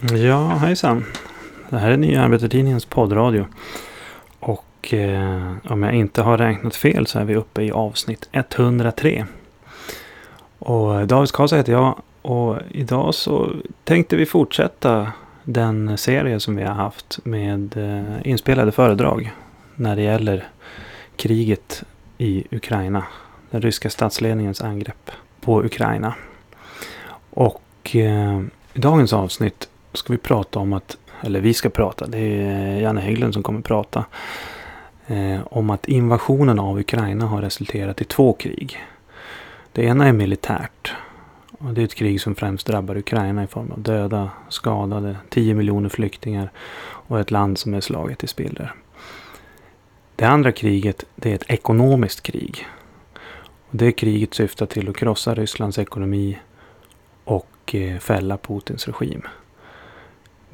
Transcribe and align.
Ja, 0.00 0.48
hejsan. 0.48 1.04
Det 1.70 1.78
här 1.78 1.90
är 1.90 1.96
Nya 1.96 2.22
Arbetartidningens 2.22 2.84
poddradio. 2.84 3.46
Och 4.40 4.94
eh, 4.94 5.52
om 5.64 5.82
jag 5.82 5.94
inte 5.94 6.22
har 6.22 6.38
räknat 6.38 6.76
fel 6.76 7.06
så 7.06 7.18
är 7.18 7.24
vi 7.24 7.36
uppe 7.36 7.62
i 7.62 7.70
avsnitt 7.70 8.28
103. 8.32 9.26
Och 10.58 11.00
eh, 11.00 11.06
David 11.06 11.32
Karlsson 11.32 11.58
heter 11.58 11.72
jag. 11.72 11.98
Och 12.22 12.56
idag 12.70 13.14
så 13.14 13.52
tänkte 13.84 14.16
vi 14.16 14.26
fortsätta 14.26 15.12
den 15.44 15.98
serie 15.98 16.40
som 16.40 16.56
vi 16.56 16.62
har 16.62 16.74
haft 16.74 17.18
med 17.24 17.76
eh, 17.76 18.30
inspelade 18.30 18.72
föredrag 18.72 19.32
när 19.74 19.96
det 19.96 20.02
gäller 20.02 20.48
kriget 21.16 21.82
i 22.18 22.44
Ukraina. 22.50 23.04
Den 23.50 23.62
ryska 23.62 23.90
statsledningens 23.90 24.60
angrepp 24.60 25.10
på 25.40 25.64
Ukraina. 25.64 26.14
Och 27.30 27.96
eh, 27.96 28.40
i 28.74 28.80
dagens 28.80 29.12
avsnitt 29.12 29.68
ska 29.98 30.12
vi 30.12 30.18
prata 30.18 30.58
om 30.58 30.72
att, 30.72 30.96
eller 31.20 31.40
vi 31.40 31.54
ska 31.54 31.70
prata, 31.70 32.06
det 32.06 32.18
är 32.18 32.80
Janne 32.80 33.00
Hägglund 33.00 33.34
som 33.34 33.42
kommer 33.42 33.60
prata. 33.60 34.04
Eh, 35.06 35.40
om 35.50 35.70
att 35.70 35.88
invasionen 35.88 36.58
av 36.58 36.78
Ukraina 36.78 37.26
har 37.26 37.42
resulterat 37.42 38.00
i 38.00 38.04
två 38.04 38.32
krig. 38.32 38.78
Det 39.72 39.82
ena 39.82 40.08
är 40.08 40.12
militärt. 40.12 40.94
Och 41.58 41.74
det 41.74 41.80
är 41.80 41.84
ett 41.84 41.94
krig 41.94 42.20
som 42.20 42.34
främst 42.34 42.66
drabbar 42.66 42.96
Ukraina 42.96 43.44
i 43.44 43.46
form 43.46 43.70
av 43.70 43.80
döda, 43.80 44.30
skadade, 44.48 45.16
10 45.28 45.54
miljoner 45.54 45.88
flyktingar 45.88 46.50
och 46.78 47.20
ett 47.20 47.30
land 47.30 47.58
som 47.58 47.74
är 47.74 47.80
slaget 47.80 48.24
i 48.24 48.26
spillror. 48.26 48.74
Det 50.16 50.24
andra 50.24 50.52
kriget 50.52 51.04
det 51.14 51.30
är 51.30 51.34
ett 51.34 51.50
ekonomiskt 51.50 52.22
krig. 52.22 52.66
Och 53.68 53.76
det 53.76 53.92
kriget 53.92 54.34
syftar 54.34 54.66
till 54.66 54.88
att 54.88 54.96
krossa 54.96 55.34
Rysslands 55.34 55.78
ekonomi 55.78 56.38
och 57.24 57.74
eh, 57.74 57.98
fälla 57.98 58.36
Putins 58.36 58.88
regim. 58.88 59.22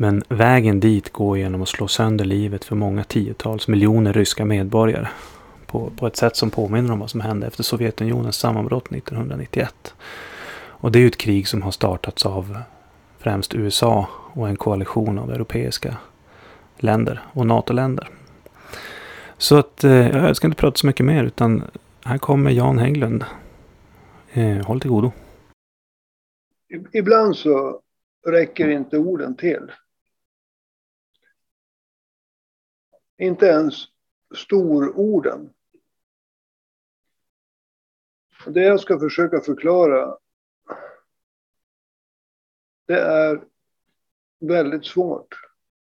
Men 0.02 0.22
vägen 0.28 0.80
dit 0.80 1.12
går 1.12 1.38
genom 1.38 1.62
att 1.62 1.68
slå 1.68 1.88
sönder 1.88 2.24
livet 2.24 2.64
för 2.64 2.76
många 2.76 3.04
tiotals 3.04 3.68
miljoner 3.68 4.12
ryska 4.12 4.44
medborgare. 4.44 5.08
På, 5.66 5.90
på 5.96 6.06
ett 6.06 6.16
sätt 6.16 6.36
som 6.36 6.50
påminner 6.50 6.92
om 6.92 6.98
vad 6.98 7.10
som 7.10 7.20
hände 7.20 7.46
efter 7.46 7.62
Sovjetunionens 7.62 8.36
sammanbrott 8.36 8.92
1991. 8.92 9.94
Och 10.54 10.92
det 10.92 10.98
är 10.98 11.00
ju 11.00 11.06
ett 11.06 11.16
krig 11.16 11.48
som 11.48 11.62
har 11.62 11.70
startats 11.70 12.26
av 12.26 12.58
främst 13.18 13.54
USA 13.54 14.08
och 14.32 14.48
en 14.48 14.56
koalition 14.56 15.18
av 15.18 15.30
europeiska 15.30 15.96
länder 16.76 17.22
och 17.32 17.46
NATO-länder. 17.46 18.08
Så 19.38 19.56
att 19.58 19.84
eh, 19.84 20.08
jag 20.08 20.36
ska 20.36 20.46
inte 20.46 20.60
prata 20.60 20.76
så 20.76 20.86
mycket 20.86 21.06
mer 21.06 21.24
utan 21.24 21.62
här 22.04 22.18
kommer 22.18 22.50
Jan 22.50 22.78
Hägglund. 22.78 23.24
Eh, 24.32 24.66
håll 24.66 24.80
till 24.80 24.90
godo. 24.90 25.12
Ibland 26.92 27.36
så 27.36 27.80
räcker 28.26 28.68
inte 28.68 28.98
orden 28.98 29.36
till. 29.36 29.70
Inte 33.18 33.46
ens 33.46 33.74
stororden. 34.34 35.52
Det 38.46 38.62
jag 38.62 38.80
ska 38.80 38.98
försöka 38.98 39.40
förklara 39.40 40.18
det 42.86 43.00
är 43.00 43.44
väldigt 44.40 44.86
svårt 44.86 45.34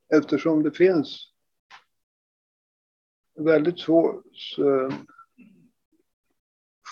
eftersom 0.09 0.63
det 0.63 0.71
finns 0.71 1.33
väldigt 3.35 3.79
svårt, 3.79 4.25
eh, 4.59 4.97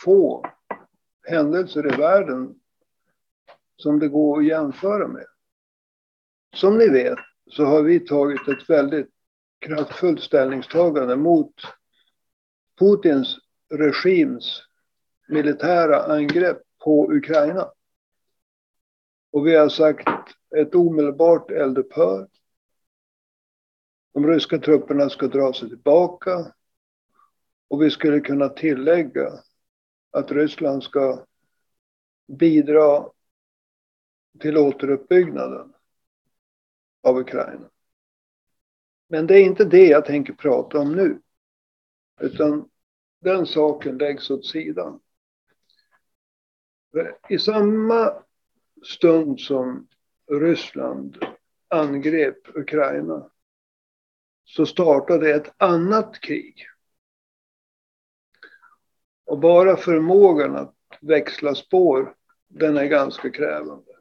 få 0.04 0.46
händelser 1.22 1.94
i 1.94 1.96
världen 1.96 2.60
som 3.76 3.98
det 3.98 4.08
går 4.08 4.38
att 4.38 4.46
jämföra 4.46 5.08
med. 5.08 5.26
Som 6.54 6.78
ni 6.78 6.88
vet 6.88 7.18
så 7.50 7.64
har 7.64 7.82
vi 7.82 8.00
tagit 8.00 8.48
ett 8.48 8.70
väldigt 8.70 9.17
kraftfullt 9.58 10.22
ställningstagande 10.22 11.16
mot 11.16 11.54
Putins 12.78 13.36
regims 13.70 14.62
militära 15.28 16.02
angrepp 16.02 16.62
på 16.84 17.12
Ukraina. 17.12 17.70
Och 19.30 19.46
vi 19.46 19.56
har 19.56 19.68
sagt 19.68 20.08
ett 20.56 20.74
omedelbart 20.74 21.50
eldupphör. 21.50 22.28
De 24.14 24.26
ryska 24.26 24.58
trupperna 24.58 25.10
ska 25.10 25.26
dra 25.26 25.52
sig 25.52 25.68
tillbaka. 25.68 26.52
Och 27.68 27.82
vi 27.82 27.90
skulle 27.90 28.20
kunna 28.20 28.48
tillägga 28.48 29.32
att 30.10 30.32
Ryssland 30.32 30.82
ska 30.82 31.24
bidra 32.26 33.08
till 34.40 34.58
återuppbyggnaden 34.58 35.74
av 37.02 37.18
Ukraina. 37.18 37.70
Men 39.08 39.26
det 39.26 39.34
är 39.34 39.44
inte 39.44 39.64
det 39.64 39.86
jag 39.86 40.04
tänker 40.04 40.32
prata 40.32 40.78
om 40.78 40.96
nu. 40.96 41.20
Utan 42.20 42.68
den 43.20 43.46
saken 43.46 43.98
läggs 43.98 44.30
åt 44.30 44.46
sidan. 44.46 45.00
I 47.28 47.38
samma 47.38 48.12
stund 48.84 49.40
som 49.40 49.88
Ryssland 50.30 51.24
angrep 51.68 52.56
Ukraina 52.56 53.30
så 54.44 54.66
startade 54.66 55.34
ett 55.34 55.54
annat 55.56 56.20
krig. 56.20 56.66
Och 59.24 59.38
bara 59.38 59.76
förmågan 59.76 60.56
att 60.56 60.74
växla 61.00 61.54
spår, 61.54 62.14
den 62.48 62.76
är 62.76 62.86
ganska 62.86 63.30
krävande. 63.30 63.92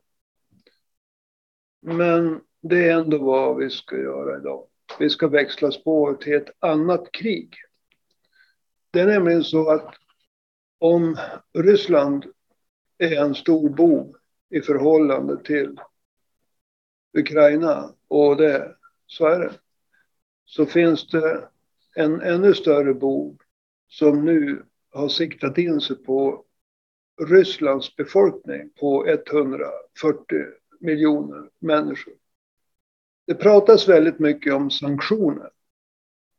Men 1.82 2.42
det 2.62 2.90
är 2.90 2.98
ändå 2.98 3.18
vad 3.18 3.58
vi 3.58 3.70
ska 3.70 3.98
göra 3.98 4.38
idag. 4.38 4.68
Vi 5.00 5.10
ska 5.10 5.28
växla 5.28 5.72
spår 5.72 6.14
till 6.14 6.34
ett 6.34 6.50
annat 6.60 7.12
krig. 7.12 7.56
Det 8.92 9.00
är 9.00 9.08
nämligen 9.08 9.44
så 9.44 9.70
att 9.70 9.96
om 10.80 11.18
Ryssland 11.54 12.26
är 12.98 13.22
en 13.22 13.36
stor 13.36 13.70
bov 13.70 14.16
i 14.50 14.62
förhållande 14.62 15.44
till 15.44 15.80
Ukraina, 17.18 17.94
och 18.08 18.38
det, 18.38 18.76
så 19.06 19.26
är 19.26 19.40
det, 19.40 19.54
så 20.46 20.66
finns 20.66 21.08
det 21.08 21.48
en 21.96 22.22
ännu 22.22 22.54
större 22.54 22.94
bov 22.94 23.38
som 23.88 24.26
nu 24.26 24.64
har 24.92 25.10
siktat 25.10 25.58
in 25.58 25.82
sig 25.82 25.96
på 25.96 26.46
Rysslands 27.22 27.96
befolkning 27.96 28.70
på 28.80 29.08
140 29.08 29.68
miljoner 30.80 31.50
människor. 31.60 32.14
Det 33.28 33.36
pratas 33.36 33.88
väldigt 33.90 34.20
mycket 34.20 34.54
om 34.54 34.72
sanktioner. 34.72 35.50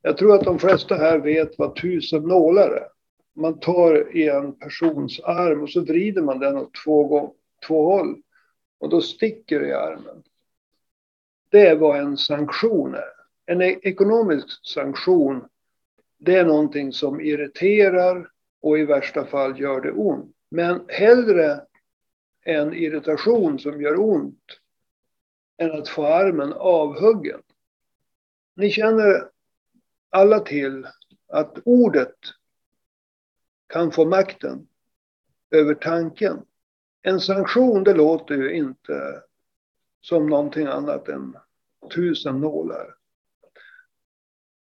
Jag 0.01 0.17
tror 0.17 0.35
att 0.35 0.43
de 0.43 0.59
flesta 0.59 0.95
här 0.95 1.19
vet 1.19 1.57
vad 1.57 1.75
tusen 1.75 2.23
nålar 2.23 2.71
är. 2.71 2.87
Man 3.35 3.59
tar 3.59 4.17
i 4.17 4.29
en 4.29 4.53
persons 4.53 5.19
arm 5.19 5.63
och 5.63 5.69
så 5.69 5.81
vrider 5.81 6.21
man 6.21 6.39
den 6.39 6.57
åt 6.57 6.73
två, 6.83 7.03
gång, 7.03 7.33
två 7.67 7.83
håll. 7.83 8.21
Och 8.79 8.89
då 8.89 9.01
sticker 9.01 9.59
det 9.59 9.67
i 9.67 9.73
armen. 9.73 10.23
Det 11.49 11.67
är 11.67 11.75
vad 11.75 11.99
en 11.99 12.17
sanktion 12.17 12.93
är. 12.93 13.13
En 13.45 13.61
e- 13.61 13.79
ekonomisk 13.83 14.47
sanktion, 14.67 15.45
det 16.17 16.35
är 16.35 16.45
någonting 16.45 16.93
som 16.93 17.21
irriterar 17.21 18.29
och 18.61 18.79
i 18.79 18.85
värsta 18.85 19.25
fall 19.25 19.59
gör 19.59 19.81
det 19.81 19.91
ont. 19.91 20.35
Men 20.51 20.81
hellre 20.87 21.61
en 22.43 22.73
irritation 22.73 23.59
som 23.59 23.81
gör 23.81 23.99
ont 23.99 24.43
än 25.59 25.71
att 25.71 25.89
få 25.89 26.05
armen 26.05 26.53
avhuggen. 26.53 27.41
Ni 28.55 28.69
känner 28.69 29.29
alla 30.09 30.39
till 30.39 30.87
att 31.27 31.57
ordet 31.65 32.15
kan 33.67 33.91
få 33.91 34.05
makten 34.05 34.67
över 35.51 35.73
tanken. 35.73 36.45
En 37.01 37.19
sanktion, 37.19 37.83
det 37.83 37.93
låter 37.93 38.35
ju 38.35 38.53
inte 38.53 39.23
som 40.01 40.29
någonting 40.29 40.67
annat 40.67 41.07
än 41.07 41.35
tusen 41.95 42.41
nålar. 42.41 42.95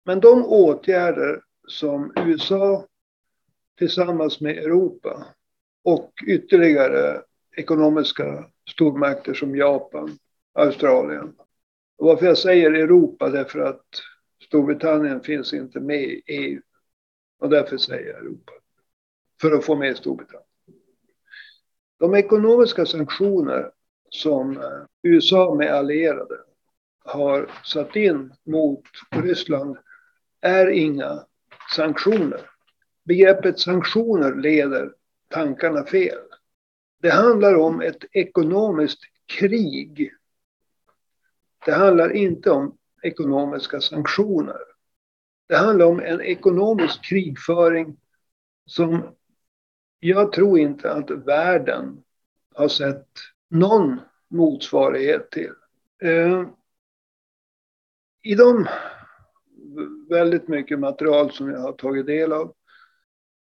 Men 0.04 0.20
de 0.20 0.44
åtgärder 0.44 1.42
som 1.68 2.12
USA 2.16 2.86
tillsammans 3.78 4.40
med 4.40 4.58
Europa 4.58 5.26
och 5.82 6.12
ytterligare 6.26 7.22
ekonomiska 7.56 8.50
stormakter 8.70 9.34
som 9.34 9.56
Japan 9.56 10.18
Australien. 10.52 11.34
Och 11.98 12.06
varför 12.06 12.26
jag 12.26 12.38
säger 12.38 12.72
Europa 12.72 13.28
därför 13.28 13.60
att 13.60 13.84
Storbritannien 14.42 15.20
finns 15.20 15.52
inte 15.52 15.80
med 15.80 16.02
i 16.02 16.22
EU. 16.26 16.60
Och 17.38 17.50
därför 17.50 17.76
säger 17.76 18.08
jag 18.08 18.18
Europa. 18.18 18.52
För 19.40 19.52
att 19.52 19.64
få 19.64 19.76
med 19.76 19.96
Storbritannien. 19.96 20.44
De 21.98 22.14
ekonomiska 22.14 22.86
sanktioner 22.86 23.70
som 24.10 24.56
eh, 24.56 24.84
USA 25.02 25.54
med 25.54 25.74
allierade 25.74 26.38
har 27.04 27.50
satt 27.64 27.96
in 27.96 28.32
mot 28.46 28.82
Ryssland 29.10 29.76
är 30.40 30.66
inga 30.66 31.24
sanktioner. 31.74 32.40
Begreppet 33.04 33.58
sanktioner 33.58 34.34
leder 34.34 34.92
tankarna 35.28 35.84
fel. 35.84 36.18
Det 37.02 37.10
handlar 37.10 37.54
om 37.54 37.80
ett 37.80 38.04
ekonomiskt 38.12 39.00
krig 39.26 40.12
det 41.64 41.72
handlar 41.72 42.12
inte 42.12 42.50
om 42.50 42.76
ekonomiska 43.02 43.80
sanktioner. 43.80 44.58
Det 45.48 45.56
handlar 45.56 45.86
om 45.86 46.00
en 46.00 46.20
ekonomisk 46.20 47.04
krigföring 47.04 47.96
som 48.66 49.14
jag 50.00 50.32
tror 50.32 50.58
inte 50.58 50.92
att 50.92 51.10
världen 51.10 52.02
har 52.54 52.68
sett 52.68 53.08
någon 53.50 54.00
motsvarighet 54.28 55.30
till. 55.30 55.52
Eh, 56.02 56.44
I 58.22 58.34
de 58.34 58.66
väldigt 60.08 60.48
mycket 60.48 60.78
material 60.78 61.32
som 61.32 61.50
jag 61.50 61.60
har 61.60 61.72
tagit 61.72 62.06
del 62.06 62.32
av 62.32 62.54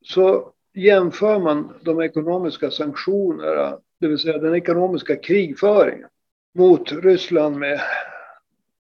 så 0.01 0.53
jämför 0.73 1.39
man 1.39 1.73
de 1.81 2.01
ekonomiska 2.01 2.71
sanktionerna, 2.71 3.79
det 3.99 4.07
vill 4.07 4.19
säga 4.19 4.37
den 4.37 4.55
ekonomiska 4.55 5.15
krigföringen 5.15 6.09
mot 6.55 6.91
Ryssland 6.91 7.57
med 7.57 7.81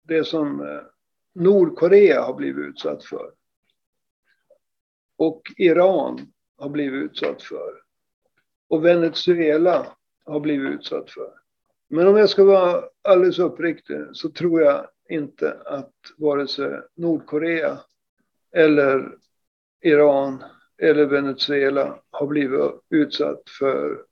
det 0.03 0.23
som 0.23 0.61
eh, 0.61 0.81
Nordkorea 1.33 2.21
har 2.21 2.33
blivit 2.33 2.65
utsatt 2.65 3.03
för. 3.03 3.31
Och 5.17 5.41
Iran 5.57 6.33
har 6.57 6.69
blivit 6.69 7.11
utsatt 7.11 7.41
för. 7.41 7.73
Och 8.67 8.85
Venezuela 8.85 9.87
har 10.25 10.39
blivit 10.39 10.71
utsatt 10.71 11.11
för. 11.11 11.33
Men 11.87 12.07
om 12.07 12.17
jag 12.17 12.29
ska 12.29 12.43
vara 12.43 12.83
alldeles 13.01 13.39
uppriktig 13.39 13.97
så 14.13 14.29
tror 14.29 14.61
jag 14.61 14.87
inte 15.09 15.57
att 15.65 15.93
vare 16.17 16.47
sig 16.47 16.81
Nordkorea 16.95 17.79
eller 18.51 19.17
Iran 19.81 20.43
eller 20.77 21.05
Venezuela 21.05 21.99
har 22.11 22.27
blivit 22.27 22.71
utsatt 22.89 23.49
för 23.59 24.05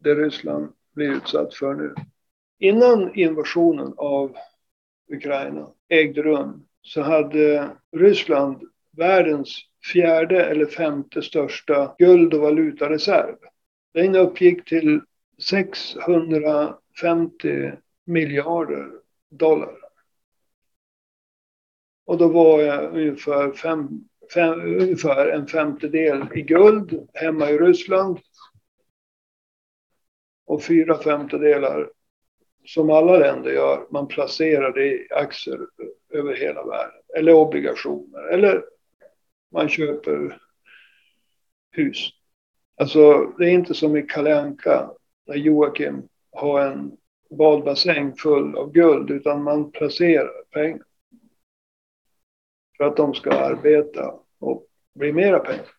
det 0.00 0.14
Ryssland 0.14 0.72
blir 0.94 1.10
utsatt 1.10 1.54
för 1.54 1.74
nu. 1.74 1.94
Innan 2.58 3.14
invasionen 3.14 3.94
av 3.96 4.36
Ukraina 5.12 5.70
ägde 5.88 6.22
rum 6.22 6.66
så 6.82 7.02
hade 7.02 7.70
Ryssland 7.96 8.62
världens 8.96 9.58
fjärde 9.92 10.44
eller 10.44 10.66
femte 10.66 11.22
största 11.22 11.94
guld 11.98 12.34
och 12.34 12.40
valutareserv. 12.40 13.36
Den 13.94 14.16
uppgick 14.16 14.64
till 14.64 15.00
650 15.42 17.72
miljarder 18.04 18.90
dollar. 19.30 19.78
Och 22.04 22.18
då 22.18 22.28
var 22.28 22.60
ungefär, 22.96 23.52
fem, 23.52 23.88
fem, 24.34 24.60
ungefär 24.60 25.26
en 25.26 25.46
femtedel 25.46 26.26
i 26.34 26.42
guld 26.42 27.08
hemma 27.14 27.50
i 27.50 27.58
Ryssland. 27.58 28.18
Och 30.46 30.64
fyra 30.64 30.98
femtedelar, 30.98 31.90
som 32.64 32.90
alla 32.90 33.18
länder 33.18 33.50
gör, 33.50 33.86
man 33.90 34.08
placerar 34.08 34.72
det 34.72 34.86
i 34.86 35.08
aktier 35.10 35.60
över 36.12 36.34
hela 36.34 36.64
världen. 36.64 37.00
Eller 37.16 37.32
obligationer. 37.32 38.28
Eller 38.28 38.64
man 39.52 39.68
köper 39.68 40.40
hus. 41.70 42.08
Alltså, 42.76 43.32
det 43.38 43.44
är 43.44 43.50
inte 43.50 43.74
som 43.74 43.96
i 43.96 44.02
Kalanka 44.02 44.90
där 45.26 45.34
Joakim 45.34 46.08
har 46.32 46.60
en 46.60 46.96
badbassäng 47.30 48.16
full 48.16 48.56
av 48.56 48.72
guld, 48.72 49.10
utan 49.10 49.42
man 49.42 49.70
placerar 49.70 50.42
pengar. 50.50 50.84
För 52.76 52.84
att 52.84 52.96
de 52.96 53.14
ska 53.14 53.32
arbeta 53.32 54.14
och 54.38 54.66
bli 54.94 55.12
mera 55.12 55.38
pengar. 55.38 55.70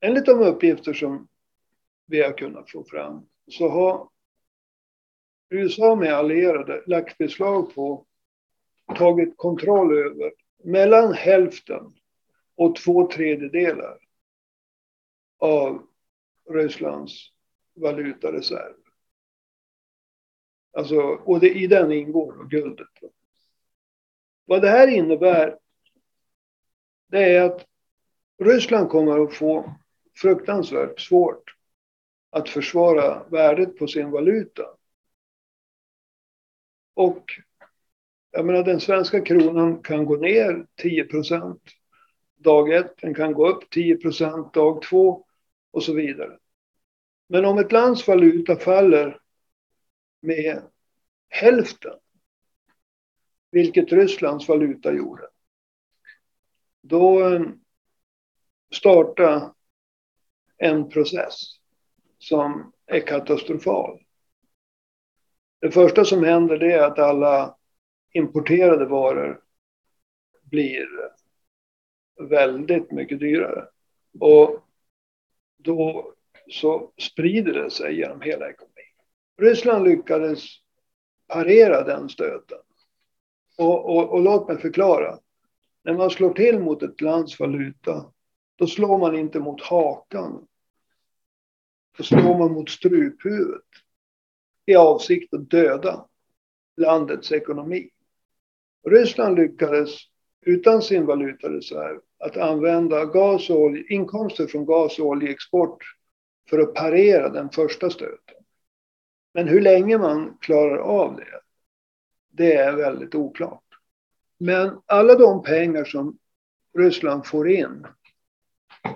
Enligt 0.00 0.26
de 0.26 0.40
uppgifter 0.40 0.92
som 0.92 1.28
vi 2.06 2.22
har 2.22 2.32
kunnat 2.32 2.70
få 2.70 2.84
fram 2.84 3.26
så 3.50 3.68
har 3.68 4.08
USA 5.50 5.94
med 5.94 6.14
allierade 6.14 6.82
lagt 6.86 7.18
beslag 7.18 7.74
på, 7.74 8.06
tagit 8.96 9.36
kontroll 9.36 9.98
över 9.98 10.32
mellan 10.64 11.12
hälften 11.12 11.94
och 12.56 12.76
två 12.76 13.10
tredjedelar 13.10 13.98
av 15.38 15.86
Rysslands 16.50 17.32
valutareserv. 17.74 18.74
Alltså, 20.72 21.00
och 21.00 21.40
det, 21.40 21.50
i 21.50 21.66
den 21.66 21.92
ingår 21.92 22.48
guldet. 22.50 22.88
Vad 24.44 24.62
det 24.62 24.68
här 24.68 24.88
innebär 24.88 25.58
det 27.08 27.36
är 27.36 27.42
att 27.42 27.66
Ryssland 28.38 28.90
kommer 28.90 29.24
att 29.24 29.34
få 29.34 29.74
fruktansvärt 30.16 31.00
svårt 31.00 31.54
att 32.30 32.48
försvara 32.48 33.28
värdet 33.28 33.78
på 33.78 33.86
sin 33.86 34.10
valuta. 34.10 34.77
Och 36.98 37.32
jag 38.30 38.46
menar 38.46 38.64
den 38.64 38.80
svenska 38.80 39.20
kronan 39.20 39.82
kan 39.82 40.04
gå 40.04 40.16
ner 40.16 40.66
10 40.76 41.04
procent 41.04 41.62
dag 42.36 42.72
ett, 42.72 42.94
den 43.00 43.14
kan 43.14 43.32
gå 43.32 43.48
upp 43.48 43.70
10 43.70 43.96
procent 43.96 44.54
dag 44.54 44.82
två 44.82 45.26
och 45.70 45.82
så 45.82 45.94
vidare. 45.94 46.38
Men 47.28 47.44
om 47.44 47.58
ett 47.58 47.72
lands 47.72 48.08
valuta 48.08 48.56
faller 48.56 49.20
med 50.20 50.62
hälften, 51.28 51.98
vilket 53.50 53.92
Rysslands 53.92 54.48
valuta 54.48 54.92
gjorde, 54.92 55.28
då 56.82 57.28
eh, 57.28 57.42
startar 58.74 59.52
en 60.56 60.88
process 60.88 61.40
som 62.18 62.72
är 62.86 63.00
katastrofal. 63.00 64.00
Det 65.60 65.70
första 65.70 66.04
som 66.04 66.24
händer 66.24 66.58
det 66.58 66.72
är 66.72 66.82
att 66.82 66.98
alla 66.98 67.56
importerade 68.12 68.84
varor 68.86 69.40
blir 70.42 70.88
väldigt 72.20 72.90
mycket 72.90 73.20
dyrare. 73.20 73.68
Och 74.20 74.64
då 75.56 76.12
så 76.50 76.92
sprider 76.98 77.52
det 77.52 77.70
sig 77.70 77.96
genom 77.96 78.20
hela 78.20 78.50
ekonomin. 78.50 78.84
Ryssland 79.40 79.84
lyckades 79.84 80.44
parera 81.26 81.84
den 81.84 82.08
stöten. 82.08 82.58
Och, 83.58 83.96
och, 83.96 84.12
och 84.12 84.20
låt 84.20 84.48
mig 84.48 84.58
förklara. 84.58 85.18
När 85.84 85.94
man 85.94 86.10
slår 86.10 86.34
till 86.34 86.58
mot 86.58 86.82
ett 86.82 87.00
lands 87.00 87.40
valuta, 87.40 88.12
då 88.56 88.66
slår 88.66 88.98
man 88.98 89.18
inte 89.18 89.40
mot 89.40 89.62
hakan. 89.62 90.46
Då 91.96 92.04
slår 92.04 92.38
man 92.38 92.52
mot 92.52 92.70
struphuvudet 92.70 93.64
i 94.68 94.74
avsikt 94.76 95.34
att 95.34 95.50
döda 95.50 96.06
landets 96.76 97.32
ekonomi. 97.32 97.90
Ryssland 98.86 99.36
lyckades 99.36 99.90
utan 100.40 100.82
sin 100.82 101.06
valutareserv 101.06 102.00
att 102.18 102.36
använda 102.36 103.04
gas 103.04 103.50
och 103.50 103.60
olje, 103.60 103.84
inkomster 103.88 104.46
från 104.46 104.66
gas 104.66 104.98
och 104.98 105.06
oljeexport 105.06 105.84
för 106.50 106.58
att 106.58 106.74
parera 106.74 107.28
den 107.28 107.50
första 107.50 107.90
stöten. 107.90 108.34
Men 109.34 109.48
hur 109.48 109.60
länge 109.60 109.98
man 109.98 110.38
klarar 110.40 110.78
av 110.78 111.16
det, 111.16 111.40
det 112.30 112.54
är 112.54 112.76
väldigt 112.76 113.14
oklart. 113.14 113.64
Men 114.38 114.80
alla 114.86 115.14
de 115.14 115.42
pengar 115.42 115.84
som 115.84 116.18
Ryssland 116.78 117.26
får 117.26 117.50
in 117.50 117.86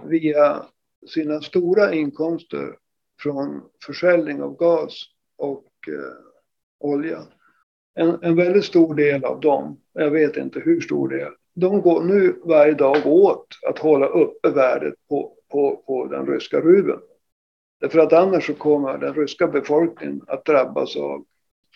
via 0.05 0.67
sina 1.09 1.41
stora 1.41 1.95
inkomster 1.95 2.77
från 3.23 3.63
försäljning 3.87 4.43
av 4.43 4.57
gas 4.57 5.12
och 5.43 5.89
eh, 5.89 6.15
olja. 6.81 7.23
En, 7.95 8.19
en 8.23 8.37
väldigt 8.37 8.65
stor 8.65 8.95
del 8.95 9.25
av 9.25 9.41
dem, 9.41 9.81
jag 9.93 10.11
vet 10.11 10.37
inte 10.37 10.61
hur 10.61 10.81
stor 10.81 11.09
del, 11.09 11.33
de 11.55 11.81
går 11.81 12.03
nu 12.03 12.41
varje 12.45 12.75
dag 12.75 13.07
åt 13.07 13.47
att 13.69 13.79
hålla 13.79 14.07
uppe 14.07 14.51
värdet 14.51 14.95
på, 15.09 15.37
på, 15.51 15.77
på 15.87 16.07
den 16.07 16.27
ryska 16.27 16.61
rubeln. 16.61 17.01
Därför 17.81 17.99
att 17.99 18.13
annars 18.13 18.47
så 18.47 18.55
kommer 18.55 18.99
den 18.99 19.15
ryska 19.15 19.47
befolkningen 19.47 20.25
att 20.27 20.45
drabbas 20.45 20.97
av 20.97 21.25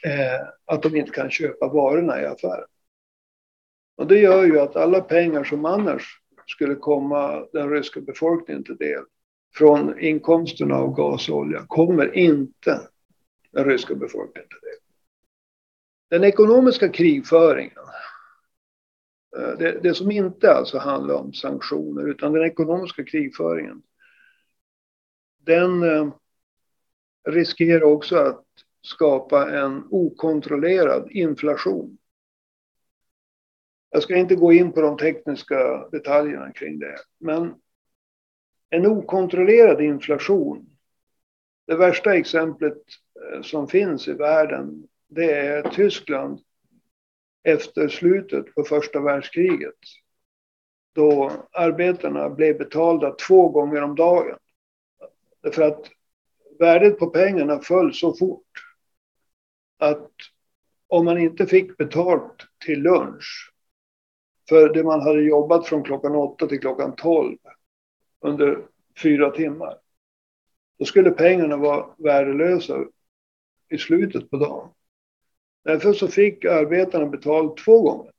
eh, 0.04 0.48
att 0.64 0.82
de 0.82 0.96
inte 0.96 1.10
kan 1.10 1.30
köpa 1.30 1.68
varorna 1.68 2.22
i 2.22 2.26
affären. 2.26 2.68
Och 3.96 4.06
det 4.06 4.18
gör 4.18 4.44
ju 4.44 4.60
att 4.60 4.76
alla 4.76 5.00
pengar 5.00 5.44
som 5.44 5.64
annars 5.64 6.20
skulle 6.46 6.74
komma 6.74 7.46
den 7.52 7.70
ryska 7.70 8.00
befolkningen 8.00 8.64
till 8.64 8.76
del 8.76 9.02
från 9.54 9.98
inkomsterna 9.98 10.76
av 10.76 10.94
gas 10.94 11.28
och 11.28 11.36
olja 11.36 11.64
kommer 11.68 12.16
inte 12.16 12.80
den 13.56 13.64
ryska 13.64 13.94
befolkningen 13.94 14.48
till 14.48 14.58
det. 14.62 14.78
Den 16.16 16.24
ekonomiska 16.24 16.88
krigföringen, 16.88 17.84
eh, 19.36 19.58
det, 19.58 19.80
det 19.82 19.94
som 19.94 20.10
inte 20.10 20.52
alltså 20.52 20.78
handlar 20.78 21.14
om 21.14 21.32
sanktioner 21.32 22.08
utan 22.08 22.32
den 22.32 22.44
ekonomiska 22.44 23.04
krigföringen, 23.04 23.82
den 25.38 25.82
eh, 25.82 26.12
riskerar 27.28 27.82
också 27.82 28.16
att 28.16 28.44
skapa 28.82 29.50
en 29.50 29.84
okontrollerad 29.90 31.10
inflation. 31.10 31.98
Jag 33.90 34.02
ska 34.02 34.16
inte 34.16 34.34
gå 34.34 34.52
in 34.52 34.72
på 34.72 34.80
de 34.80 34.96
tekniska 34.96 35.88
detaljerna 35.92 36.52
kring 36.52 36.78
det, 36.78 36.98
men 37.18 37.54
en 38.70 38.86
okontrollerad 38.86 39.80
inflation. 39.80 40.76
Det 41.66 41.76
värsta 41.76 42.14
exemplet 42.14 42.82
Eh, 43.32 43.42
som 43.42 43.68
finns 43.68 44.08
i 44.08 44.12
världen, 44.12 44.88
det 45.08 45.32
är 45.32 45.62
Tyskland 45.70 46.40
efter 47.42 47.88
slutet 47.88 48.54
på 48.54 48.62
första 48.62 49.00
världskriget. 49.00 49.78
Då 50.94 51.32
arbetarna 51.52 52.30
blev 52.30 52.58
betalda 52.58 53.10
två 53.10 53.48
gånger 53.48 53.82
om 53.82 53.94
dagen. 53.94 54.38
Därför 55.42 55.62
att 55.62 55.90
värdet 56.58 56.98
på 56.98 57.06
pengarna 57.06 57.60
föll 57.60 57.94
så 57.94 58.14
fort 58.14 58.46
att 59.78 60.10
om 60.88 61.04
man 61.04 61.18
inte 61.18 61.46
fick 61.46 61.76
betalt 61.76 62.46
till 62.64 62.82
lunch 62.82 63.52
för 64.48 64.74
det 64.74 64.84
man 64.84 65.00
hade 65.00 65.22
jobbat 65.22 65.66
från 65.66 65.82
klockan 65.82 66.16
åtta 66.16 66.46
till 66.46 66.60
klockan 66.60 66.96
tolv 66.96 67.38
under 68.20 68.66
fyra 69.02 69.30
timmar. 69.30 69.78
Då 70.78 70.84
skulle 70.84 71.10
pengarna 71.10 71.56
vara 71.56 71.86
värdelösa 71.98 72.84
i 73.68 73.78
slutet 73.78 74.30
på 74.30 74.36
dagen. 74.36 74.68
Därför 75.64 75.92
så 75.92 76.08
fick 76.08 76.44
arbetarna 76.44 77.06
betalt 77.06 77.56
två 77.56 77.82
gånger. 77.82 78.12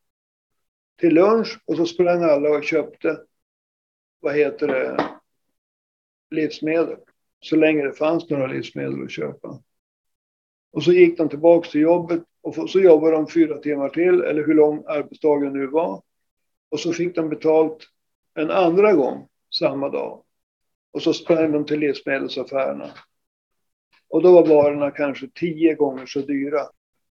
Till 1.00 1.13
lunch 1.13 1.60
och 1.66 1.77
så 1.77 1.86
sprang 1.86 2.24
alla 2.24 2.50
och 2.50 2.63
köpte, 2.63 3.22
vad 4.20 4.36
heter 4.36 4.68
det, 4.68 5.10
livsmedel. 6.30 6.98
Så 7.39 7.56
länge 7.56 7.84
det 7.84 7.94
fanns 7.94 8.30
några 8.30 8.48
livsmedel 8.48 9.04
att 9.04 9.12
köpa. 9.12 9.62
Och 10.72 10.84
så 10.84 10.92
gick 10.92 11.18
de 11.18 11.30
tillbaks 11.30 11.70
till 11.70 11.82
jobbet 11.82 12.24
och 12.42 12.70
så 12.70 12.80
jobbade 12.80 13.16
de 13.16 13.27
fyra 13.27 13.58
timmar 13.58 13.89
till, 13.89 14.22
eller 14.22 14.46
hur 14.46 14.54
lång 14.54 14.84
arbetsdagen 14.88 15.54
nu 15.54 15.68
var. 15.68 16.01
Och 16.70 16.80
så 16.80 16.94
fick 16.94 17.16
de 17.16 17.30
betalt 17.30 17.88
en 18.34 18.51
andra 18.51 18.94
gång 18.94 19.27
samma 19.60 19.89
dag. 19.89 20.24
Och 20.92 21.01
så 21.01 21.13
sprang 21.13 21.51
de 21.51 21.66
till 21.66 21.80
livsmedelsaffärerna. 21.80 22.89
Och 24.09 24.23
då 24.23 24.31
var 24.31 24.47
varorna 24.47 24.91
kanske 24.91 25.27
tio 25.35 25.75
gånger 25.75 26.05
så 26.05 26.19
dyra. 26.19 26.61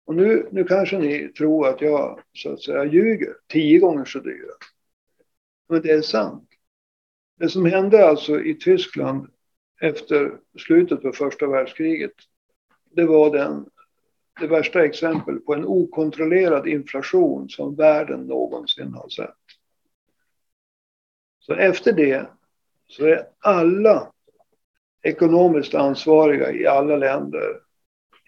Och 0.06 0.16
nu, 0.16 0.48
nu 0.52 0.64
kanske 0.64 0.98
ni 0.98 1.28
tror 1.28 1.68
att 1.68 1.82
jag 1.82 2.20
så 2.34 2.54
att 2.54 2.62
säga 2.62 2.86
ljuger. 2.86 3.36
Tio 3.48 3.80
gånger 3.80 4.06
så 4.06 4.20
dyra. 4.20 4.54
Men 5.70 5.82
det 5.82 5.92
är 5.92 6.02
sant. 6.02 6.50
Det 7.38 7.50
som 7.50 7.66
hände 7.66 8.08
alltså 8.08 8.42
i 8.42 8.56
Tyskland 8.56 9.28
efter 9.82 10.40
slutet 10.58 11.02
på 11.02 11.12
första 11.12 11.48
världskriget. 11.48 12.14
Det 12.92 13.06
var 13.06 13.32
den, 13.32 13.66
det 14.40 14.48
värsta 14.48 14.86
exempel 14.86 15.40
på 15.40 15.54
en 15.54 15.66
okontrollerad 15.66 16.68
inflation 16.68 17.50
som 17.50 17.76
världen 17.76 18.20
någonsin 18.20 18.94
har 18.94 19.10
sett. 19.10 19.36
Så 21.40 21.54
efter 21.54 21.94
det 21.94 22.30
så 22.88 23.06
är 23.06 23.28
alla 23.40 24.12
ekonomiskt 25.02 25.76
ansvariga 25.76 26.52
i 26.52 26.68
alla 26.68 26.96
länder 26.96 27.60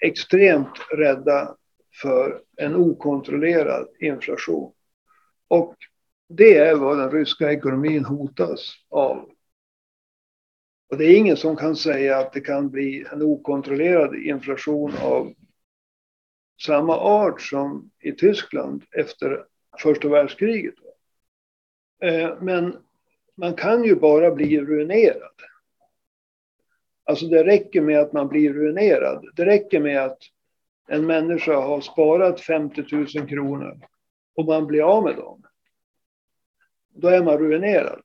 extremt 0.02 0.80
rädda 0.92 1.56
för 2.02 2.42
en 2.58 2.76
okontrollerad 2.76 3.88
inflation. 4.00 4.74
Och 5.48 5.76
det 6.30 6.58
är 6.58 6.76
vad 6.76 6.98
den 6.98 7.12
ryska 7.12 7.52
ekonomin 7.52 8.06
hotas 8.06 8.74
av. 8.90 9.30
Och 10.90 10.98
det 10.98 11.06
är 11.06 11.18
ingen 11.18 11.38
som 11.38 11.56
kan 11.56 11.76
säga 11.76 12.18
att 12.18 12.34
det 12.34 12.42
kan 12.42 12.70
bli 12.70 13.06
en 13.12 13.22
okontrollerad 13.22 14.16
inflation 14.16 14.94
av 15.02 15.34
samma 16.62 16.98
art 16.98 17.42
som 17.42 17.92
i 18.00 18.12
Tyskland 18.12 18.84
efter 18.92 19.46
första 19.80 20.10
världskriget. 20.10 20.76
Eh, 22.04 22.42
men 22.42 22.78
man 23.36 23.54
kan 23.54 23.84
ju 23.84 23.96
bara 23.96 24.32
bli 24.32 24.60
ruinerad. 24.60 25.51
Alltså 27.12 27.26
det 27.26 27.44
räcker 27.44 27.82
med 27.82 28.00
att 28.00 28.14
man 28.14 28.28
blir 28.28 28.54
ruinerad. 28.54 29.26
Det 29.36 29.46
räcker 29.46 29.80
med 29.80 30.04
att 30.04 30.18
en 30.88 31.06
människa 31.06 31.56
har 31.56 31.82
sparat 31.82 32.42
50 32.42 32.84
000 32.92 33.08
kronor 33.08 33.80
och 34.36 34.46
man 34.46 34.68
blir 34.68 34.82
av 34.82 35.04
med 35.04 35.16
dem. 35.16 35.44
Då 36.96 37.08
är 37.08 37.24
man 37.24 37.38
ruinerad. 37.38 38.02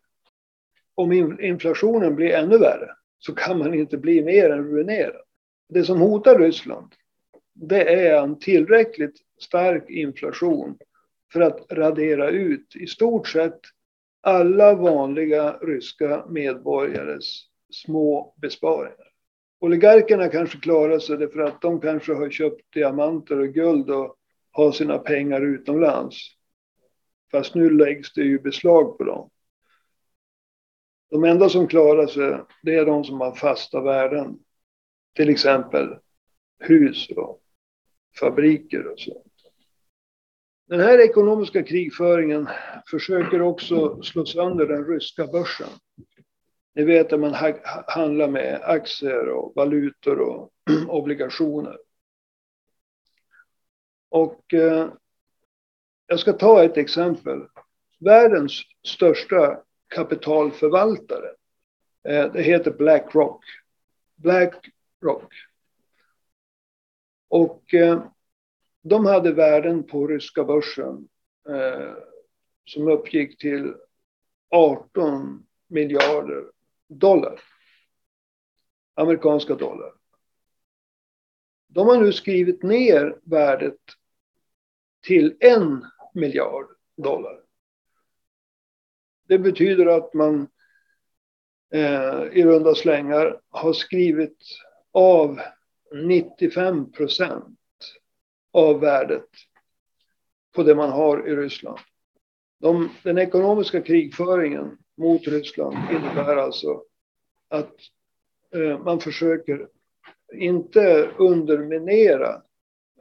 Om 0.94 1.12
inflationen 1.40 2.14
blir 2.14 2.30
ännu 2.30 2.58
värre 2.58 2.90
så 3.18 3.34
kan 3.34 3.58
man 3.58 3.74
inte 3.74 3.96
bli 3.96 4.22
mer 4.22 4.50
än 4.50 4.64
ruinerad. 4.64 5.22
Det 5.68 5.84
som 5.84 6.00
hotar 6.00 6.38
Ryssland 6.38 6.94
det 7.54 8.08
är 8.08 8.22
en 8.22 8.38
tillräckligt 8.38 9.16
stark 9.40 9.90
inflation 9.90 10.78
för 11.32 11.40
att 11.40 11.66
radera 11.72 12.30
ut 12.30 12.76
i 12.76 12.86
stort 12.86 13.28
sett 13.28 13.60
alla 14.20 14.74
vanliga 14.74 15.52
ryska 15.52 16.24
medborgares 16.28 17.42
små 17.70 18.34
besparingar. 18.36 19.12
Oligarkerna 19.60 20.28
kanske 20.28 20.58
klarar 20.58 20.98
sig 20.98 21.16
därför 21.16 21.40
att 21.40 21.60
de 21.60 21.80
kanske 21.80 22.14
har 22.14 22.30
köpt 22.30 22.72
diamanter 22.72 23.38
och 23.38 23.48
guld 23.48 23.90
och 23.90 24.16
har 24.50 24.72
sina 24.72 24.98
pengar 24.98 25.40
utomlands. 25.40 26.16
Fast 27.30 27.54
nu 27.54 27.70
läggs 27.70 28.12
det 28.12 28.22
ju 28.22 28.38
beslag 28.38 28.98
på 28.98 29.04
dem. 29.04 29.30
De 31.10 31.24
enda 31.24 31.48
som 31.48 31.68
klarar 31.68 32.06
sig, 32.06 32.40
det 32.62 32.74
är 32.74 32.86
de 32.86 33.04
som 33.04 33.20
har 33.20 33.34
fasta 33.34 33.80
värden. 33.80 34.38
Till 35.14 35.28
exempel 35.28 35.96
hus 36.58 37.08
och 37.16 37.42
fabriker 38.20 38.86
och 38.86 38.98
så. 39.00 39.22
Den 40.68 40.80
här 40.80 40.98
ekonomiska 40.98 41.62
krigföringen 41.62 42.48
försöker 42.90 43.42
också 43.42 44.02
slå 44.02 44.26
sönder 44.26 44.66
den 44.66 44.84
ryska 44.84 45.26
börsen. 45.26 45.68
Ni 46.76 46.84
vet 46.84 47.12
att 47.12 47.20
man 47.20 47.34
handlar 47.86 48.28
med 48.28 48.60
aktier 48.64 49.28
och 49.28 49.52
valutor 49.56 50.20
och 50.20 50.52
obligationer. 50.88 51.78
Och 54.08 54.54
eh, 54.54 54.88
jag 56.06 56.20
ska 56.20 56.32
ta 56.32 56.64
ett 56.64 56.76
exempel. 56.76 57.42
Världens 58.00 58.62
största 58.86 59.62
kapitalförvaltare, 59.88 61.28
eh, 62.08 62.32
det 62.32 62.42
heter 62.42 62.70
Blackrock. 62.70 63.44
Blackrock. 64.14 65.32
Och 67.28 67.74
eh, 67.74 68.04
de 68.82 69.06
hade 69.06 69.32
värden 69.32 69.86
på 69.86 70.06
ryska 70.06 70.44
börsen 70.44 71.08
eh, 71.48 71.94
som 72.64 72.88
uppgick 72.88 73.38
till 73.38 73.74
18 74.50 75.46
miljarder 75.68 76.55
dollar. 76.88 77.40
Amerikanska 78.94 79.54
dollar. 79.54 79.92
De 81.68 81.86
har 81.86 82.00
nu 82.00 82.12
skrivit 82.12 82.62
ner 82.62 83.20
värdet 83.22 83.80
till 85.02 85.36
en 85.40 85.84
miljard 86.14 86.66
dollar. 86.96 87.40
Det 89.28 89.38
betyder 89.38 89.86
att 89.86 90.14
man 90.14 90.48
eh, 91.72 92.22
i 92.32 92.44
runda 92.44 92.74
slängar 92.74 93.40
har 93.48 93.72
skrivit 93.72 94.38
av 94.92 95.40
95 95.92 96.92
procent 96.92 97.58
av 98.52 98.80
värdet 98.80 99.28
på 100.54 100.62
det 100.62 100.74
man 100.74 100.90
har 100.90 101.28
i 101.28 101.36
Ryssland. 101.36 101.78
De, 102.60 102.90
den 103.02 103.18
ekonomiska 103.18 103.80
krigföringen 103.80 104.78
mot 104.96 105.26
Ryssland 105.26 105.76
innebär 105.90 106.36
alltså 106.36 106.82
att 107.48 107.74
eh, 108.54 108.78
man 108.78 109.00
försöker 109.00 109.68
inte 110.32 111.10
underminera 111.18 112.42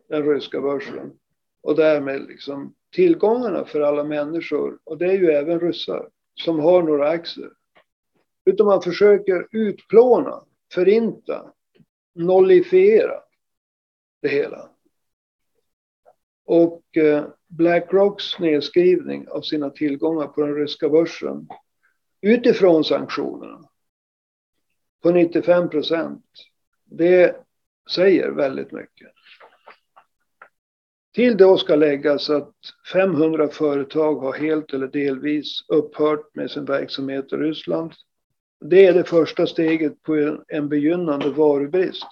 den 0.09 0.23
ryska 0.23 0.61
börsen 0.61 1.11
och 1.61 1.75
därmed 1.75 2.21
liksom 2.21 2.75
tillgångarna 2.91 3.65
för 3.65 3.81
alla 3.81 4.03
människor, 4.03 4.79
och 4.83 4.97
det 4.97 5.05
är 5.05 5.17
ju 5.17 5.31
även 5.31 5.59
ryssar, 5.59 6.09
som 6.33 6.59
har 6.59 6.83
några 6.83 7.09
aktier. 7.09 7.51
Utan 8.45 8.65
man 8.65 8.81
försöker 8.81 9.47
utplåna, 9.51 10.43
förinta, 10.73 11.53
nollifiera 12.15 13.21
det 14.21 14.29
hela. 14.29 14.69
Och 16.45 16.97
eh, 16.97 17.25
Blackrocks 17.47 18.39
nedskrivning 18.39 19.27
av 19.27 19.41
sina 19.41 19.69
tillgångar 19.69 20.27
på 20.27 20.41
den 20.41 20.55
ryska 20.55 20.89
börsen 20.89 21.47
utifrån 22.25 22.83
sanktionerna 22.83 23.69
på 25.03 25.11
95 25.11 25.69
procent. 25.69 26.25
Det 26.85 27.35
säger 27.89 28.31
väldigt 28.31 28.71
mycket. 28.71 29.11
Till 31.13 31.37
det 31.37 31.57
ska 31.57 31.75
läggas 31.75 32.29
att 32.29 32.53
500 32.93 33.47
företag 33.47 34.15
har 34.15 34.33
helt 34.33 34.73
eller 34.73 34.87
delvis 34.87 35.65
upphört 35.67 36.35
med 36.35 36.51
sin 36.51 36.65
verksamhet 36.65 37.33
i 37.33 37.35
Ryssland. 37.35 37.93
Det 38.59 38.85
är 38.85 38.93
det 38.93 39.03
första 39.03 39.47
steget 39.47 40.03
på 40.03 40.37
en 40.47 40.69
begynnande 40.69 41.29
varubrist. 41.29 42.07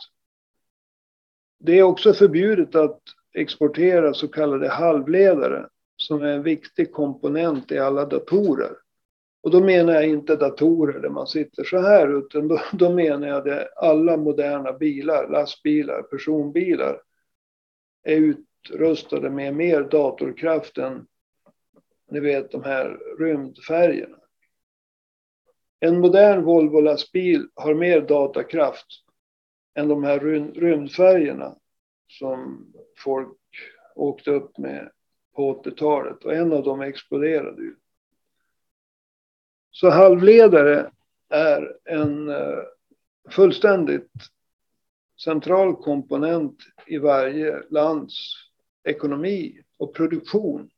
Det 1.60 1.79
är 1.79 1.84
också 1.84 2.13
förbjudet 2.13 2.75
att 2.75 3.01
exportera 3.34 4.13
så 4.13 4.27
kallade 4.27 4.70
halvledare 4.70 5.67
som 5.98 6.22
är 6.22 6.27
en 6.27 6.43
viktig 6.43 6.91
komponent 6.91 7.72
i 7.72 7.79
alla 7.79 8.05
datorer. 8.05 8.83
Och 9.43 9.51
då 9.51 9.63
menar 9.63 9.93
jag 9.93 10.07
inte 10.07 10.35
datorer 10.35 11.00
där 11.00 11.09
man 11.09 11.27
sitter 11.27 11.63
så 11.63 11.77
här, 11.77 12.17
utan 12.19 12.47
då, 12.47 12.62
då 12.73 12.93
menar 12.93 13.27
jag 13.27 13.45
det 13.45 13.69
alla 13.75 14.17
moderna 14.17 14.73
bilar, 14.73 15.29
lastbilar, 15.29 16.01
personbilar 16.01 17.01
är 18.03 18.15
utrustade 18.15 19.29
med 19.29 19.55
mer 19.55 19.81
datorkraft 19.81 20.77
än 20.77 21.07
ni 22.12 22.19
vet 22.19 22.51
de 22.51 22.63
här 22.63 23.00
rymdfärgerna. 23.19 24.17
En 25.79 26.00
modern 26.00 26.43
Volvo 26.43 26.81
lastbil 26.81 27.47
har 27.55 27.73
mer 27.73 28.01
datakraft 28.01 28.88
än 29.75 29.88
de 29.88 30.03
här 30.03 30.19
rymdfärgerna 30.55 31.55
som 32.07 32.67
folk 32.97 33.38
åkte 33.95 34.31
upp 34.31 34.57
med 34.57 34.91
på 35.35 35.63
80-talet 35.63 36.23
och 36.23 36.33
en 36.33 36.53
av 36.53 36.63
dem 36.63 36.81
exploderade 36.81 37.62
ju. 37.62 37.75
Så 39.75 39.89
halvledare 39.89 40.92
är 41.30 41.77
en 41.86 42.30
eh, 42.30 42.60
fullständigt 43.30 44.12
central 45.24 45.75
komponent 45.75 46.58
i 46.88 46.98
varje 46.98 47.63
lands 47.70 48.13
ekonomi 48.84 49.62
och 49.77 49.96
produktion. 49.96 50.70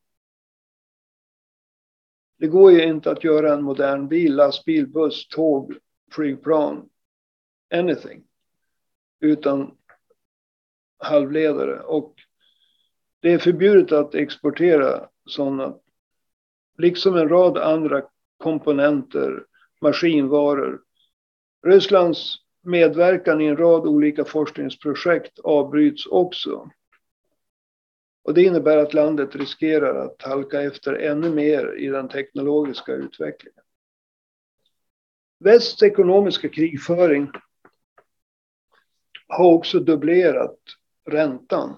Det 2.37 2.47
går 2.47 2.71
ju 2.71 2.83
inte 2.83 3.11
att 3.11 3.23
göra 3.23 3.53
en 3.53 3.63
modern 3.63 4.07
bil, 4.07 4.35
lastbil, 4.35 4.87
buss, 4.87 5.27
tåg, 5.27 5.77
flygplan, 6.11 6.89
anything 7.73 8.23
utan 9.19 9.77
halvledare. 10.97 11.79
Och 11.79 12.15
det 13.19 13.33
är 13.33 13.39
förbjudet 13.39 13.91
att 13.91 14.15
exportera 14.15 15.09
sådana, 15.25 15.79
liksom 16.77 17.15
en 17.15 17.29
rad 17.29 17.57
andra 17.57 18.01
komponenter, 18.37 19.45
maskinvaror. 19.81 20.81
Rysslands 21.67 22.35
medverkan 22.65 23.41
i 23.41 23.45
en 23.45 23.57
rad 23.57 23.87
olika 23.87 24.25
forskningsprojekt 24.25 25.39
avbryts 25.39 26.05
också. 26.05 26.69
Och 28.23 28.33
det 28.33 28.43
innebär 28.43 28.77
att 28.77 28.93
landet 28.93 29.35
riskerar 29.35 30.05
att 30.05 30.21
halka 30.21 30.61
efter 30.61 30.93
ännu 30.93 31.29
mer 31.29 31.75
i 31.77 31.87
den 31.87 32.09
teknologiska 32.09 32.93
utvecklingen. 32.93 33.63
Västs 35.39 35.83
ekonomiska 35.83 36.49
krigföring 36.49 37.31
har 39.27 39.53
också 39.53 39.79
dubblerat 39.79 40.59
räntan. 41.05 41.75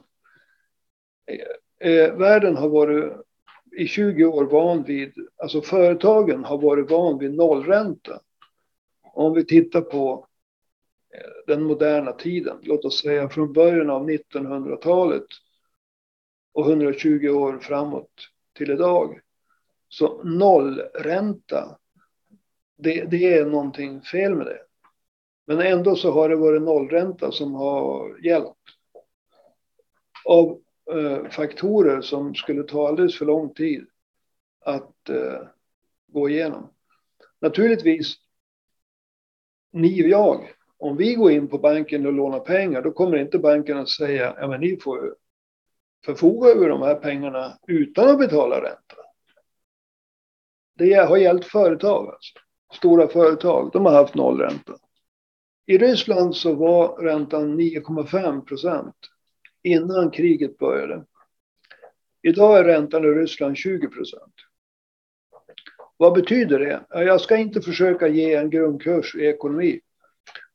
Eh, 1.25 1.91
eh, 1.91 2.15
världen 2.15 2.57
har 2.57 2.69
varit 2.69 3.26
i 3.77 3.87
20 3.87 4.25
år 4.25 4.45
van 4.45 4.83
vid, 4.83 5.13
alltså 5.37 5.61
företagen 5.61 6.43
har 6.43 6.57
varit 6.57 6.91
van 6.91 7.17
vid 7.17 7.33
nollränta. 7.33 8.21
Om 9.13 9.33
vi 9.33 9.45
tittar 9.45 9.81
på 9.81 10.27
eh, 11.13 11.55
den 11.55 11.63
moderna 11.63 12.11
tiden, 12.11 12.57
låt 12.61 12.85
oss 12.85 13.01
säga 13.01 13.29
från 13.29 13.53
början 13.53 13.89
av 13.89 14.09
1900-talet 14.09 15.25
och 16.53 16.69
120 16.69 17.27
år 17.29 17.59
framåt 17.59 18.11
till 18.53 18.71
idag. 18.71 19.19
Så 19.89 20.23
nollränta, 20.23 21.77
det, 22.77 23.05
det 23.05 23.33
är 23.33 23.45
någonting 23.45 24.01
fel 24.01 24.35
med 24.35 24.45
det. 24.45 24.59
Men 25.45 25.59
ändå 25.59 25.95
så 25.95 26.11
har 26.11 26.29
det 26.29 26.35
varit 26.35 26.61
nollränta 26.61 27.31
som 27.31 27.53
har 27.53 28.17
gällt. 28.25 28.55
Av 30.25 30.61
Eh, 30.91 31.29
faktorer 31.29 32.01
som 32.01 32.35
skulle 32.35 32.63
ta 32.63 32.87
alldeles 32.87 33.17
för 33.17 33.25
lång 33.25 33.53
tid 33.53 33.87
att 34.65 35.09
eh, 35.09 35.41
gå 36.07 36.29
igenom. 36.29 36.69
Naturligtvis, 37.39 38.15
ni 39.71 40.03
och 40.03 40.09
jag, 40.09 40.49
om 40.77 40.97
vi 40.97 41.15
går 41.15 41.31
in 41.31 41.47
på 41.47 41.57
banken 41.57 42.05
och 42.05 42.13
lånar 42.13 42.39
pengar, 42.39 42.81
då 42.81 42.91
kommer 42.91 43.17
inte 43.17 43.39
banken 43.39 43.77
att 43.77 43.89
säga, 43.89 44.35
ja 44.39 44.47
men 44.47 44.61
ni 44.61 44.77
får 44.77 45.15
förfoga 46.05 46.49
över 46.49 46.69
de 46.69 46.81
här 46.81 46.95
pengarna 46.95 47.57
utan 47.67 48.09
att 48.09 48.19
betala 48.19 48.55
ränta. 48.55 48.95
Det 50.75 50.93
har 50.93 51.17
gällt 51.17 51.45
företag, 51.45 52.07
alltså. 52.07 52.39
stora 52.73 53.07
företag, 53.07 53.69
de 53.73 53.85
har 53.85 53.93
haft 53.93 54.15
nollränta. 54.15 54.73
I 55.65 55.77
Ryssland 55.77 56.35
så 56.35 56.55
var 56.55 56.97
räntan 56.97 57.59
9,5 57.59 58.41
procent 58.45 58.95
innan 59.67 60.11
kriget 60.11 60.57
började. 60.57 61.05
Idag 62.21 62.59
är 62.59 62.63
räntan 62.63 63.05
i 63.05 63.07
Ryssland 63.07 63.57
20 63.57 63.87
procent. 63.87 64.33
Vad 65.97 66.13
betyder 66.13 66.59
det? 66.59 66.85
Jag 66.89 67.21
ska 67.21 67.37
inte 67.37 67.61
försöka 67.61 68.07
ge 68.07 68.35
en 68.35 68.49
grundkurs 68.49 69.15
i 69.15 69.25
ekonomi. 69.25 69.79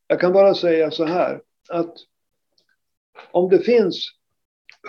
Jag 0.07 0.20
kan 0.20 0.33
bara 0.33 0.55
säga 0.55 0.90
så 0.90 1.05
här 1.05 1.42
att 1.68 1.94
om 3.31 3.48
det 3.48 3.59
finns 3.59 4.09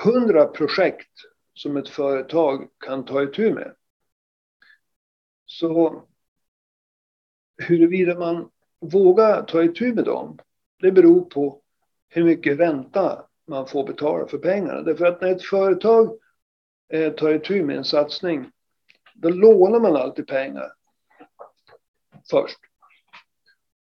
100 0.05 0.45
projekt 0.45 1.11
som 1.53 1.77
ett 1.77 1.89
företag 1.89 2.67
kan 2.79 3.05
ta 3.05 3.23
itu 3.23 3.53
med. 3.53 3.75
Så 5.45 6.03
huruvida 7.57 8.19
man 8.19 8.49
vågar 8.79 9.43
ta 9.43 9.63
itu 9.63 9.93
med 9.93 10.05
dem, 10.05 10.39
det 10.79 10.91
beror 10.91 11.21
på 11.21 11.61
hur 12.09 12.23
mycket 12.23 12.59
ränta 12.59 13.25
man 13.47 13.67
får 13.67 13.87
betala 13.87 14.27
för 14.27 14.37
pengarna. 14.37 14.81
Därför 14.81 15.05
att 15.05 15.21
när 15.21 15.31
ett 15.31 15.43
företag 15.43 16.19
eh, 16.93 17.13
tar 17.13 17.33
itu 17.33 17.63
med 17.63 17.77
en 17.77 17.85
satsning, 17.85 18.51
då 19.13 19.29
lånar 19.29 19.79
man 19.79 19.95
alltid 19.95 20.27
pengar 20.27 20.73
först. 22.29 22.57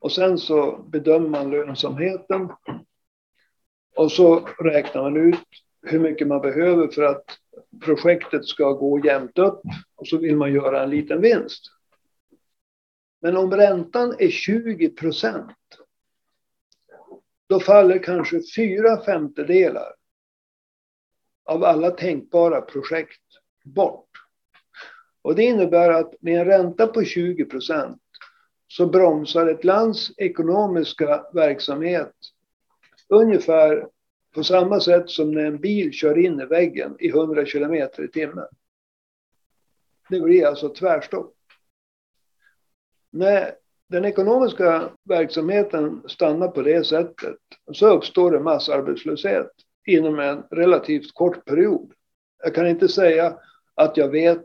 Och 0.01 0.13
sen 0.13 0.39
så 0.39 0.77
bedömer 0.77 1.29
man 1.29 1.51
lönsamheten. 1.51 2.49
Och 3.97 4.13
så 4.13 4.41
räknar 4.41 5.03
man 5.03 5.17
ut 5.17 5.49
hur 5.83 6.01
mycket 6.01 6.29
man 6.29 6.41
behöver 6.41 6.89
för 6.89 7.03
att 7.03 7.25
projektet 7.85 8.45
ska 8.45 8.73
gå 8.73 9.05
jämnt 9.05 9.39
upp. 9.39 9.61
Och 9.97 10.09
så 10.09 10.19
vill 10.19 10.37
man 10.37 10.53
göra 10.53 10.83
en 10.83 10.91
liten 10.91 11.21
vinst. 11.21 11.63
Men 13.21 13.37
om 13.37 13.53
räntan 13.53 14.15
är 14.19 14.29
20 14.29 14.89
procent, 14.89 15.51
då 17.49 17.61
faller 17.61 17.99
kanske 17.99 18.41
fyra 18.57 19.05
femtedelar 19.05 19.95
av 21.45 21.65
alla 21.65 21.91
tänkbara 21.91 22.61
projekt 22.61 23.23
bort. 23.65 24.09
Och 25.23 25.35
det 25.35 25.43
innebär 25.43 25.91
att 25.91 26.15
med 26.21 26.41
en 26.41 26.45
ränta 26.45 26.87
på 26.87 27.05
20 27.05 27.45
procent 27.45 28.03
så 28.69 28.87
bromsar 28.87 29.47
ett 29.47 29.65
lands 29.65 30.13
ekonomiska 30.17 31.25
verksamhet 31.33 32.15
ungefär 33.09 33.89
på 34.35 34.45
samma 34.45 34.81
sätt 34.81 35.11
som 35.11 35.33
när 35.33 35.45
en 35.45 35.61
bil 35.61 35.93
kör 35.93 36.19
in 36.19 36.41
i 36.41 36.45
väggen 36.45 36.97
i 36.99 37.09
100 37.09 37.47
kilometer 37.47 38.05
i 38.05 38.09
timmen. 38.09 38.49
Det 40.09 40.21
blir 40.21 40.47
alltså 40.47 40.69
tvärstopp. 40.69 41.35
När 43.11 43.55
den 43.89 44.05
ekonomiska 44.05 44.91
verksamheten 45.05 46.03
stannar 46.07 46.49
på 46.49 46.63
det 46.63 46.87
sättet 46.87 47.37
så 47.73 47.89
uppstår 47.89 48.31
det 48.31 48.41
massarbetslöshet 48.41 49.51
inom 49.87 50.19
en 50.19 50.43
relativt 50.51 51.15
kort 51.15 51.45
period. 51.45 51.93
Jag 52.43 52.55
kan 52.55 52.67
inte 52.67 52.89
säga 52.89 53.39
att 53.75 53.97
jag 53.97 54.09
vet 54.09 54.45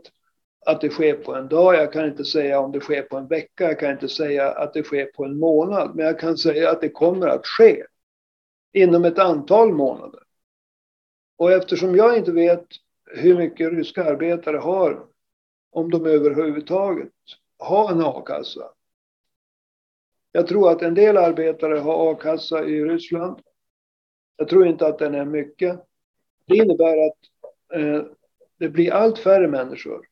att 0.66 0.80
det 0.80 0.90
sker 0.90 1.14
på 1.14 1.34
en 1.34 1.48
dag. 1.48 1.74
Jag 1.74 1.92
kan 1.92 2.04
inte 2.04 2.24
säga 2.24 2.60
om 2.60 2.72
det 2.72 2.80
sker 2.80 3.02
på 3.02 3.16
en 3.16 3.26
vecka. 3.26 3.64
Jag 3.64 3.80
kan 3.80 3.90
inte 3.90 4.08
säga 4.08 4.50
att 4.50 4.74
det 4.74 4.82
sker 4.82 5.06
på 5.06 5.24
en 5.24 5.38
månad. 5.38 5.94
Men 5.94 6.06
jag 6.06 6.20
kan 6.20 6.36
säga 6.36 6.70
att 6.70 6.80
det 6.80 6.88
kommer 6.88 7.26
att 7.26 7.46
ske 7.46 7.84
inom 8.72 9.04
ett 9.04 9.18
antal 9.18 9.72
månader. 9.72 10.20
Och 11.36 11.52
eftersom 11.52 11.96
jag 11.96 12.16
inte 12.16 12.32
vet 12.32 12.66
hur 13.04 13.36
mycket 13.36 13.72
ryska 13.72 14.04
arbetare 14.04 14.56
har, 14.56 15.06
om 15.70 15.90
de 15.90 16.06
överhuvudtaget 16.06 17.12
har 17.58 17.90
en 17.90 18.00
a-kassa. 18.04 18.64
Jag 20.36 20.46
tror 20.46 20.70
att 20.70 20.82
en 20.82 20.94
del 20.94 21.16
arbetare 21.16 21.78
har 21.78 22.12
a-kassa 22.12 22.64
i 22.64 22.84
Ryssland. 22.84 23.40
Jag 24.36 24.48
tror 24.48 24.66
inte 24.66 24.86
att 24.86 24.98
den 24.98 25.14
är 25.14 25.24
mycket. 25.24 25.80
Det 26.46 26.56
innebär 26.56 27.06
att 27.06 27.18
eh, 27.74 28.04
det 28.58 28.68
blir 28.68 28.92
allt 28.92 29.18
färre 29.18 29.48
människor 29.48 30.06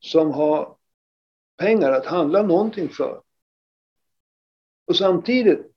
som 0.00 0.30
har 0.30 0.76
pengar 1.56 1.92
att 1.92 2.06
handla 2.06 2.42
någonting 2.42 2.88
för. 2.88 3.22
Och 4.86 4.96
samtidigt 4.96 5.72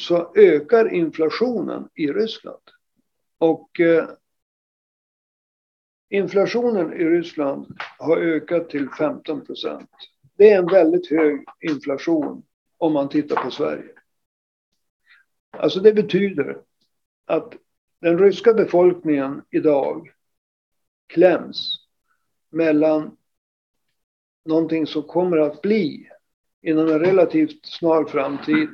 så 0.00 0.32
ökar 0.36 0.94
inflationen 0.94 1.88
i 1.94 2.12
Ryssland. 2.12 2.62
Och 3.38 3.80
eh, 3.80 4.08
Inflationen 6.08 6.92
i 6.92 7.04
Ryssland 7.04 7.76
har 7.98 8.16
ökat 8.16 8.70
till 8.70 8.88
15 8.98 9.44
procent. 9.44 9.90
Det 10.42 10.50
är 10.50 10.58
en 10.58 10.66
väldigt 10.66 11.10
hög 11.10 11.44
inflation 11.60 12.42
om 12.78 12.92
man 12.92 13.08
tittar 13.08 13.44
på 13.44 13.50
Sverige. 13.50 13.92
Alltså 15.50 15.80
det 15.80 15.92
betyder 15.92 16.58
att 17.26 17.54
den 18.00 18.18
ryska 18.18 18.54
befolkningen 18.54 19.42
idag 19.50 20.12
kläms 21.06 21.76
mellan 22.50 23.16
någonting 24.44 24.86
som 24.86 25.02
kommer 25.02 25.36
att 25.38 25.62
bli 25.62 26.08
inom 26.62 26.88
en 26.88 27.00
relativt 27.00 27.66
snar 27.66 28.04
framtid 28.04 28.68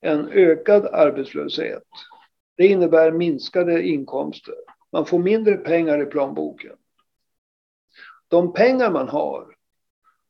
en 0.00 0.28
ökad 0.28 0.86
arbetslöshet 0.86 1.88
Det 2.56 2.66
innebär 2.66 3.12
minskade 3.12 3.82
inkomster. 3.82 4.54
Man 4.92 5.06
får 5.06 5.18
mindre 5.18 5.56
pengar 5.56 6.02
i 6.02 6.06
plånboken. 6.06 6.76
De 8.28 8.52
pengar 8.52 8.90
man 8.90 9.08
har 9.08 9.61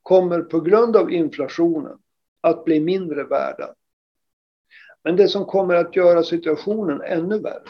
kommer 0.02 0.40
på 0.40 0.60
grund 0.60 0.96
av 0.96 1.12
inflationen 1.12 1.98
att 2.40 2.64
bli 2.64 2.80
mindre 2.80 3.24
värda. 3.24 3.74
Men 5.04 5.16
det 5.16 5.28
som 5.28 5.44
kommer 5.44 5.74
att 5.74 5.96
göra 5.96 6.22
situationen 6.22 7.00
ännu 7.02 7.38
värre 7.38 7.68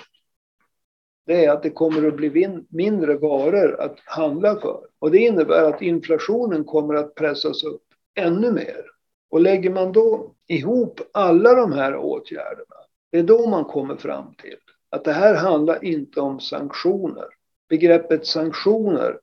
det 1.27 1.45
är 1.45 1.51
att 1.51 1.63
det 1.63 1.71
kommer 1.71 2.09
att 2.09 2.17
bli 2.17 2.63
mindre 2.69 3.15
varor 3.15 3.81
att 3.81 4.01
handla 4.05 4.61
för. 4.61 4.87
Och 4.99 5.11
det 5.11 5.19
innebär 5.19 5.65
att 5.65 5.83
inflationen 5.83 6.65
kommer 6.65 6.95
att 6.95 7.15
pressas 7.15 7.65
upp 7.65 7.85
ännu 8.15 8.53
mer. 8.53 8.85
Och 9.31 9.41
lägger 9.41 9.71
man 9.71 9.93
då 9.93 10.35
ihop 10.47 11.01
alla 11.13 11.55
de 11.55 11.73
här 11.73 11.97
åtgärderna, 11.97 12.77
det 13.11 13.19
är 13.19 13.23
då 13.23 13.47
man 13.47 13.65
kommer 13.65 13.97
fram 13.97 14.35
till 14.35 14.57
att 14.91 15.05
det 15.05 15.13
här 15.13 15.35
handlar 15.35 15.85
inte 15.85 16.21
om 16.21 16.41
sanktioner. 16.41 17.27
Begreppet 17.69 18.27
sanktioner, 18.27 19.19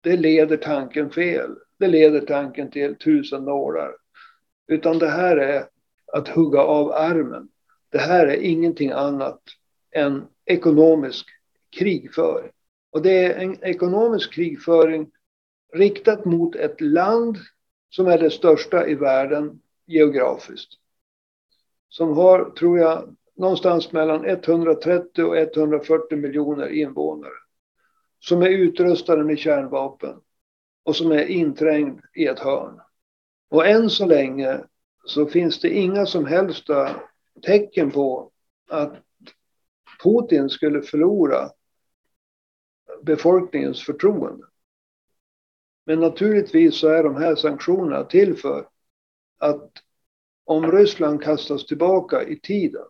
det 0.00 0.16
leder 0.16 0.56
tanken 0.56 1.10
fel. 1.10 1.50
Det 1.78 1.88
leder 1.88 2.20
tanken 2.20 2.70
till 2.70 2.96
tusen 2.96 3.44
nålar. 3.44 3.96
Utan 4.66 4.98
det 4.98 5.08
här 5.08 5.36
är 5.36 5.64
att 6.12 6.28
hugga 6.28 6.60
av 6.60 6.92
armen. 6.92 7.48
Det 7.88 7.98
här 7.98 8.26
är 8.26 8.36
ingenting 8.36 8.90
annat 8.90 9.40
än 9.90 10.24
ekonomisk 10.44 11.26
krigföring. 11.78 12.50
Och 12.90 13.02
det 13.02 13.24
är 13.24 13.38
en 13.44 13.64
ekonomisk 13.64 14.32
krigföring 14.32 15.10
riktat 15.72 16.24
mot 16.24 16.56
ett 16.56 16.80
land 16.80 17.36
som 17.90 18.06
är 18.06 18.18
det 18.18 18.30
största 18.30 18.86
i 18.86 18.94
världen 18.94 19.60
geografiskt. 19.86 20.70
Som 21.88 22.16
har, 22.16 22.50
tror 22.50 22.78
jag, 22.78 23.16
någonstans 23.36 23.92
mellan 23.92 24.24
130 24.24 25.24
och 25.24 25.36
140 25.36 26.18
miljoner 26.18 26.68
invånare. 26.68 27.32
Som 28.20 28.42
är 28.42 28.48
utrustade 28.48 29.24
med 29.24 29.38
kärnvapen 29.38 30.20
och 30.82 30.96
som 30.96 31.12
är 31.12 31.24
inträngd 31.26 32.00
i 32.14 32.26
ett 32.26 32.38
hörn. 32.38 32.80
Och 33.48 33.66
än 33.66 33.90
så 33.90 34.06
länge 34.06 34.64
så 35.04 35.26
finns 35.26 35.60
det 35.60 35.70
inga 35.70 36.06
som 36.06 36.26
helst 36.26 36.70
eh, 36.70 36.96
tecken 37.46 37.90
på 37.90 38.30
att 38.68 39.02
Putin 40.02 40.48
skulle 40.48 40.82
förlora 40.82 41.50
befolkningens 43.02 43.82
förtroende. 43.82 44.46
Men 45.86 46.00
naturligtvis 46.00 46.78
så 46.80 46.88
är 46.88 47.02
de 47.02 47.16
här 47.16 47.34
sanktionerna 47.34 48.04
till 48.04 48.36
för 48.36 48.68
att 49.38 49.70
om 50.44 50.72
Ryssland 50.72 51.22
kastas 51.22 51.66
tillbaka 51.66 52.22
i 52.22 52.40
tiden 52.40 52.86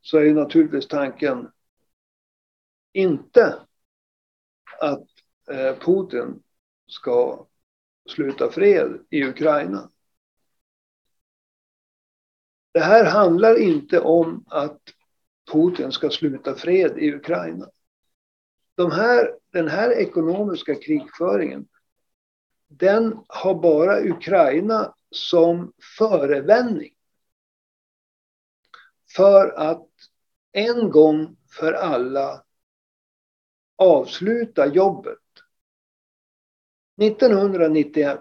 så 0.00 0.18
är 0.18 0.22
ju 0.22 0.34
naturligtvis 0.34 0.88
tanken 0.88 1.50
inte 2.92 3.66
att 4.80 5.06
eh, 5.50 5.78
Putin 5.78 6.42
ska 6.86 7.46
sluta 8.08 8.50
fred 8.50 9.00
i 9.10 9.24
Ukraina. 9.24 9.90
Det 12.72 12.80
här 12.80 13.04
handlar 13.04 13.58
inte 13.60 14.00
om 14.00 14.44
att 14.46 14.80
Putin 15.52 15.92
ska 15.92 16.10
sluta 16.10 16.54
fred 16.54 16.98
i 16.98 17.14
Ukraina. 17.14 17.70
De 18.74 18.90
här, 18.90 19.34
den 19.52 19.68
här 19.68 19.90
ekonomiska 19.90 20.74
krigföringen, 20.74 21.68
den 22.68 23.24
har 23.28 23.54
bara 23.54 24.00
Ukraina 24.00 24.94
som 25.10 25.72
förevändning. 25.98 26.94
För 29.16 29.48
att 29.48 29.88
en 30.52 30.90
gång 30.90 31.36
för 31.50 31.72
alla 31.72 32.44
avsluta 33.78 34.66
jobbet. 34.66 35.18
1991 37.00 38.20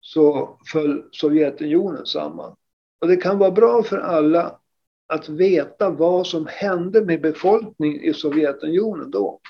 så 0.00 0.58
föll 0.72 1.08
Sovjetunionen 1.12 2.06
samman. 2.06 2.56
Och 2.98 3.08
det 3.08 3.16
kan 3.16 3.38
vara 3.38 3.50
bra 3.50 3.82
för 3.82 3.98
alla 3.98 4.60
att 5.06 5.28
veta 5.28 5.90
vad 5.90 6.26
som 6.26 6.46
hände 6.46 7.04
med 7.04 7.20
befolkningen 7.20 8.00
i 8.00 8.14
Sovjetunionen 8.14 9.10
då. 9.10 9.40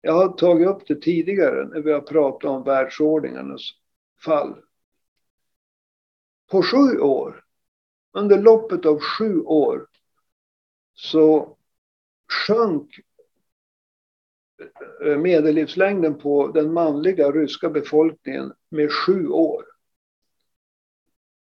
Jag 0.00 0.12
har 0.12 0.28
tagit 0.28 0.68
upp 0.68 0.86
det 0.86 1.00
tidigare 1.00 1.68
när 1.68 1.80
vi 1.80 1.92
har 1.92 2.00
pratat 2.00 2.50
om 2.50 2.64
världsordningarnas 2.64 3.70
fall. 4.24 4.56
På 6.50 6.62
sju 6.62 7.00
år, 7.00 7.44
under 8.12 8.42
loppet 8.42 8.86
av 8.86 9.00
sju 9.00 9.40
år, 9.40 9.86
så 10.94 11.56
sjönk 12.28 13.00
Eh, 15.04 15.18
medellivslängden 15.18 16.18
på 16.18 16.48
den 16.48 16.72
manliga 16.72 17.30
ryska 17.30 17.70
befolkningen 17.70 18.52
med 18.68 18.92
sju 18.92 19.28
år. 19.28 19.64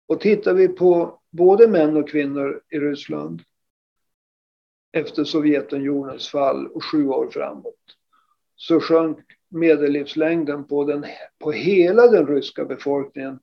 Och 0.07 0.21
tittar 0.21 0.55
vi 0.55 0.69
på 0.69 1.21
både 1.31 1.69
män 1.69 1.97
och 1.97 2.09
kvinnor 2.09 2.63
i 2.69 2.79
Ryssland 2.79 3.43
efter 4.93 5.25
Sovjetunionens 5.25 6.29
fall 6.29 6.67
och 6.67 6.85
sju 6.85 7.09
år 7.09 7.31
framåt 7.31 7.75
så 8.57 8.81
sjönk 8.81 9.19
medellivslängden 9.49 10.65
på, 10.65 10.85
den, 10.85 11.07
på 11.39 11.53
hela 11.53 12.07
den 12.07 12.27
ryska 12.27 12.65
befolkningen 12.65 13.41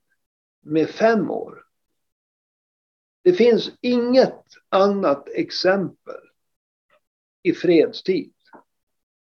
med 0.60 0.90
fem 0.90 1.30
år. 1.30 1.64
Det 3.22 3.32
finns 3.32 3.72
inget 3.80 4.44
annat 4.68 5.28
exempel 5.28 6.20
i 7.42 7.52
fredstid 7.52 8.32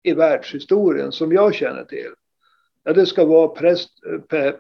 i 0.08 0.14
världshistorien 0.14 1.12
som 1.12 1.32
jag 1.32 1.56
känner 1.56 1.84
till 1.84 2.14
Ja, 2.88 2.94
det 2.94 3.06
ska 3.06 3.26
vara 3.26 3.48
präst, 3.48 3.90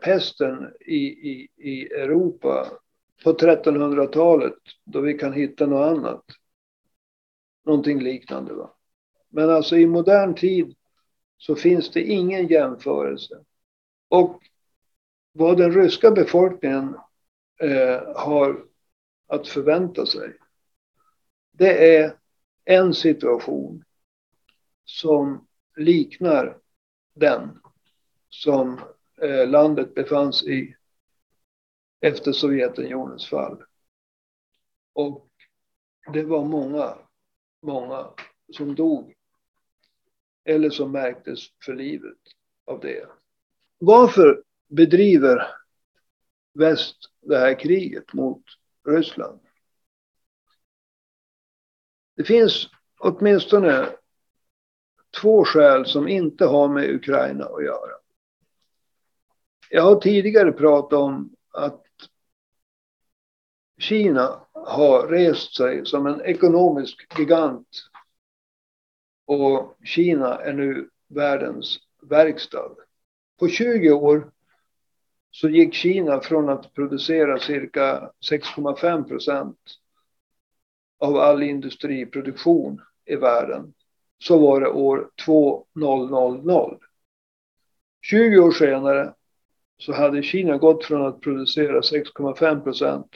pesten 0.01 0.73
i, 0.79 1.05
i, 1.05 1.47
i 1.57 1.85
Europa 1.85 2.67
på 3.23 3.33
1300-talet 3.33 4.53
då 4.83 5.01
vi 5.01 5.17
kan 5.17 5.33
hitta 5.33 5.65
något 5.65 5.97
annat. 5.97 6.23
Någonting 7.65 8.03
liknande. 8.03 8.53
Va? 8.53 8.73
Men 9.29 9.49
alltså 9.49 9.77
i 9.77 9.87
modern 9.87 10.35
tid 10.35 10.75
så 11.37 11.55
finns 11.55 11.91
det 11.91 12.01
ingen 12.01 12.47
jämförelse. 12.47 13.39
Och 14.09 14.41
vad 15.31 15.57
den 15.57 15.71
ryska 15.71 16.11
befolkningen 16.11 16.95
eh, 17.61 18.15
har 18.15 18.65
att 19.27 19.47
förvänta 19.47 20.05
sig. 20.05 20.37
Det 21.51 21.97
är 21.97 22.17
en 22.65 22.93
situation 22.93 23.84
som 24.85 25.47
liknar 25.75 26.57
den 27.13 27.61
som 28.29 28.79
eh, 29.21 29.47
landet 29.47 29.95
befann 29.95 30.33
sig 30.33 30.59
i 30.59 30.75
efter 32.01 32.31
Sovjetunionens 32.31 33.29
fall. 33.29 33.63
Och 34.93 35.29
det 36.13 36.23
var 36.23 36.45
många, 36.45 36.97
många 37.61 38.09
som 38.53 38.75
dog 38.75 39.15
eller 40.43 40.69
som 40.69 40.91
märktes 40.91 41.39
för 41.65 41.75
livet 41.75 42.19
av 42.65 42.79
det. 42.79 43.07
Varför 43.77 44.43
bedriver 44.67 45.47
väst 46.53 46.97
det 47.21 47.37
här 47.37 47.59
kriget 47.59 48.13
mot 48.13 48.43
Ryssland? 48.87 49.39
Det 52.15 52.23
finns 52.23 52.69
åtminstone 52.97 53.89
två 55.21 55.45
skäl 55.45 55.85
som 55.85 56.07
inte 56.07 56.45
har 56.45 56.67
med 56.67 56.89
Ukraina 56.89 57.45
att 57.45 57.63
göra. 57.63 57.95
Jag 59.69 59.83
har 59.83 59.95
tidigare 59.95 60.51
pratat 60.51 60.99
om 60.99 61.35
att 61.53 61.85
Kina 63.77 64.41
har 64.53 65.07
rest 65.07 65.55
sig 65.55 65.85
som 65.85 66.05
en 66.05 66.21
ekonomisk 66.21 67.19
gigant. 67.19 67.67
Och 69.25 69.77
Kina 69.83 70.37
är 70.37 70.53
nu 70.53 70.89
världens 71.07 71.79
verkstad. 72.01 72.71
På 73.39 73.47
20 73.47 73.91
år 73.91 74.31
så 75.31 75.49
gick 75.49 75.73
Kina 75.73 76.19
från 76.19 76.49
att 76.49 76.73
producera 76.73 77.39
cirka 77.39 78.11
6,5 78.31 79.07
procent 79.07 79.59
av 80.99 81.17
all 81.17 81.43
industriproduktion 81.43 82.81
i 83.05 83.15
världen. 83.15 83.73
Så 84.17 84.39
var 84.39 84.61
det 84.61 84.67
år 84.67 85.09
2000. 85.25 86.79
20 88.01 88.39
år 88.39 88.51
senare 88.51 89.13
så 89.77 89.93
hade 89.93 90.23
Kina 90.23 90.57
gått 90.57 90.85
från 90.85 91.05
att 91.05 91.21
producera 91.21 91.81
6,5 91.81 92.63
procent 92.63 93.15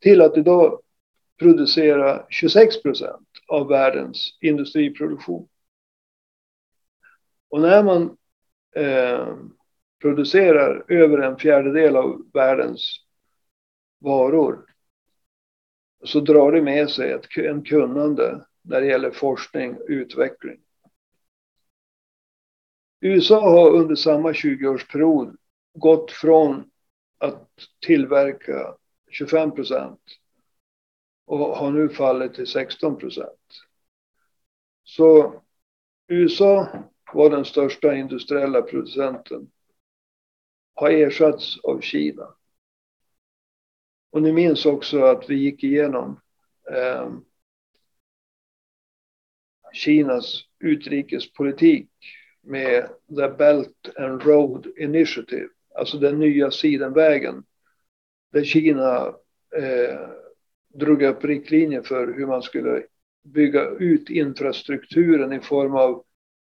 till 0.00 0.22
att 0.22 0.36
idag 0.36 0.80
producera 1.38 2.26
26 2.28 2.82
procent 2.82 3.28
av 3.48 3.68
världens 3.68 4.38
industriproduktion. 4.40 5.48
Och 7.50 7.60
när 7.60 7.82
man 7.82 8.16
eh, 8.76 9.36
producerar 10.00 10.84
över 10.88 11.18
en 11.18 11.36
fjärdedel 11.36 11.96
av 11.96 12.22
världens 12.32 12.96
varor 13.98 14.66
så 16.04 16.20
drar 16.20 16.52
det 16.52 16.62
med 16.62 16.90
sig 16.90 17.12
ett, 17.12 17.36
en 17.36 17.62
kunnande 17.62 18.46
när 18.68 18.80
det 18.80 18.86
gäller 18.86 19.10
forskning 19.10 19.76
och 19.76 19.86
utveckling. 19.88 20.60
USA 23.00 23.50
har 23.50 23.70
under 23.70 23.94
samma 23.94 24.32
20-årsperiod 24.32 25.36
gått 25.74 26.10
från 26.10 26.70
att 27.18 27.48
tillverka 27.86 28.74
25 29.10 29.50
procent 29.50 30.00
och 31.24 31.38
har 31.38 31.70
nu 31.70 31.88
fallit 31.88 32.34
till 32.34 32.46
16 32.46 32.98
procent. 32.98 33.62
Så 34.84 35.42
USA 36.08 36.68
var 37.12 37.30
den 37.30 37.44
största 37.44 37.94
industriella 37.94 38.62
producenten 38.62 39.50
har 40.74 40.90
ersatts 40.90 41.58
av 41.58 41.80
Kina. 41.80 42.34
Och 44.10 44.22
ni 44.22 44.32
minns 44.32 44.66
också 44.66 45.02
att 45.02 45.30
vi 45.30 45.34
gick 45.34 45.64
igenom 45.64 46.20
eh, 46.70 47.12
Kinas 49.78 50.44
utrikespolitik 50.60 51.88
med 52.42 52.88
The 53.16 53.28
Belt 53.28 53.88
and 53.96 54.22
Road 54.22 54.66
Initiative, 54.76 55.48
alltså 55.74 55.98
den 55.98 56.18
nya 56.18 56.50
sidenvägen. 56.50 57.44
Där 58.32 58.44
Kina 58.44 59.06
eh, 59.56 60.08
drog 60.74 61.02
upp 61.02 61.24
riktlinjer 61.24 61.82
för 61.82 62.14
hur 62.14 62.26
man 62.26 62.42
skulle 62.42 62.82
bygga 63.24 63.68
ut 63.68 64.10
infrastrukturen 64.10 65.32
i 65.32 65.40
form 65.40 65.74
av 65.74 66.04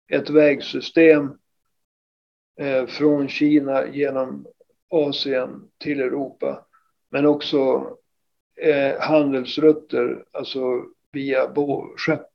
ett 0.09 0.31
vägsystem 0.31 1.31
eh, 2.61 2.87
från 2.87 3.29
Kina 3.29 3.89
genom 3.89 4.47
Asien 4.91 5.71
till 5.79 6.01
Europa. 6.01 6.67
Men 7.11 7.27
också 7.27 7.93
eh, 8.57 9.01
handelsrutter, 9.01 10.25
alltså 10.33 10.85
via 11.13 11.55
skepp 11.97 12.29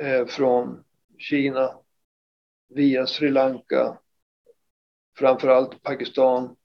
eh, 0.00 0.26
från 0.26 0.84
Kina 1.18 1.78
via 2.68 3.06
Sri 3.06 3.30
Lanka, 3.30 3.98
framförallt 5.18 5.82
Pakistan 5.82 6.56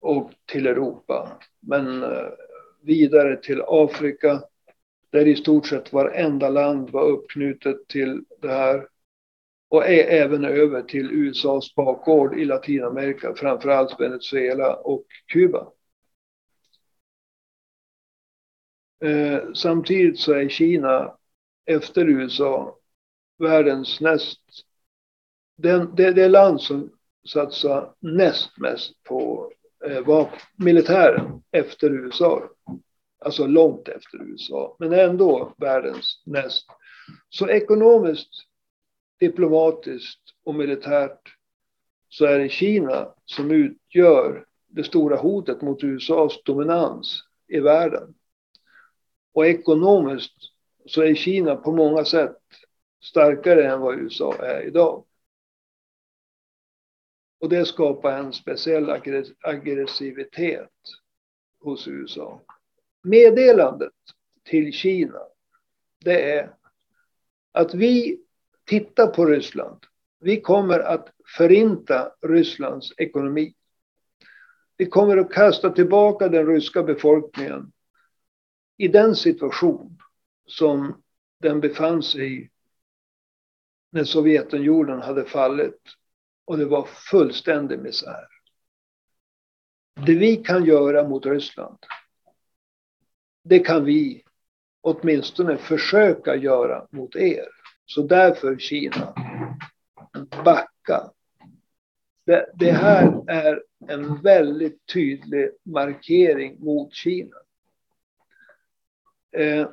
och 0.00 0.32
till 0.46 0.66
Europa. 0.66 1.38
Men 1.60 2.02
eh, 2.02 2.28
vidare 2.82 3.36
till 3.36 3.62
Afrika 3.66 4.42
där 5.10 5.28
i 5.28 5.36
stort 5.36 5.66
sett 5.66 5.92
varenda 5.92 6.48
land 6.48 6.90
var 6.90 7.02
uppknutet 7.02 7.88
till 7.88 8.24
det 8.40 8.52
här. 8.52 8.88
Och 9.70 9.86
även 9.88 10.44
över 10.44 10.82
till 10.82 11.10
USAs 11.10 11.74
bakgård 11.74 12.38
i 12.38 12.44
Latinamerika, 12.44 13.34
framförallt 13.34 14.00
Venezuela 14.00 14.76
och 14.76 15.04
Kuba. 15.32 15.72
Eh, 19.04 19.52
samtidigt 19.54 20.18
så 20.18 20.32
är 20.32 20.48
Kina 20.48 21.17
efter 21.68 22.08
USA 22.08 22.78
världens 23.38 24.00
näst 24.00 24.40
den, 25.56 25.94
det, 25.94 26.12
det 26.12 26.28
land 26.28 26.60
som 26.60 26.90
satsar 27.28 27.94
näst 28.00 28.58
mest 28.58 29.04
på 29.04 29.52
eh, 29.86 30.00
vapen, 30.00 30.38
militären 30.56 31.42
efter 31.50 31.90
USA. 31.90 32.50
Alltså 33.20 33.46
långt 33.46 33.88
efter 33.88 34.22
USA, 34.22 34.76
men 34.78 34.92
ändå 34.92 35.54
världens 35.58 36.22
näst. 36.26 36.66
Så 37.28 37.48
ekonomiskt, 37.48 38.30
diplomatiskt 39.20 40.20
och 40.44 40.54
militärt 40.54 41.34
så 42.08 42.24
är 42.24 42.38
det 42.38 42.48
Kina 42.48 43.14
som 43.24 43.50
utgör 43.50 44.44
det 44.68 44.84
stora 44.84 45.16
hotet 45.16 45.62
mot 45.62 45.84
USAs 45.84 46.42
dominans 46.44 47.22
i 47.48 47.60
världen. 47.60 48.14
Och 49.32 49.46
ekonomiskt 49.46 50.36
så 50.88 51.02
är 51.02 51.14
Kina 51.14 51.56
på 51.56 51.72
många 51.72 52.04
sätt 52.04 52.38
starkare 53.02 53.70
än 53.70 53.80
vad 53.80 53.98
USA 53.98 54.34
är 54.34 54.62
idag. 54.62 55.04
Och 57.40 57.48
det 57.48 57.64
skapar 57.64 58.18
en 58.18 58.32
speciell 58.32 58.90
aggressivitet 59.40 60.70
hos 61.60 61.88
USA. 61.88 62.42
Meddelandet 63.02 63.92
till 64.44 64.72
Kina, 64.72 65.20
det 66.04 66.32
är 66.32 66.54
att 67.52 67.74
vi 67.74 68.20
tittar 68.64 69.06
på 69.06 69.26
Ryssland. 69.26 69.78
Vi 70.20 70.40
kommer 70.40 70.80
att 70.80 71.08
förinta 71.36 72.12
Rysslands 72.20 72.92
ekonomi. 72.98 73.54
Vi 74.76 74.86
kommer 74.86 75.16
att 75.16 75.32
kasta 75.32 75.70
tillbaka 75.70 76.28
den 76.28 76.46
ryska 76.46 76.82
befolkningen 76.82 77.72
i 78.76 78.88
den 78.88 79.16
situation 79.16 79.98
som 80.48 81.02
den 81.40 81.60
befann 81.60 82.02
sig 82.02 82.38
i 82.38 82.50
när 83.90 84.04
Sovjetunionen 84.04 85.02
hade 85.02 85.24
fallit 85.24 85.80
och 86.44 86.58
det 86.58 86.64
var 86.64 86.84
fullständig 87.10 87.78
misär. 87.78 88.26
Det 90.06 90.14
vi 90.14 90.36
kan 90.36 90.64
göra 90.64 91.08
mot 91.08 91.26
Ryssland, 91.26 91.78
det 93.44 93.58
kan 93.58 93.84
vi 93.84 94.24
åtminstone 94.80 95.56
försöka 95.56 96.36
göra 96.36 96.86
mot 96.90 97.16
er. 97.16 97.48
Så 97.86 98.02
därför 98.02 98.56
Kina, 98.56 99.14
backa. 100.44 101.10
Det, 102.24 102.50
det 102.54 102.72
här 102.72 103.30
är 103.30 103.62
en 103.88 104.22
väldigt 104.22 104.86
tydlig 104.86 105.50
markering 105.62 106.64
mot 106.64 106.94
Kina. 106.94 107.36
Eh, 109.32 109.68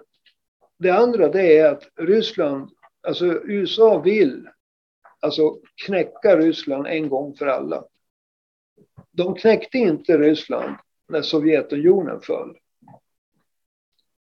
det 0.77 0.89
andra 0.89 1.29
det 1.29 1.57
är 1.57 1.71
att 1.71 1.83
Ryssland, 1.95 2.69
alltså 3.07 3.25
USA 3.25 4.01
vill 4.01 4.49
alltså 5.19 5.59
knäcka 5.85 6.37
Ryssland 6.37 6.87
en 6.87 7.09
gång 7.09 7.35
för 7.35 7.47
alla. 7.47 7.83
De 9.11 9.35
knäckte 9.35 9.77
inte 9.77 10.17
Ryssland 10.17 10.75
när 11.07 11.21
Sovjetunionen 11.21 12.21
föll. 12.21 12.57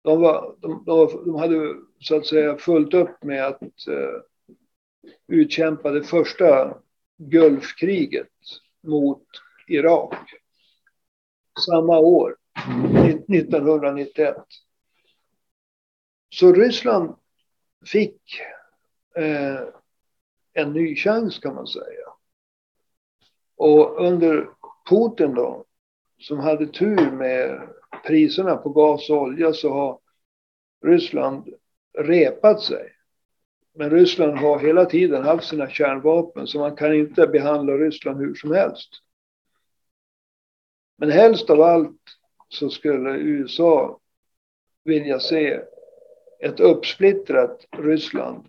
De, 0.04 0.22
var, 0.22 0.56
de, 0.60 0.84
de 1.26 1.36
hade 1.36 1.76
så 2.00 2.16
att 2.16 2.26
säga 2.26 2.58
fullt 2.58 2.94
upp 2.94 3.24
med 3.24 3.48
att 3.48 3.62
uh, 3.90 4.22
utkämpa 5.28 5.92
det 5.92 6.04
första 6.04 6.78
Gulfkriget 7.18 8.28
mot 8.84 9.28
Irak. 9.68 10.16
Samma 11.66 12.00
år, 12.00 12.36
1991. 13.30 14.36
Så 16.34 16.54
Ryssland 16.54 17.16
fick 17.86 18.42
eh, 19.16 19.60
en 20.54 20.74
ny 20.74 20.96
chans 20.96 21.40
kan 21.40 21.56
man 21.56 21.68
säga. 21.68 22.08
Och 23.56 24.06
under 24.06 24.50
Putin 24.90 25.34
då, 25.34 25.66
som 26.20 26.40
hade 26.40 26.68
tur 26.68 27.12
med 27.12 27.70
priserna 28.06 28.58
på 28.58 28.70
gas 28.70 29.10
och 29.10 29.22
olja 29.22 29.54
så 29.54 29.74
har 29.74 30.00
Ryssland 30.86 31.50
repat 31.98 32.62
sig. 32.62 32.94
Men 33.74 33.90
Ryssland 33.90 34.38
har 34.38 34.60
hela 34.60 34.86
tiden 34.86 35.24
haft 35.24 35.48
sina 35.48 35.70
kärnvapen 35.70 36.48
så 36.48 36.60
man 36.60 36.76
kan 36.76 36.94
inte 36.94 37.28
behandla 37.28 37.74
Ryssland 37.74 38.20
hur 38.20 38.36
som 38.36 38.52
helst. 38.52 38.90
Men 40.98 41.12
helst 41.12 41.50
av 41.50 41.62
allt 41.62 42.02
så 42.50 42.70
skulle 42.70 43.18
USA 43.18 44.00
vilja 44.84 45.20
se 45.20 45.62
ett 46.42 46.60
uppsplittrat 46.60 47.66
Ryssland 47.78 48.48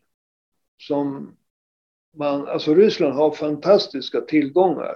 som 0.79 1.37
man, 2.17 2.49
alltså 2.49 2.75
Ryssland 2.75 3.15
har 3.15 3.31
fantastiska 3.31 4.21
tillgångar. 4.21 4.95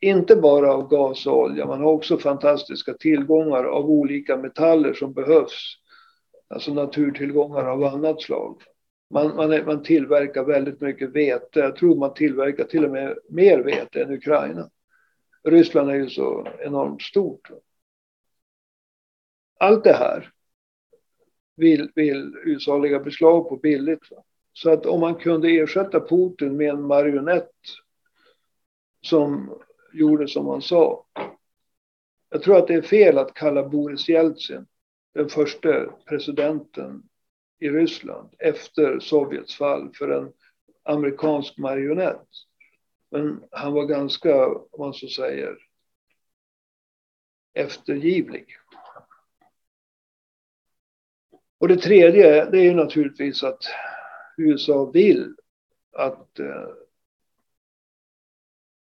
Inte 0.00 0.36
bara 0.36 0.72
av 0.74 0.88
gas 0.88 1.26
och 1.26 1.38
olja, 1.38 1.66
man 1.66 1.80
har 1.80 1.92
också 1.92 2.18
fantastiska 2.18 2.94
tillgångar 2.94 3.64
av 3.64 3.90
olika 3.90 4.36
metaller 4.36 4.94
som 4.94 5.12
behövs. 5.12 5.74
Alltså 6.48 6.74
naturtillgångar 6.74 7.64
av 7.64 7.84
annat 7.84 8.22
slag. 8.22 8.62
Man, 9.10 9.36
man, 9.36 9.64
man 9.66 9.82
tillverkar 9.82 10.44
väldigt 10.44 10.80
mycket 10.80 11.10
vete. 11.10 11.60
Jag 11.60 11.76
tror 11.76 11.96
man 11.96 12.14
tillverkar 12.14 12.64
till 12.64 12.84
och 12.84 12.90
med 12.90 13.18
mer 13.28 13.58
vete 13.58 14.02
än 14.02 14.12
Ukraina. 14.12 14.70
Ryssland 15.44 15.90
är 15.90 15.94
ju 15.94 16.08
så 16.08 16.48
enormt 16.58 17.02
stort. 17.02 17.50
Allt 19.58 19.84
det 19.84 19.92
här 19.92 20.32
vill, 21.58 21.90
vill 21.94 22.36
USA 22.44 22.78
lägga 22.78 23.00
beslag 23.00 23.48
på 23.48 23.56
billigt. 23.56 24.10
Va? 24.10 24.22
Så 24.52 24.70
att 24.70 24.86
om 24.86 25.00
man 25.00 25.14
kunde 25.14 25.48
ersätta 25.48 26.00
Putin 26.00 26.56
med 26.56 26.70
en 26.70 26.82
marionett 26.82 27.52
som 29.06 29.58
gjorde 29.92 30.28
som 30.28 30.46
han 30.46 30.62
sa. 30.62 31.06
Jag 32.30 32.42
tror 32.42 32.56
att 32.56 32.66
det 32.66 32.74
är 32.74 32.82
fel 32.82 33.18
att 33.18 33.34
kalla 33.34 33.68
Boris 33.68 34.08
Jeltsin 34.08 34.66
den 35.14 35.28
första 35.28 35.86
presidenten 36.08 37.02
i 37.58 37.70
Ryssland 37.70 38.34
efter 38.38 38.98
Sovjets 39.00 39.56
fall 39.56 39.90
för 39.94 40.08
en 40.08 40.32
amerikansk 40.82 41.58
marionett. 41.58 42.28
Men 43.10 43.44
han 43.50 43.72
var 43.72 43.84
ganska, 43.84 44.46
om 44.46 44.78
man 44.78 44.94
så 44.94 45.08
säger, 45.08 45.56
eftergivlig. 47.54 48.46
Och 51.58 51.68
det 51.68 51.76
tredje, 51.76 52.44
det 52.50 52.58
är 52.58 52.64
ju 52.64 52.74
naturligtvis 52.74 53.42
att 53.44 53.62
USA 54.36 54.84
vill 54.84 55.34
att 55.92 56.38
eh, 56.38 56.68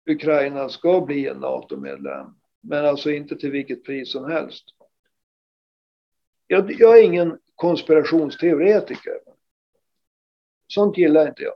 Ukraina 0.06 0.68
ska 0.68 1.00
bli 1.00 1.26
en 1.28 1.36
NATO-medlem. 1.36 2.26
Men 2.60 2.86
alltså 2.86 3.10
inte 3.10 3.36
till 3.36 3.50
vilket 3.50 3.84
pris 3.84 4.12
som 4.12 4.30
helst. 4.30 4.64
Jag, 6.46 6.72
jag 6.72 6.98
är 6.98 7.02
ingen 7.02 7.38
konspirationsteoretiker. 7.54 9.20
Sånt 10.66 10.98
gillar 10.98 11.28
inte 11.28 11.42
jag. 11.42 11.54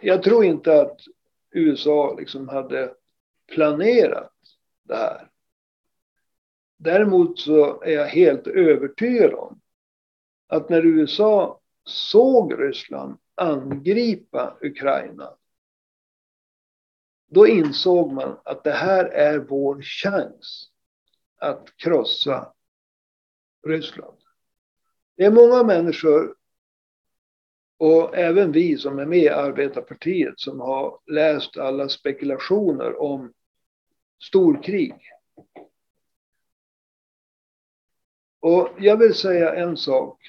Jag 0.00 0.22
tror 0.22 0.44
inte 0.44 0.80
att 0.80 1.00
USA 1.50 2.16
liksom 2.18 2.48
hade 2.48 2.94
planerat 3.52 4.32
det 4.82 4.96
här. 4.96 5.30
Däremot 6.76 7.38
så 7.38 7.82
är 7.82 7.92
jag 7.92 8.06
helt 8.06 8.46
övertygad 8.46 9.34
om 9.34 9.60
att 10.50 10.68
när 10.68 10.86
USA 10.86 11.60
såg 11.84 12.62
Ryssland 12.62 13.18
angripa 13.34 14.58
Ukraina 14.60 15.36
då 17.30 17.46
insåg 17.46 18.12
man 18.12 18.38
att 18.44 18.64
det 18.64 18.72
här 18.72 19.04
är 19.04 19.38
vår 19.38 19.82
chans 19.82 20.70
att 21.36 21.76
krossa 21.76 22.52
Ryssland. 23.66 24.18
Det 25.16 25.24
är 25.24 25.30
många 25.30 25.62
människor 25.62 26.36
och 27.78 28.16
även 28.16 28.52
vi 28.52 28.78
som 28.78 28.98
är 28.98 29.06
med 29.06 29.18
i 29.18 29.28
Arbetarpartiet 29.28 30.40
som 30.40 30.60
har 30.60 31.00
läst 31.06 31.56
alla 31.56 31.88
spekulationer 31.88 33.00
om 33.02 33.32
storkrig. 34.22 34.94
Och 38.40 38.68
jag 38.78 38.96
vill 38.96 39.14
säga 39.14 39.54
en 39.54 39.76
sak. 39.76 40.20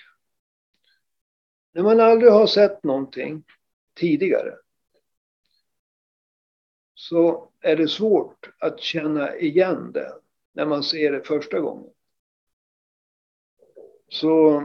När 1.72 1.84
man 1.84 2.00
aldrig 2.00 2.32
har 2.32 2.48
sett 2.48 2.84
någonting 2.84 3.44
tidigare 3.96 4.56
så 6.94 7.52
är 7.62 7.76
det 7.76 7.88
svårt 7.88 8.50
att 8.60 8.80
känna 8.80 9.36
igen 9.36 9.92
det 9.92 10.14
när 10.54 10.66
man 10.66 10.84
ser 10.84 11.12
det 11.12 11.24
första 11.24 11.60
gången. 11.60 11.90
Så 14.08 14.64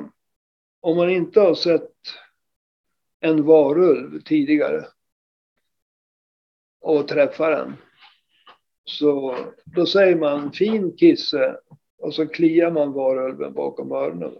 om 0.81 0.97
man 0.97 1.11
inte 1.11 1.41
har 1.41 1.55
sett 1.55 1.93
en 3.21 3.45
varulv 3.45 4.21
tidigare 4.21 4.87
och 6.81 7.09
träffar 7.09 7.51
den. 7.51 7.77
Så 8.85 9.37
då 9.65 9.87
säger 9.87 10.17
man 10.17 10.53
fin 10.53 10.97
kisse 10.97 11.57
och 11.99 12.15
så 12.15 12.27
kliar 12.27 12.71
man 12.71 12.93
varulven 12.93 13.53
bakom 13.53 13.93
öronen. 13.93 14.39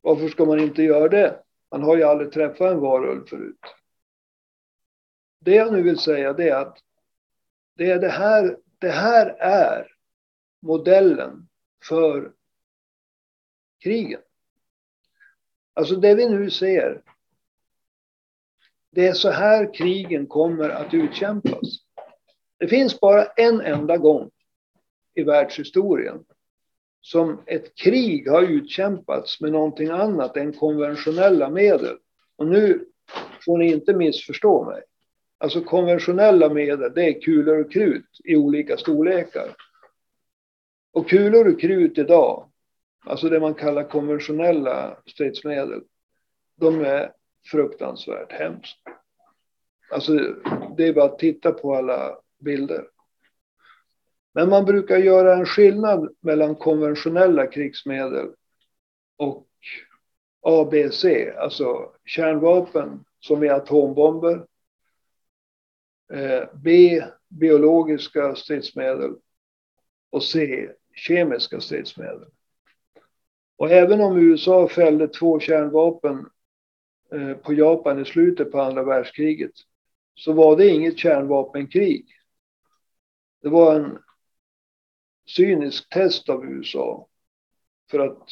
Varför 0.00 0.28
ska 0.28 0.44
man 0.44 0.60
inte 0.60 0.82
göra 0.82 1.08
det? 1.08 1.42
Man 1.70 1.82
har 1.82 1.96
ju 1.96 2.02
aldrig 2.02 2.32
träffat 2.32 2.72
en 2.72 2.80
varulv 2.80 3.26
förut. 3.26 3.60
Det 5.40 5.54
jag 5.54 5.72
nu 5.72 5.82
vill 5.82 5.98
säga 5.98 6.32
det 6.32 6.48
är 6.48 6.56
att 6.56 6.78
det, 7.76 7.90
är 7.90 7.98
det, 7.98 8.08
här, 8.08 8.56
det 8.78 8.90
här 8.90 9.26
är 9.40 9.92
modellen 10.62 11.48
för 11.88 12.32
krigen. 13.82 14.20
Alltså 15.74 15.96
det 15.96 16.14
vi 16.14 16.28
nu 16.28 16.50
ser. 16.50 17.02
Det 18.90 19.06
är 19.06 19.12
så 19.12 19.30
här 19.30 19.74
krigen 19.74 20.26
kommer 20.26 20.68
att 20.68 20.94
utkämpas. 20.94 21.84
Det 22.58 22.68
finns 22.68 23.00
bara 23.00 23.24
en 23.24 23.60
enda 23.60 23.96
gång 23.96 24.30
i 25.14 25.22
världshistorien 25.22 26.24
som 27.00 27.42
ett 27.46 27.74
krig 27.74 28.28
har 28.28 28.42
utkämpats 28.42 29.40
med 29.40 29.52
någonting 29.52 29.88
annat 29.88 30.36
än 30.36 30.52
konventionella 30.52 31.50
medel. 31.50 31.96
Och 32.36 32.46
nu 32.46 32.84
får 33.44 33.58
ni 33.58 33.72
inte 33.72 33.94
missförstå 33.94 34.64
mig. 34.64 34.82
Alltså 35.38 35.60
konventionella 35.60 36.48
medel, 36.48 36.92
det 36.94 37.04
är 37.04 37.20
kulor 37.20 37.60
och 37.60 37.72
krut 37.72 38.20
i 38.24 38.36
olika 38.36 38.76
storlekar. 38.76 39.54
Och 40.92 41.08
kulor 41.08 41.52
och 41.52 41.60
krut 41.60 41.98
idag, 41.98 42.50
alltså 43.06 43.28
det 43.28 43.40
man 43.40 43.54
kallar 43.54 43.88
konventionella 43.88 44.96
stridsmedel, 45.06 45.82
de 46.56 46.84
är 46.84 47.12
fruktansvärt 47.50 48.32
hemskt. 48.32 48.78
Alltså 49.90 50.12
det 50.76 50.86
är 50.86 50.92
bara 50.92 51.04
att 51.04 51.18
titta 51.18 51.52
på 51.52 51.74
alla 51.74 52.18
bilder. 52.38 52.84
Men 54.32 54.48
man 54.48 54.64
brukar 54.64 54.98
göra 54.98 55.34
en 55.34 55.46
skillnad 55.46 56.14
mellan 56.20 56.54
konventionella 56.54 57.46
krigsmedel 57.46 58.28
och 59.16 59.46
ABC, 60.42 61.04
alltså 61.38 61.92
kärnvapen 62.04 63.04
som 63.20 63.42
är 63.42 63.50
atombomber. 63.50 64.46
Eh, 66.12 66.42
B. 66.54 67.02
Biologiska 67.28 68.34
stridsmedel. 68.34 69.16
Och 70.10 70.24
C. 70.24 70.68
Kemiska 70.94 71.60
stridsmedel. 71.60 72.28
Och 73.56 73.70
även 73.70 74.00
om 74.00 74.18
USA 74.18 74.68
fällde 74.68 75.08
två 75.08 75.40
kärnvapen 75.40 76.26
eh, 77.12 77.32
på 77.32 77.52
Japan 77.52 78.02
i 78.02 78.04
slutet 78.04 78.52
på 78.52 78.60
andra 78.60 78.82
världskriget 78.82 79.52
så 80.14 80.32
var 80.32 80.56
det 80.56 80.68
inget 80.68 80.98
kärnvapenkrig. 80.98 82.06
Det 83.42 83.48
var 83.48 83.74
en 83.74 83.98
cynisk 85.36 85.88
test 85.88 86.28
av 86.28 86.44
USA 86.44 87.06
för 87.90 87.98
att, 87.98 88.28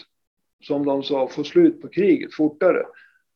som 0.63 0.87
de 0.87 1.03
sa, 1.03 1.29
få 1.29 1.45
slut 1.45 1.83
på 1.83 1.89
kriget 1.89 2.35
fortare. 2.35 2.87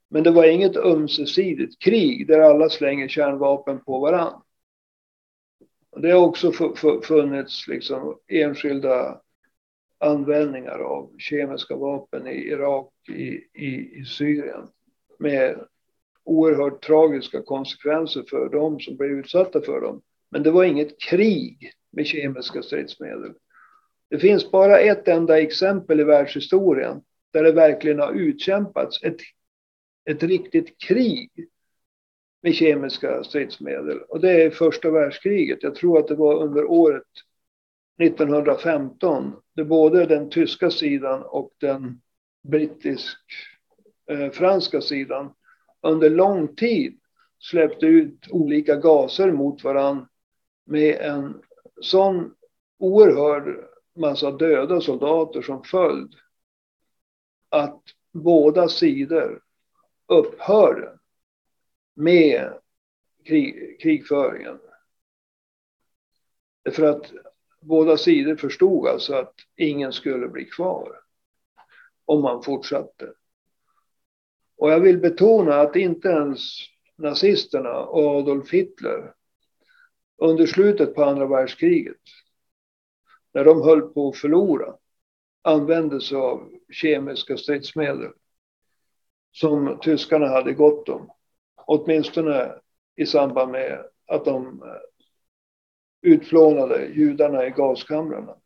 Men 0.09 0.23
det 0.23 0.31
var 0.31 0.45
inget 0.45 0.77
ömsesidigt 0.77 1.83
krig 1.83 2.27
där 2.27 2.41
alla 2.41 2.69
slänger 2.69 3.09
kärnvapen 3.09 3.85
på 3.85 3.99
varann. 3.99 4.43
Det 5.97 6.11
har 6.11 6.27
också 6.27 6.53
funnits 7.03 7.69
liksom 7.69 8.19
enskilda 8.29 9.21
användningar 9.99 10.79
av 10.79 11.15
kemiska 11.19 11.77
vapen 11.77 12.27
i 12.27 12.49
Irak, 12.49 12.93
i, 13.09 13.29
i, 13.53 14.01
i 14.01 14.05
Syrien 14.05 14.69
med 15.19 15.67
oerhört 16.25 16.85
tragiska 16.85 17.43
konsekvenser 17.43 18.25
för 18.31 18.49
dem 18.49 18.81
som 18.81 18.97
blev 18.97 19.11
utsatta 19.11 19.61
för 19.61 19.81
dem. 19.81 20.03
Men 20.31 20.43
det 20.43 20.51
var 20.51 20.65
inget 20.65 21.01
krig 21.01 21.73
med 21.91 22.07
kemiska 22.07 22.63
stridsmedel. 22.63 23.35
Det 24.13 24.19
finns 24.19 24.51
bara 24.51 24.81
ett 24.81 25.09
enda 25.09 25.41
exempel 25.41 26.01
i 26.01 26.05
världshistorien 26.05 27.03
där 27.33 27.43
det 27.43 27.53
verkligen 27.53 27.99
har 27.99 28.13
utkämpats 28.13 29.03
ett, 29.03 29.17
ett 30.11 30.23
riktigt 30.23 30.79
krig 30.79 31.31
med 32.43 32.55
kemiska 32.55 33.25
stridsmedel. 33.25 33.99
Och 34.09 34.21
det 34.21 34.43
är 34.43 34.51
första 34.51 34.91
världskriget. 34.91 35.63
Jag 35.63 35.75
tror 35.75 35.99
att 35.99 36.09
det 36.09 36.15
var 36.15 36.43
under 36.43 36.65
året 36.65 37.03
1915. 38.03 39.33
Där 39.57 39.65
både 39.65 40.07
den 40.07 40.31
tyska 40.31 40.71
sidan 40.71 41.23
och 41.23 41.53
den 41.59 42.01
brittisk-franska 42.49 44.77
eh, 44.77 44.83
sidan 44.83 45.35
under 45.83 46.11
lång 46.11 46.55
tid 46.55 46.99
släppte 47.39 47.87
ut 47.87 48.27
olika 48.31 48.77
gaser 48.77 49.33
mot 49.33 49.65
varann 49.65 50.07
med 50.67 50.97
en 51.01 51.43
sån 51.81 52.35
oerhörd 52.79 53.72
massa 53.95 54.31
döda 54.31 54.81
soldater 54.81 55.43
som 55.43 55.65
följd 55.65 56.15
att 57.49 57.83
båda 58.13 58.69
sidor 58.69 59.43
upphörde 60.07 60.99
med 61.95 62.53
krig, 63.25 63.81
krigföringen. 63.81 64.61
För 66.71 66.83
att 66.83 67.13
båda 67.61 67.97
sidor 67.97 68.37
förstod 68.37 68.89
alltså 68.89 69.15
att 69.15 69.35
ingen 69.57 69.93
skulle 69.93 70.29
bli 70.29 70.45
kvar 70.45 71.01
om 72.05 72.23
man 72.23 72.43
fortsatte. 72.43 73.13
Och 74.57 74.71
jag 74.71 74.81
vill 74.81 74.99
betona 74.99 75.55
att 75.55 75.77
inte 75.77 76.09
ens 76.09 76.41
nazisterna 76.97 77.79
och 77.79 78.17
Adolf 78.17 78.51
Hitler 78.51 79.15
under 80.17 80.47
slutet 80.47 80.95
på 80.95 81.05
andra 81.05 81.27
världskriget, 81.27 82.01
när 83.35 83.45
de 83.45 83.63
höll 83.63 83.81
på 83.81 84.09
att 84.09 84.17
förlora, 84.17 84.75
använde 85.43 86.01
sig 86.01 86.17
av 86.17 86.51
kemiska 86.71 87.37
stridsmedel 87.37 88.11
som 89.33 89.79
tyskarna 89.83 90.29
hade 90.29 90.53
gott 90.53 90.89
om. 90.89 91.11
Åtminstone 91.67 92.55
i 92.97 93.07
samband 93.07 93.53
med 93.53 93.85
att 94.07 94.25
de 94.25 94.63
eh, 94.63 94.69
utplånade 96.03 96.87
judarna 96.87 97.47
i 97.47 97.51
gaskamrarna. 97.51 98.37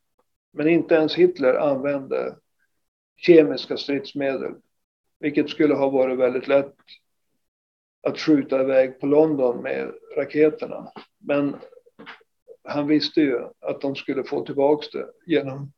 Men 0.53 0.69
inte 0.69 0.95
ens 0.95 1.15
Hitler 1.15 1.55
använde 1.55 2.37
kemiska 3.17 3.77
stridsmedel, 3.77 4.55
vilket 5.19 5.51
skulle 5.51 5.75
ha 5.75 5.91
varit 5.91 6.19
väldigt 6.19 6.49
lätt 6.49 6.75
att 8.03 8.19
skjuta 8.19 8.63
iväg 8.63 9.01
på 9.01 9.07
London 9.07 9.63
med 9.63 9.93
raketerna. 10.17 10.93
Men 11.19 11.57
han 12.67 12.87
visste 12.87 13.21
ju 13.21 13.49
att 13.61 13.81
de 13.81 13.97
skulle 13.97 14.25
få 14.25 14.47
tillbaka 14.47 14.87
det 14.93 15.13
genom 15.27 15.73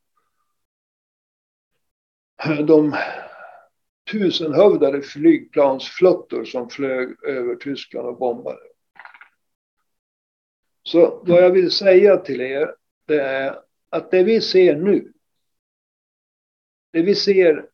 de 2.67 2.95
tusenhövdade 4.11 5.01
flygplansflottor 5.01 6.45
som 6.45 6.69
flög 6.69 7.23
över 7.23 7.55
Tyskland 7.55 8.07
och 8.07 8.17
bombade. 8.17 8.59
Så 10.83 11.23
vad 11.25 11.43
jag 11.43 11.51
vill 11.51 11.71
säga 11.71 12.17
till 12.17 12.41
er, 12.41 12.75
det 13.05 13.21
är 13.21 13.59
att 13.89 14.11
det 14.11 14.23
vi 14.23 14.41
ser 14.41 14.75
nu, 14.75 15.13
det 16.91 17.01
vi 17.01 17.15
ser 17.15 17.69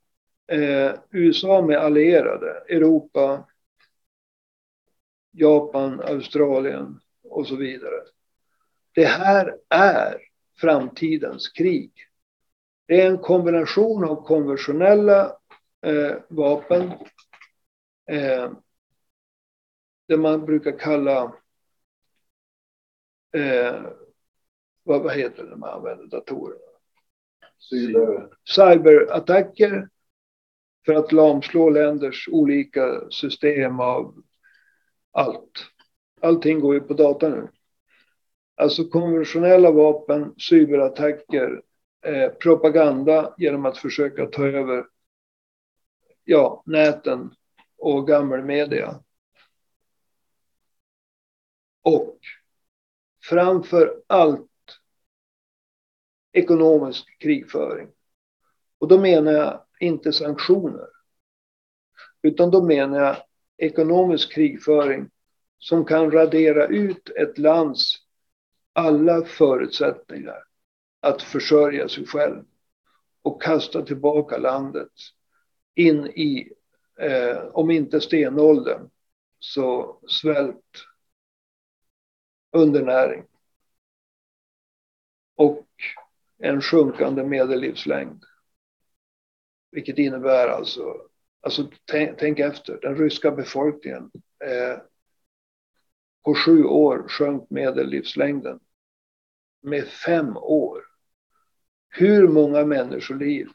eh, 0.48 0.94
USA 1.12 1.62
med 1.62 1.78
allierade, 1.78 2.64
Europa, 2.70 3.48
Japan, 5.32 6.02
Australien 6.02 7.00
och 7.24 7.48
så 7.48 7.56
vidare. 7.56 8.15
Det 8.96 9.06
här 9.06 9.58
är 9.70 10.18
framtidens 10.58 11.50
krig. 11.50 11.92
Det 12.88 13.02
är 13.02 13.10
en 13.10 13.18
kombination 13.18 14.04
av 14.04 14.26
konventionella 14.26 15.38
eh, 15.86 16.16
vapen, 16.30 16.92
eh, 18.12 18.52
det 20.08 20.18
man 20.18 20.46
brukar 20.46 20.80
kalla 20.80 21.36
eh, 23.34 23.82
vad, 24.84 25.04
vad 25.04 25.16
heter 25.16 25.44
det 25.44 25.50
när 25.50 25.58
man 25.58 25.70
använder 25.70 26.08
datorerna? 26.08 26.60
Cyber. 27.70 28.30
Cyberattacker 28.56 29.90
för 30.86 30.94
att 30.94 31.12
lamslå 31.12 31.70
länders 31.70 32.30
olika 32.32 33.10
system 33.10 33.80
av 33.80 34.16
allt. 35.12 35.66
Allting 36.22 36.60
går 36.60 36.74
ju 36.74 36.82
på 36.82 36.94
data 36.94 37.30
nu. 37.30 37.48
Alltså 38.56 38.84
konventionella 38.84 39.72
vapen, 39.72 40.36
cyberattacker, 40.50 41.62
eh, 42.06 42.30
propaganda 42.30 43.34
genom 43.38 43.66
att 43.66 43.78
försöka 43.78 44.26
ta 44.26 44.48
över 44.48 44.86
ja, 46.24 46.64
näten 46.66 47.36
och 47.78 48.08
gammelmedia. 48.08 49.00
Och 51.82 52.20
framför 53.24 54.02
allt 54.08 54.50
ekonomisk 56.32 57.20
krigföring. 57.20 57.88
Och 58.80 58.88
då 58.88 59.00
menar 59.00 59.32
jag 59.32 59.62
inte 59.80 60.14
sanktioner. 60.14 60.88
Utan 62.22 62.52
då 62.52 62.64
menar 62.64 63.00
jag 63.00 63.18
ekonomisk 63.58 64.34
krigföring 64.34 65.10
som 65.58 65.86
kan 65.86 66.12
radera 66.12 66.68
ut 66.68 67.10
ett 67.10 67.38
lands 67.38 68.05
alla 68.76 69.26
förutsättningar 69.26 70.44
att 71.00 71.22
försörja 71.22 71.90
sig 71.90 72.06
själv 72.06 72.44
och 73.22 73.42
kasta 73.42 73.82
tillbaka 73.82 74.38
landet 74.38 74.92
in 75.76 76.06
i, 76.08 76.54
eh, 77.00 77.38
om 77.38 77.72
inte 77.72 78.02
stenåldern, 78.02 78.90
så 79.40 80.00
svält, 80.08 80.86
undernäring 82.52 83.24
och 85.36 85.68
en 86.38 86.62
sjunkande 86.62 87.24
medellivslängd. 87.24 88.24
Vilket 89.72 89.98
innebär 89.98 90.48
alltså, 90.48 90.96
alltså 91.42 91.72
tänk, 91.86 92.20
tänk 92.20 92.40
efter, 92.40 92.80
den 92.82 92.98
ryska 92.98 93.32
befolkningen 93.32 94.12
eh, 94.46 94.80
på 96.24 96.36
sju 96.36 96.64
år 96.64 97.08
sjönk 97.08 97.50
medellivslängden 97.50 98.60
med 99.66 99.88
fem 99.88 100.38
år. 100.38 100.82
Hur 101.90 102.28
många 102.28 102.66
människoliv 102.66 103.48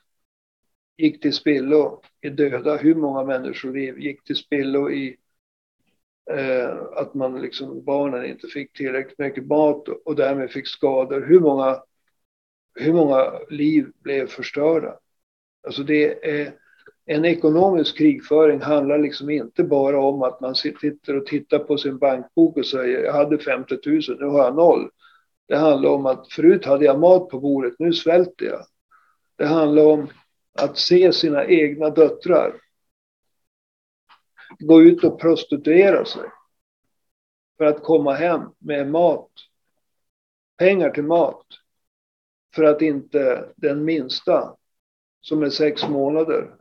gick 0.97 1.23
till 1.23 1.33
spillo 1.33 2.03
i 2.21 2.29
döda? 2.29 2.77
Hur 2.77 2.95
många 2.95 3.25
människoliv 3.25 3.99
gick 3.99 4.25
till 4.25 4.37
spillo 4.37 4.91
i 4.91 5.17
eh, 6.31 6.79
att 6.97 7.15
man 7.15 7.43
liksom, 7.43 7.85
barnen 7.85 8.25
inte 8.25 8.47
fick 8.47 8.73
tillräckligt 8.73 9.19
mycket 9.19 9.47
mat 9.47 9.89
och 9.89 10.17
därmed 10.17 10.51
fick 10.51 10.67
skador? 10.67 11.27
Hur 11.29 11.41
många, 11.41 11.83
hur 12.75 12.93
många 12.93 13.33
liv 13.51 13.91
blev 14.03 14.27
förstörda? 14.27 14.99
Alltså 15.67 15.83
det 15.83 16.31
är 16.31 16.53
en 17.07 17.25
ekonomisk 17.25 17.99
krigföring 17.99 18.61
handlar 18.61 18.99
liksom 18.99 19.31
inte 19.31 19.65
bara 19.65 20.01
om 20.01 20.23
att 20.23 20.41
man 20.41 20.55
sitter 20.55 21.17
och 21.17 21.27
tittar 21.27 21.59
på 21.59 21.79
sin 21.79 21.99
bankbok 21.99 22.57
och 22.57 22.67
säger 22.67 23.05
jag 23.05 23.13
hade 23.13 23.39
50 23.39 23.79
000, 23.87 24.01
nu 24.21 24.27
har 24.27 24.45
jag 24.45 24.57
noll. 24.57 24.91
Det 25.51 25.57
handlar 25.57 25.90
om 25.90 26.07
att 26.07 26.32
förut 26.32 26.64
hade 26.64 26.84
jag 26.84 27.01
mat 27.01 27.28
på 27.28 27.40
bordet, 27.40 27.74
nu 27.78 27.92
svälter 27.92 28.46
jag. 28.46 28.66
Det 29.36 29.46
handlar 29.46 29.84
om 29.84 30.11
att 30.53 30.78
se 30.78 31.12
sina 31.12 31.44
egna 31.44 31.90
döttrar 31.90 32.61
gå 34.59 34.82
ut 34.82 35.05
och 35.05 35.20
prostituera 35.20 36.05
sig 36.05 36.30
för 37.59 37.64
att 37.64 37.82
komma 37.82 38.14
hem 38.14 38.40
med 38.59 38.90
mat, 38.90 39.30
pengar 40.59 40.90
till 40.90 41.05
mat, 41.05 41.46
för 42.55 42.62
att 42.62 42.82
inte 42.82 43.53
den 43.57 43.84
minsta 43.84 44.57
som 45.20 45.42
är 45.42 45.51
sex 45.51 45.88
månader 45.88 46.57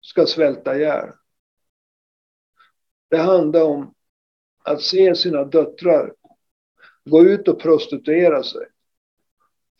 ska 0.00 0.26
svälta 0.26 0.76
ihjäl. 0.76 1.08
Det 3.10 3.18
handlar 3.18 3.62
om 3.62 3.94
att 4.62 4.82
se 4.82 5.14
sina 5.14 5.44
döttrar 5.44 6.12
gå 7.10 7.22
ut 7.24 7.48
och 7.48 7.60
prostituera 7.60 8.42
sig 8.42 8.66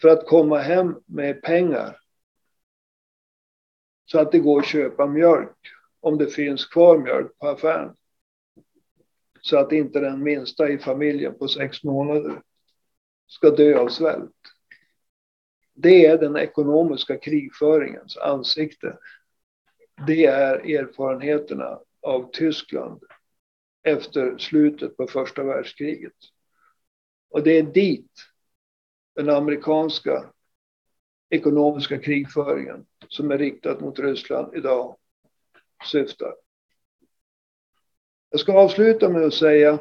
för 0.01 0.09
att 0.09 0.27
komma 0.27 0.59
hem 0.59 1.01
med 1.07 1.43
pengar 1.43 2.01
så 4.05 4.18
att 4.18 4.33
det 4.33 4.39
går 4.39 4.61
att 4.61 4.66
köpa 4.66 5.07
mjölk 5.07 5.57
om 6.01 6.18
det 6.18 6.27
finns 6.27 6.66
kvar 6.66 6.99
mjölk 6.99 7.39
på 7.39 7.49
affären. 7.49 7.97
Så 9.41 9.59
att 9.59 9.72
inte 9.72 10.01
den 10.01 10.22
minsta 10.22 10.68
i 10.68 10.79
familjen 10.79 11.39
på 11.39 11.49
sex 11.49 11.85
månader 11.85 12.43
ska 13.27 13.51
dö 13.51 13.79
av 13.79 13.89
svält. 13.89 14.33
Det 15.74 16.07
är 16.07 16.18
den 16.18 16.37
ekonomiska 16.37 17.18
krigföringens 17.18 18.16
ansikte. 18.16 18.99
Det 20.07 20.27
är 20.27 20.79
erfarenheterna 20.79 21.81
av 22.03 22.31
Tyskland 22.33 23.03
efter 23.83 24.39
slutet 24.39 24.97
på 24.97 25.07
första 25.07 25.45
världskriget. 25.45 26.12
Och 27.31 27.43
det 27.43 27.59
är 27.59 27.62
dit 27.62 28.12
den 29.14 29.31
amerikanska 29.31 30.31
ekonomiska 31.31 31.99
krigföringen 31.99 32.87
som 33.09 33.31
är 33.31 33.39
riktad 33.39 33.81
mot 33.81 33.99
Ryssland 33.99 34.55
idag 34.55 34.97
syftar. 35.93 36.35
Jag 38.31 38.41
ska 38.41 38.53
avsluta 38.53 39.09
med 39.09 39.22
att 39.22 39.35
säga 39.35 39.79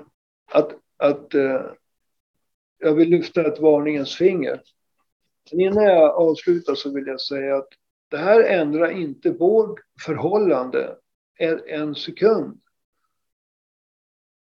att, 0.52 0.72
att 0.98 1.34
eh, 1.34 1.66
jag 2.78 2.94
vill 2.94 3.10
lyfta 3.10 3.48
ett 3.48 3.60
varningens 3.60 4.16
finger. 4.16 4.62
Men 5.52 5.60
innan 5.60 5.84
jag 5.84 6.16
avslutar 6.16 6.76
så 6.76 6.94
vill 6.94 7.08
jag 7.08 7.22
säga 7.22 7.56
att 7.56 7.70
det 8.08 8.18
här 8.18 8.44
ändrar 8.44 8.92
inte 8.92 9.32
vårt 9.32 9.80
förhållande 10.06 10.98
en 11.68 11.96
sekund. 11.96 12.62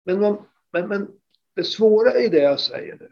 Men, 0.03 0.19
man, 0.19 0.45
men, 0.71 0.87
men 0.87 1.19
det 1.53 1.63
svåra 1.63 2.19
i 2.19 2.29
det 2.29 2.41
jag 2.41 2.59
säger 2.59 2.97
nu, 2.99 3.11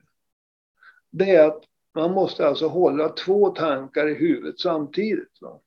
det 1.10 1.30
är 1.30 1.48
att 1.48 1.64
man 1.94 2.12
måste 2.12 2.48
alltså 2.48 2.68
hålla 2.68 3.10
två 3.10 3.50
tankar 3.50 4.08
i 4.08 4.14
huvudet 4.14 4.60
samtidigt. 4.60 5.42
Va? 5.42 5.60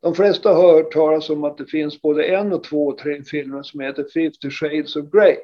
De 0.00 0.14
flesta 0.14 0.52
har 0.52 0.72
hört 0.72 0.92
talas 0.92 1.30
om 1.30 1.44
att 1.44 1.58
det 1.58 1.66
finns 1.66 2.02
både 2.02 2.24
en 2.24 2.52
och 2.52 2.64
två 2.64 2.86
och 2.86 2.98
tre 2.98 3.22
filmer 3.22 3.62
som 3.62 3.80
heter 3.80 4.06
50 4.14 4.50
shades 4.50 4.96
of 4.96 5.10
Grey. 5.10 5.36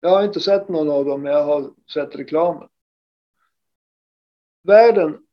Jag 0.00 0.10
har 0.10 0.24
inte 0.24 0.40
sett 0.40 0.68
någon 0.68 0.90
av 0.90 1.04
dem, 1.04 1.22
men 1.22 1.32
jag 1.32 1.44
har 1.44 1.74
sett 1.94 2.16
reklamen. 2.16 2.68
Världen 4.62 5.26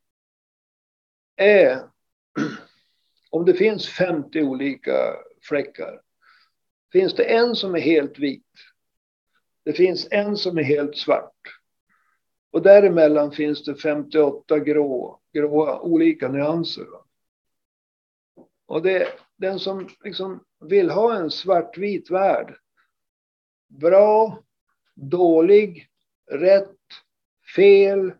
är, 1.35 1.79
om 3.29 3.45
det 3.45 3.53
finns 3.53 3.87
50 3.87 4.41
olika 4.41 5.13
fläckar, 5.41 6.01
finns 6.91 7.13
det 7.13 7.23
en 7.23 7.55
som 7.55 7.75
är 7.75 7.79
helt 7.79 8.19
vit. 8.19 8.45
Det 9.63 9.73
finns 9.73 10.07
en 10.11 10.37
som 10.37 10.57
är 10.57 10.63
helt 10.63 10.97
svart. 10.97 11.59
Och 12.51 12.61
däremellan 12.61 13.31
finns 13.31 13.63
det 13.63 13.75
58 13.75 14.59
grå, 14.59 15.19
gråa 15.33 15.79
olika 15.79 16.27
nyanser. 16.27 16.87
Och 18.65 18.81
det, 18.81 19.07
den 19.37 19.59
som 19.59 19.89
liksom 20.03 20.43
vill 20.59 20.89
ha 20.89 21.15
en 21.15 21.31
svartvit 21.31 22.11
värld, 22.11 22.57
bra, 23.67 24.43
dålig, 24.95 25.89
rätt, 26.31 26.77
fel, 27.55 28.13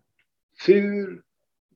ful, 0.65 1.21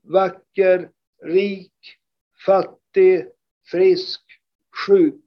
vacker, 0.02 0.90
rik, 1.24 1.98
fattig, 2.46 3.28
frisk, 3.72 4.22
sjuk. 4.88 5.24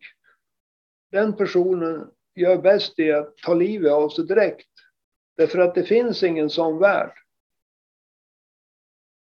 Den 1.10 1.36
personen 1.36 2.10
gör 2.38 2.58
bäst 2.58 2.98
i 2.98 3.12
att 3.12 3.36
ta 3.36 3.54
livet 3.54 3.92
av 3.92 4.08
sig 4.08 4.26
direkt. 4.26 4.68
Därför 5.36 5.58
att 5.58 5.74
det 5.74 5.84
finns 5.84 6.22
ingen 6.22 6.50
sån 6.50 6.78
värld. 6.78 7.12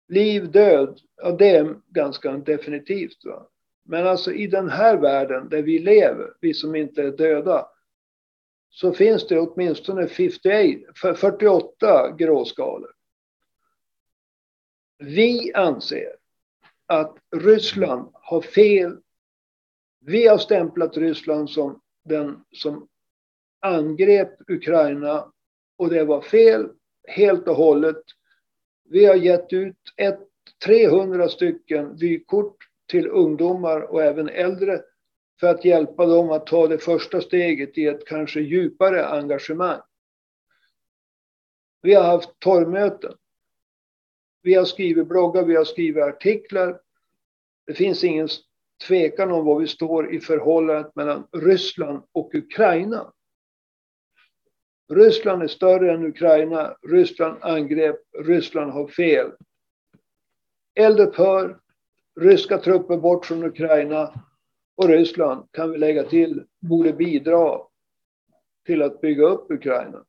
Liv, 0.08 0.50
död, 0.50 1.00
ja 1.16 1.30
det 1.32 1.48
är 1.48 1.76
ganska 1.88 2.32
definitivt. 2.32 3.24
Va? 3.24 3.48
Men 3.84 4.06
alltså 4.06 4.32
i 4.32 4.46
den 4.46 4.70
här 4.70 4.96
världen 4.96 5.48
där 5.48 5.62
vi 5.62 5.78
lever, 5.78 6.34
vi 6.40 6.54
som 6.54 6.74
inte 6.74 7.02
är 7.02 7.10
döda, 7.10 7.68
så 8.70 8.92
finns 8.92 9.26
det 9.26 9.40
åtminstone 9.40 10.08
58, 10.08 11.14
48 11.14 12.10
gråskalor. 12.10 12.94
Vi 14.98 15.52
anser 15.54 16.16
att 16.86 17.16
Ryssland 17.36 18.10
har 18.12 18.40
fel. 18.40 19.00
Vi 20.00 20.26
har 20.26 20.38
stämplat 20.38 20.96
Ryssland 20.96 21.50
som 21.50 21.80
den 22.04 22.44
som 22.52 22.88
angrep 23.62 24.50
Ukraina 24.50 25.32
och 25.76 25.90
det 25.90 26.04
var 26.04 26.20
fel 26.20 26.68
helt 27.08 27.48
och 27.48 27.56
hållet. 27.56 28.02
Vi 28.84 29.04
har 29.04 29.14
gett 29.14 29.52
ut 29.52 29.76
ett, 29.96 30.20
300 30.64 31.28
stycken 31.28 31.96
vykort 31.96 32.56
till 32.90 33.08
ungdomar 33.08 33.80
och 33.80 34.02
även 34.02 34.28
äldre 34.28 34.82
för 35.40 35.46
att 35.46 35.64
hjälpa 35.64 36.06
dem 36.06 36.30
att 36.30 36.46
ta 36.46 36.66
det 36.68 36.78
första 36.78 37.20
steget 37.20 37.78
i 37.78 37.86
ett 37.86 38.06
kanske 38.06 38.40
djupare 38.40 39.06
engagemang. 39.06 39.80
Vi 41.82 41.94
har 41.94 42.04
haft 42.04 42.38
torgmöten. 42.38 43.14
Vi 44.42 44.54
har 44.54 44.64
skrivit 44.64 45.08
bloggar, 45.08 45.44
vi 45.44 45.56
har 45.56 45.64
skrivit 45.64 46.02
artiklar. 46.02 46.80
Det 47.66 47.74
finns 47.74 48.04
ingen 48.04 48.28
tvekan 48.86 49.32
om 49.32 49.44
var 49.44 49.60
vi 49.60 49.66
står 49.66 50.14
i 50.14 50.20
förhållandet 50.20 50.96
mellan 50.96 51.26
Ryssland 51.32 52.02
och 52.12 52.34
Ukraina. 52.34 53.12
Ryssland 54.94 55.42
är 55.42 55.48
större 55.48 55.92
än 55.92 56.06
Ukraina. 56.06 56.76
Ryssland 56.82 57.38
angrep. 57.40 57.96
Ryssland 58.18 58.72
har 58.72 58.88
fel. 58.88 59.32
Eld 60.74 61.00
upphör, 61.00 61.60
Ryska 62.20 62.58
trupper 62.58 62.96
bort 62.96 63.26
från 63.26 63.44
Ukraina. 63.44 64.24
Och 64.74 64.88
Ryssland, 64.88 65.48
kan 65.50 65.70
vi 65.70 65.78
lägga 65.78 66.04
till, 66.04 66.46
borde 66.60 66.92
bidra 66.92 67.60
till 68.66 68.82
att 68.82 69.00
bygga 69.00 69.24
upp 69.24 69.50
Ukraina. 69.50 70.04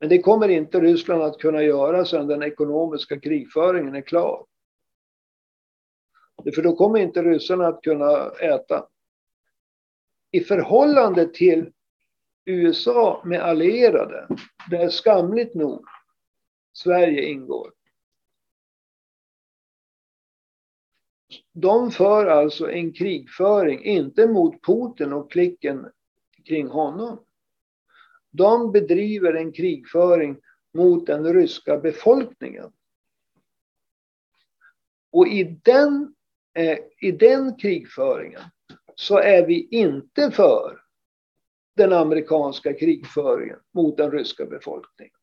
Men 0.00 0.08
det 0.08 0.18
kommer 0.18 0.48
inte 0.48 0.80
Ryssland 0.80 1.22
att 1.22 1.38
kunna 1.38 1.62
göra 1.62 2.04
sedan 2.04 2.26
den 2.26 2.42
ekonomiska 2.42 3.20
krigföringen 3.20 3.94
är 3.94 4.00
klar. 4.00 4.46
För 6.54 6.62
då 6.62 6.76
kommer 6.76 6.98
inte 7.00 7.22
ryssarna 7.22 7.66
att 7.66 7.82
kunna 7.82 8.30
äta. 8.30 8.88
I 10.30 10.40
förhållande 10.40 11.26
till 11.26 11.72
USA 12.46 13.22
med 13.24 13.42
allierade, 13.42 14.28
där 14.70 14.88
skamligt 14.88 15.54
nog 15.54 15.86
Sverige 16.72 17.22
ingår. 17.22 17.72
De 21.52 21.90
för 21.90 22.26
alltså 22.26 22.70
en 22.70 22.92
krigföring, 22.92 23.84
inte 23.84 24.26
mot 24.26 24.62
Putin 24.62 25.12
och 25.12 25.32
klicken 25.32 25.90
kring 26.44 26.68
honom. 26.68 27.24
De 28.30 28.72
bedriver 28.72 29.34
en 29.34 29.52
krigföring 29.52 30.36
mot 30.74 31.06
den 31.06 31.34
ryska 31.34 31.78
befolkningen. 31.78 32.72
Och 35.10 35.28
i 35.28 35.44
den, 35.62 36.14
eh, 36.54 36.78
i 37.00 37.12
den 37.12 37.56
krigföringen 37.56 38.42
så 38.94 39.18
är 39.18 39.46
vi 39.46 39.68
inte 39.70 40.30
för 40.30 40.85
den 41.76 41.92
amerikanska 41.92 42.74
krigföringen 42.74 43.58
mot 43.74 43.96
den 43.96 44.10
ryska 44.10 44.46
befolkningen. 44.46 45.14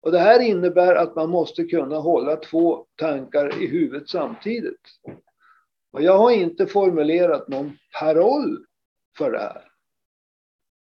Och 0.00 0.12
det 0.12 0.18
här 0.18 0.40
innebär 0.40 0.94
att 0.94 1.16
man 1.16 1.30
måste 1.30 1.64
kunna 1.64 1.98
hålla 1.98 2.36
två 2.36 2.86
tankar 2.96 3.62
i 3.62 3.66
huvudet 3.66 4.08
samtidigt. 4.08 4.80
Och 5.90 6.02
jag 6.02 6.18
har 6.18 6.30
inte 6.30 6.66
formulerat 6.66 7.48
någon 7.48 7.78
paroll 8.00 8.66
för 9.18 9.32
det 9.32 9.38
här. 9.38 9.64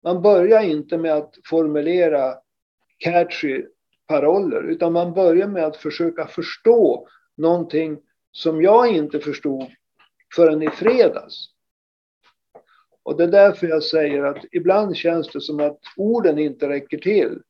Man 0.03 0.21
börjar 0.21 0.61
inte 0.61 0.97
med 0.97 1.13
att 1.13 1.35
formulera 1.45 2.35
catchy 2.97 3.65
paroller, 4.07 4.63
utan 4.63 4.93
man 4.93 5.13
börjar 5.13 5.47
med 5.47 5.65
att 5.65 5.77
försöka 5.77 6.27
förstå 6.27 7.07
någonting 7.35 8.01
som 8.31 8.61
jag 8.61 8.87
inte 8.87 9.19
förstod 9.19 9.71
förrän 10.35 10.61
i 10.61 10.69
fredags. 10.69 11.49
Och 13.03 13.17
det 13.17 13.23
är 13.23 13.27
därför 13.27 13.67
jag 13.67 13.83
säger 13.83 14.23
att 14.23 14.45
ibland 14.51 14.95
känns 14.95 15.27
det 15.27 15.41
som 15.41 15.59
att 15.59 15.79
orden 15.97 16.39
inte 16.39 16.69
räcker 16.69 16.97
till. 16.97 17.41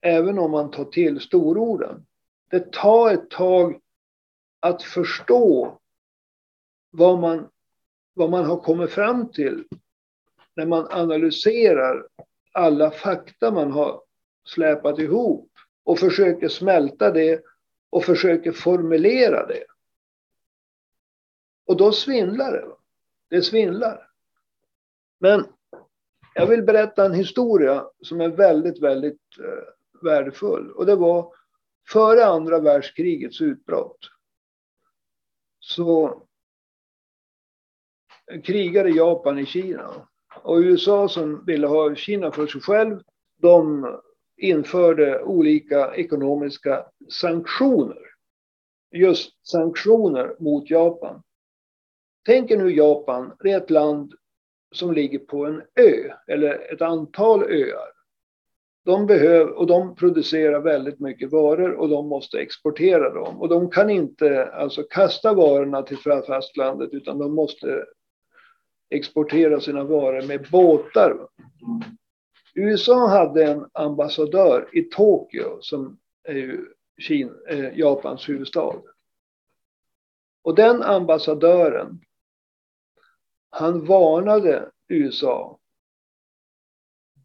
Även 0.00 0.38
om 0.38 0.50
man 0.50 0.70
tar 0.70 0.84
till 0.84 1.20
stororden. 1.20 2.06
Det 2.50 2.72
tar 2.72 3.10
ett 3.10 3.30
tag 3.30 3.80
att 4.60 4.82
förstå 4.82 5.78
vad 6.90 7.18
man, 7.18 7.48
vad 8.14 8.30
man 8.30 8.44
har 8.44 8.56
kommit 8.56 8.90
fram 8.90 9.32
till 9.32 9.64
när 10.54 10.66
man 10.66 10.86
analyserar 10.90 12.08
alla 12.52 12.90
fakta 12.90 13.50
man 13.50 13.70
har 13.70 14.02
släpat 14.44 14.98
ihop 14.98 15.50
och 15.84 15.98
försöker 15.98 16.48
smälta 16.48 17.10
det 17.10 17.42
och 17.90 18.04
försöker 18.04 18.52
formulera 18.52 19.46
det. 19.46 19.64
Och 21.66 21.76
då 21.76 21.92
svindlar 21.92 22.52
det. 22.52 22.66
Det 23.28 23.42
svindlar. 23.42 24.13
Men 25.24 25.46
jag 26.34 26.46
vill 26.46 26.62
berätta 26.62 27.04
en 27.04 27.14
historia 27.14 27.86
som 28.00 28.20
är 28.20 28.28
väldigt, 28.28 28.82
väldigt 28.82 29.20
eh, 29.38 30.02
värdefull. 30.02 30.70
Och 30.70 30.86
det 30.86 30.96
var 30.96 31.34
före 31.88 32.24
andra 32.24 32.60
världskrigets 32.60 33.40
utbrott. 33.40 33.98
Så 35.60 36.22
krigade 38.44 38.90
Japan 38.90 39.38
i 39.38 39.46
Kina. 39.46 40.08
Och 40.42 40.56
USA 40.56 41.08
som 41.08 41.44
ville 41.44 41.66
ha 41.66 41.94
Kina 41.94 42.32
för 42.32 42.46
sig 42.46 42.60
själv, 42.60 43.02
de 43.36 43.86
införde 44.36 45.22
olika 45.22 45.94
ekonomiska 45.94 46.86
sanktioner. 47.10 48.02
Just 48.90 49.46
sanktioner 49.46 50.36
mot 50.38 50.70
Japan. 50.70 51.22
Tänk 52.24 52.50
er 52.50 52.56
nu 52.56 52.70
Japan, 52.70 53.36
det 53.40 53.50
är 53.50 53.56
ett 53.56 53.70
land 53.70 54.14
som 54.74 54.92
ligger 54.92 55.18
på 55.18 55.44
en 55.44 55.62
ö 55.80 56.10
eller 56.26 56.72
ett 56.72 56.82
antal 56.82 57.42
öar. 57.42 57.94
De 58.84 59.06
behöver, 59.06 59.58
och 59.58 59.66
de 59.66 59.94
producerar 59.96 60.60
väldigt 60.60 61.00
mycket 61.00 61.32
varor 61.32 61.72
och 61.72 61.88
de 61.88 62.08
måste 62.08 62.38
exportera 62.38 63.10
dem. 63.10 63.40
Och 63.40 63.48
de 63.48 63.70
kan 63.70 63.90
inte 63.90 64.46
alltså 64.46 64.82
kasta 64.82 65.34
varorna 65.34 65.82
till 65.82 65.98
fastlandet 65.98 66.90
utan 66.92 67.18
de 67.18 67.34
måste 67.34 67.84
exportera 68.90 69.60
sina 69.60 69.84
varor 69.84 70.22
med 70.22 70.46
båtar. 70.50 71.28
USA 72.54 73.08
hade 73.08 73.44
en 73.44 73.66
ambassadör 73.72 74.68
i 74.72 74.82
Tokyo 74.82 75.58
som 75.60 75.98
är 76.24 76.34
ju 76.34 76.66
Kina, 76.98 77.32
eh, 77.48 77.78
Japans 77.78 78.28
huvudstad. 78.28 78.74
Och 80.42 80.54
den 80.54 80.82
ambassadören 80.82 82.00
han 83.54 83.84
varnade 83.84 84.70
USA. 84.88 85.58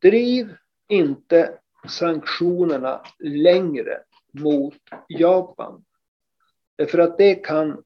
Driv 0.01 0.55
inte 0.87 1.59
sanktionerna 1.87 3.01
längre 3.19 4.03
mot 4.31 4.75
Japan. 5.07 5.85
För 6.89 6.97
att 6.97 7.17
det 7.17 7.35
kan 7.35 7.83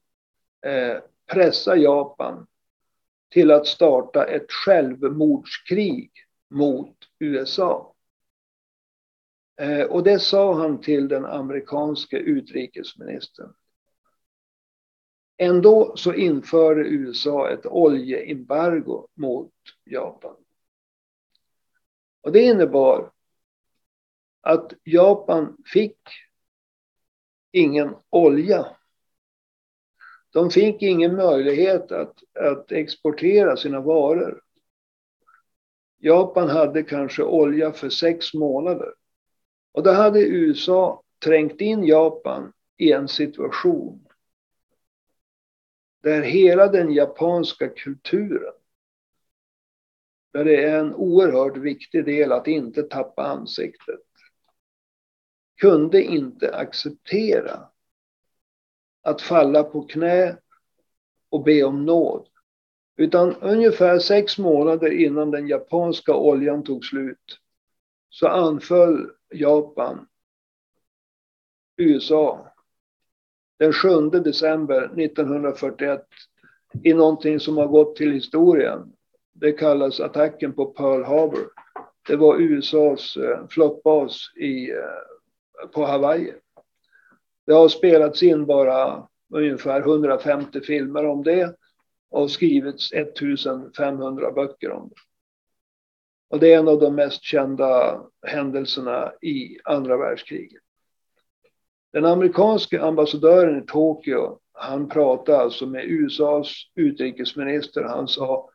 eh, 0.66 0.98
pressa 1.26 1.76
Japan 1.76 2.46
till 3.30 3.50
att 3.50 3.66
starta 3.66 4.24
ett 4.24 4.52
självmordskrig 4.52 6.10
mot 6.50 6.96
USA. 7.18 7.94
Eh, 9.60 9.82
och 9.82 10.04
det 10.04 10.18
sa 10.18 10.54
han 10.54 10.80
till 10.80 11.08
den 11.08 11.24
amerikanske 11.24 12.18
utrikesministern. 12.18 13.54
Ändå 15.36 15.96
så 15.96 16.14
införde 16.14 16.80
USA 16.80 17.50
ett 17.50 17.66
oljeembargo 17.66 19.08
mot 19.14 19.52
Japan. 19.84 20.36
Och 22.20 22.32
det 22.32 22.42
innebar 22.42 23.12
att 24.40 24.72
Japan 24.84 25.56
fick 25.66 25.98
ingen 27.52 27.94
olja. 28.10 28.66
De 30.32 30.50
fick 30.50 30.82
ingen 30.82 31.16
möjlighet 31.16 31.92
att, 31.92 32.14
att 32.38 32.72
exportera 32.72 33.56
sina 33.56 33.80
varor. 33.80 34.42
Japan 35.98 36.48
hade 36.48 36.82
kanske 36.82 37.22
olja 37.22 37.72
för 37.72 37.88
sex 37.88 38.34
månader. 38.34 38.94
Och 39.72 39.82
då 39.82 39.90
hade 39.90 40.20
USA 40.20 41.02
trängt 41.24 41.60
in 41.60 41.84
Japan 41.84 42.52
i 42.76 42.92
en 42.92 43.08
situation 43.08 44.04
där 46.04 46.22
hela 46.22 46.68
den 46.68 46.92
japanska 46.92 47.68
kulturen, 47.68 48.54
där 50.32 50.44
det 50.44 50.64
är 50.64 50.78
en 50.78 50.94
oerhört 50.94 51.56
viktig 51.56 52.04
del 52.04 52.32
att 52.32 52.46
inte 52.46 52.82
tappa 52.82 53.22
ansiktet, 53.22 54.00
kunde 55.60 56.02
inte 56.02 56.56
acceptera 56.56 57.68
att 59.02 59.22
falla 59.22 59.62
på 59.62 59.82
knä 59.82 60.36
och 61.28 61.44
be 61.44 61.64
om 61.64 61.86
nåd. 61.86 62.28
Utan 62.96 63.36
ungefär 63.36 63.98
sex 63.98 64.38
månader 64.38 64.90
innan 64.90 65.30
den 65.30 65.48
japanska 65.48 66.14
oljan 66.14 66.64
tog 66.64 66.84
slut 66.84 67.38
så 68.10 68.28
anföll 68.28 69.10
Japan 69.30 70.08
USA 71.76 72.53
den 73.58 73.72
7 73.72 73.88
december 74.10 75.00
1941 75.00 76.06
i 76.82 76.94
någonting 76.94 77.40
som 77.40 77.56
har 77.56 77.66
gått 77.66 77.96
till 77.96 78.12
historien. 78.12 78.92
Det 79.32 79.52
kallas 79.52 80.00
attacken 80.00 80.52
på 80.52 80.66
Pearl 80.66 81.04
Harbor. 81.04 81.48
Det 82.06 82.16
var 82.16 82.40
USAs 82.40 83.16
eh, 83.16 83.46
flottbas 83.48 84.32
i, 84.36 84.70
eh, 84.70 85.68
på 85.74 85.84
Hawaii. 85.84 86.32
Det 87.46 87.52
har 87.52 87.68
spelats 87.68 88.22
in 88.22 88.46
bara 88.46 89.08
ungefär 89.34 89.80
150 89.80 90.60
filmer 90.60 91.06
om 91.06 91.22
det 91.22 91.56
och 92.10 92.30
skrivits 92.30 92.92
1500 92.92 94.32
böcker 94.32 94.70
om 94.70 94.88
det. 94.88 94.94
Och 96.30 96.40
det 96.40 96.52
är 96.52 96.58
en 96.58 96.68
av 96.68 96.80
de 96.80 96.94
mest 96.94 97.22
kända 97.22 98.02
händelserna 98.26 99.12
i 99.22 99.58
andra 99.64 99.96
världskriget. 99.96 100.63
Den 101.94 102.04
amerikanske 102.04 102.82
ambassadören 102.82 103.62
i 103.62 103.66
Tokyo, 103.66 104.38
han 104.52 104.88
pratade 104.88 105.38
alltså 105.38 105.66
med 105.66 105.84
USAs 105.84 106.48
utrikesminister. 106.74 107.82
Han 107.82 108.08
sa 108.08 108.50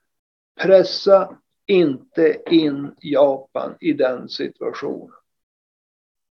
pressa 0.61 1.37
inte 1.67 2.41
in 2.49 2.91
Japan 3.01 3.75
i 3.79 3.93
den 3.93 4.29
situationen. 4.29 5.15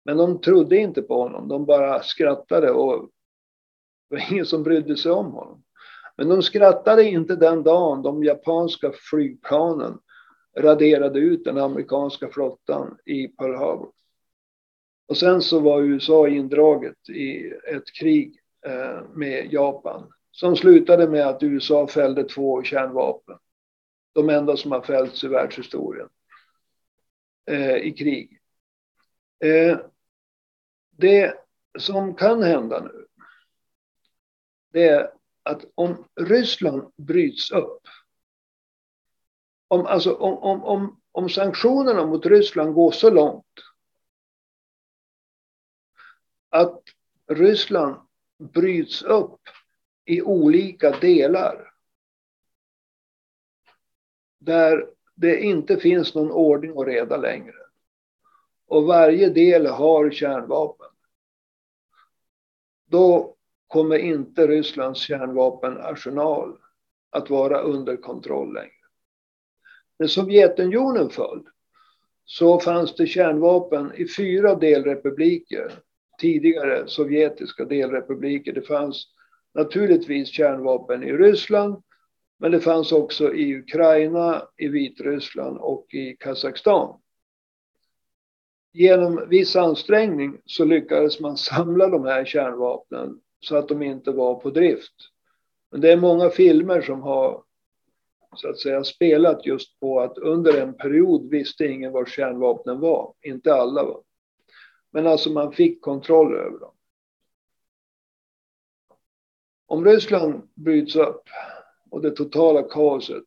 Men 0.05 0.17
de 0.17 0.41
trodde 0.41 0.77
inte 0.77 1.01
på 1.01 1.21
honom. 1.21 1.47
De 1.47 1.65
bara 1.65 2.03
skrattade 2.03 2.71
och 2.71 3.09
det 4.09 4.15
var 4.15 4.31
ingen 4.31 4.45
som 4.45 4.63
brydde 4.63 4.97
sig 4.97 5.11
om 5.11 5.31
honom. 5.31 5.63
Men 6.17 6.29
de 6.29 6.41
skrattade 6.41 7.03
inte 7.03 7.35
den 7.35 7.63
dagen 7.63 8.01
de 8.01 8.23
japanska 8.23 8.91
flygplanen 9.09 9.99
raderade 10.57 11.19
ut 11.19 11.43
den 11.43 11.57
amerikanska 11.57 12.29
flottan 12.29 12.97
i 13.05 13.27
Pearl 13.27 13.55
Harbor. 13.55 13.91
Och 15.07 15.17
sen 15.17 15.41
så 15.41 15.59
var 15.59 15.81
USA 15.81 16.27
indraget 16.27 17.09
i 17.09 17.53
ett 17.67 17.93
krig 17.99 18.39
eh, 18.65 19.01
med 19.13 19.53
Japan 19.53 20.13
som 20.31 20.55
slutade 20.55 21.09
med 21.09 21.27
att 21.27 21.43
USA 21.43 21.87
fällde 21.87 22.23
två 22.23 22.63
kärnvapen. 22.63 23.37
De 24.13 24.29
enda 24.29 24.57
som 24.57 24.71
har 24.71 24.81
fällts 24.81 25.23
i 25.23 25.27
världshistorien 25.27 26.09
eh, 27.49 27.75
i 27.75 27.91
krig. 27.91 28.39
Eh, 29.43 29.79
det 30.91 31.33
som 31.79 32.15
kan 32.15 32.43
hända 32.43 32.83
nu 32.83 33.05
det 34.75 34.87
är 34.87 35.11
att 35.43 35.65
om 35.75 36.07
Ryssland 36.15 36.91
bryts 36.97 37.51
upp 37.51 37.81
om, 39.67 39.85
alltså, 39.85 40.13
om, 40.13 40.37
om, 40.37 40.63
om, 40.63 41.01
om 41.11 41.29
sanktionerna 41.29 42.05
mot 42.05 42.25
Ryssland 42.25 42.73
går 42.73 42.91
så 42.91 43.09
långt 43.09 43.45
att 46.55 46.83
Ryssland 47.27 47.95
bryts 48.37 49.01
upp 49.01 49.39
i 50.05 50.21
olika 50.21 50.91
delar 50.91 51.73
där 54.39 54.89
det 55.15 55.41
inte 55.41 55.77
finns 55.77 56.15
någon 56.15 56.31
ordning 56.31 56.73
och 56.73 56.85
reda 56.85 57.17
längre. 57.17 57.55
Och 58.67 58.83
varje 58.83 59.29
del 59.29 59.65
har 59.67 60.11
kärnvapen. 60.11 60.89
Då 62.85 63.35
kommer 63.67 63.97
inte 63.97 64.47
Rysslands 64.47 64.99
kärnvapenarsenal 64.99 66.57
att 67.09 67.29
vara 67.29 67.61
under 67.61 67.97
kontroll 67.97 68.53
längre. 68.53 68.71
När 69.99 70.07
Sovjetunionen 70.07 71.09
föll 71.09 71.43
så 72.25 72.59
fanns 72.59 72.95
det 72.95 73.07
kärnvapen 73.07 73.91
i 73.95 74.07
fyra 74.07 74.55
delrepubliker 74.55 75.71
tidigare 76.17 76.87
sovjetiska 76.87 77.65
delrepubliker. 77.65 78.53
Det 78.53 78.61
fanns 78.61 79.07
naturligtvis 79.53 80.29
kärnvapen 80.29 81.03
i 81.03 81.13
Ryssland, 81.13 81.83
men 82.39 82.51
det 82.51 82.59
fanns 82.59 82.91
också 82.91 83.33
i 83.33 83.55
Ukraina, 83.55 84.47
i 84.57 84.67
Vitryssland 84.67 85.57
och 85.57 85.93
i 85.93 86.15
Kazakstan. 86.19 86.99
Genom 88.73 89.29
viss 89.29 89.55
ansträngning 89.55 90.37
så 90.45 90.65
lyckades 90.65 91.19
man 91.19 91.37
samla 91.37 91.87
de 91.89 92.05
här 92.05 92.25
kärnvapnen 92.25 93.19
så 93.39 93.55
att 93.55 93.67
de 93.67 93.83
inte 93.83 94.11
var 94.11 94.35
på 94.35 94.49
drift. 94.49 94.95
Men 95.71 95.81
det 95.81 95.91
är 95.91 95.97
många 95.97 96.29
filmer 96.29 96.81
som 96.81 97.01
har 97.01 97.43
så 98.35 98.49
att 98.49 98.59
säga 98.59 98.83
spelat 98.83 99.45
just 99.45 99.79
på 99.79 99.99
att 99.99 100.17
under 100.17 100.61
en 100.61 100.73
period 100.73 101.29
visste 101.29 101.65
ingen 101.67 101.91
var 101.91 102.05
kärnvapnen 102.05 102.79
var. 102.79 103.13
Inte 103.21 103.53
alla. 103.53 103.83
Var. 103.83 104.01
Men 104.95 105.07
alltså 105.07 105.29
man 105.29 105.51
fick 105.51 105.81
kontroll 105.81 106.35
över 106.35 106.59
dem. 106.59 106.73
Om 109.65 109.85
Ryssland 109.85 110.49
bryts 110.53 110.95
upp 110.95 111.23
och 111.89 112.01
det 112.01 112.11
totala 112.11 112.63
kaoset 112.63 113.23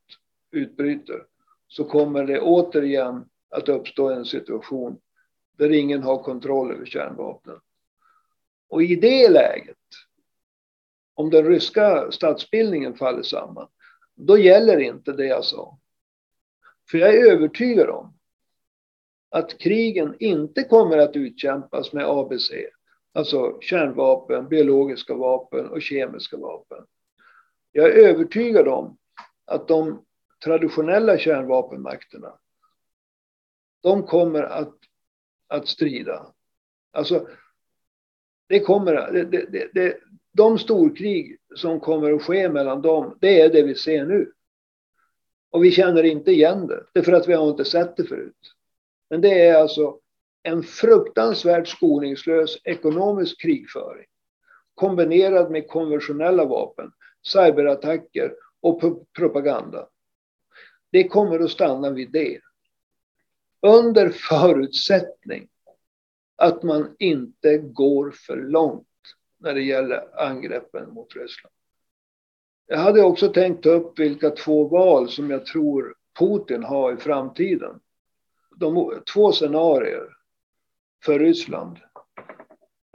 utbryter 0.50 1.26
så 1.66 1.84
kommer 1.84 2.24
det 2.24 2.40
återigen 2.40 3.28
att 3.50 3.68
uppstå 3.68 4.08
en 4.10 4.24
situation 4.24 5.00
där 5.56 5.72
ingen 5.72 6.02
har 6.02 6.22
kontroll 6.22 6.72
över 6.72 6.86
kärnvapnen. 6.86 7.60
Och 8.68 8.82
i 8.82 8.96
det 8.96 9.28
läget, 9.28 9.76
om 11.14 11.30
den 11.30 11.44
ryska 11.44 12.10
statsbildningen 12.10 12.94
faller 12.94 13.22
samman, 13.22 13.68
då 14.14 14.38
gäller 14.38 14.78
inte 14.78 15.12
det 15.12 15.26
jag 15.26 15.44
sa. 15.44 15.78
För 16.90 16.98
jag 16.98 17.14
är 17.14 17.32
övertygad 17.32 17.90
om 17.90 18.17
att 19.30 19.58
krigen 19.58 20.16
inte 20.18 20.64
kommer 20.64 20.98
att 20.98 21.16
utkämpas 21.16 21.92
med 21.92 22.04
ABC, 22.08 22.50
alltså 23.12 23.58
kärnvapen, 23.60 24.48
biologiska 24.48 25.14
vapen 25.14 25.68
och 25.68 25.82
kemiska 25.82 26.36
vapen. 26.36 26.84
Jag 27.72 27.86
är 27.86 28.08
övertygad 28.08 28.68
om 28.68 28.98
att 29.44 29.68
de 29.68 30.04
traditionella 30.44 31.18
kärnvapenmakterna, 31.18 32.38
de 33.82 34.02
kommer 34.02 34.42
att, 34.42 34.76
att 35.46 35.68
strida. 35.68 36.26
Alltså, 36.92 37.28
det 38.46 38.60
kommer, 38.60 39.12
det, 39.12 39.24
det, 39.24 39.70
det, 39.74 39.96
de 40.32 40.58
storkrig 40.58 41.38
som 41.54 41.80
kommer 41.80 42.12
att 42.12 42.22
ske 42.22 42.48
mellan 42.48 42.82
dem, 42.82 43.18
det 43.20 43.40
är 43.40 43.52
det 43.52 43.62
vi 43.62 43.74
ser 43.74 44.06
nu. 44.06 44.32
Och 45.50 45.64
vi 45.64 45.70
känner 45.70 46.02
inte 46.02 46.30
igen 46.30 46.66
det, 46.66 46.84
det 46.92 47.00
är 47.00 47.04
för 47.04 47.12
att 47.12 47.28
vi 47.28 47.34
har 47.34 47.50
inte 47.50 47.64
sett 47.64 47.96
det 47.96 48.04
förut. 48.04 48.57
Men 49.10 49.20
det 49.20 49.46
är 49.46 49.54
alltså 49.54 49.98
en 50.42 50.62
fruktansvärt 50.62 51.68
skoningslös 51.68 52.58
ekonomisk 52.64 53.40
krigföring 53.40 54.06
kombinerad 54.78 55.50
med 55.50 55.68
konventionella 55.68 56.44
vapen, 56.44 56.92
cyberattacker 57.32 58.34
och 58.60 58.80
propaganda. 59.16 59.88
Det 60.92 61.08
kommer 61.08 61.40
att 61.40 61.50
stanna 61.50 61.90
vid 61.90 62.10
det. 62.12 62.40
Under 63.62 64.10
förutsättning 64.10 65.48
att 66.36 66.62
man 66.62 66.96
inte 66.98 67.58
går 67.58 68.10
för 68.10 68.36
långt 68.36 68.86
när 69.38 69.54
det 69.54 69.62
gäller 69.62 70.20
angreppen 70.20 70.90
mot 70.90 71.16
Ryssland. 71.16 71.54
Jag 72.66 72.78
hade 72.78 73.02
också 73.02 73.28
tänkt 73.28 73.62
ta 73.62 73.70
upp 73.70 73.98
vilka 73.98 74.30
två 74.30 74.68
val 74.68 75.08
som 75.08 75.30
jag 75.30 75.46
tror 75.46 75.94
Putin 76.18 76.62
har 76.62 76.92
i 76.92 76.96
framtiden 76.96 77.80
de, 78.58 79.02
två 79.12 79.32
scenarier 79.32 80.08
för 81.04 81.18
Ryssland. 81.18 81.78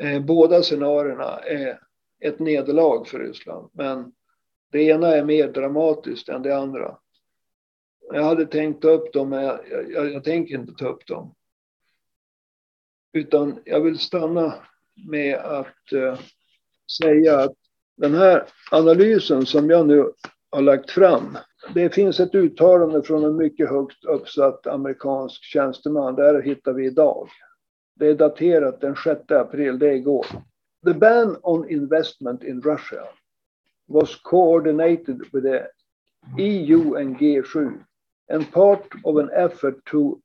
Eh, 0.02 0.22
båda 0.22 0.62
scenarierna 0.62 1.40
är 1.40 1.80
ett 2.20 2.40
nederlag 2.40 3.08
för 3.08 3.20
Ryssland, 3.20 3.70
men 3.74 4.14
det 4.72 4.84
ena 4.84 5.08
är 5.08 5.24
mer 5.24 5.48
dramatiskt 5.48 6.30
än 6.30 6.42
det 6.42 6.58
andra. 6.58 6.98
Jag 8.14 8.24
hade 8.24 8.46
tänkt 8.46 8.82
ta 8.82 8.90
upp 8.90 9.14
dem, 9.14 9.30
men 9.30 9.44
jag, 9.44 9.60
jag, 9.92 10.14
jag 10.14 10.24
tänker 10.24 10.56
inte 10.56 10.74
ta 10.74 10.88
upp 10.88 11.08
dem. 11.08 11.36
Utan 13.14 13.60
jag 13.66 13.82
vill 13.82 14.00
stanna 14.00 14.54
med 15.10 15.36
att 15.36 15.92
eh, 15.94 16.20
säga 16.98 17.40
att 17.40 17.56
den 17.98 18.14
här 18.14 18.48
analysen 18.72 19.46
som 19.46 19.70
jag 19.70 19.88
nu 19.88 20.14
har 20.50 20.62
lagt 20.62 20.92
fram 20.92 21.38
det 21.74 21.90
finns 21.90 22.20
ett 22.20 22.36
uttalande 22.36 23.04
från 23.04 23.24
en 23.24 23.36
mycket 23.36 23.70
högt 23.70 24.06
uppsatt 24.06 24.68
amerikansk 24.68 25.44
tjänsteman. 25.44 26.16
Det 26.16 26.24
här 26.24 26.42
hittar 26.42 26.74
vi 26.74 26.86
idag. 26.86 27.30
Det 27.96 28.08
är 28.08 28.16
daterat 28.16 28.82
den 28.82 28.96
6 28.96 29.32
april, 29.32 29.80
det 29.80 29.88
är 29.90 29.94
igår. 29.94 30.26
The 30.86 30.94
ban 30.94 31.38
on 31.42 31.70
investment 31.70 32.44
in 32.44 32.62
Russia 32.62 33.04
was 33.88 34.16
coordinated 34.16 35.22
with 35.34 35.44
the 35.44 35.68
EU 36.38 36.96
and 36.96 37.18
G7 37.18 37.84
and 38.34 38.52
part 38.52 38.88
of 39.04 39.18
an 39.18 39.30
effort 39.30 39.86
to 39.86 40.20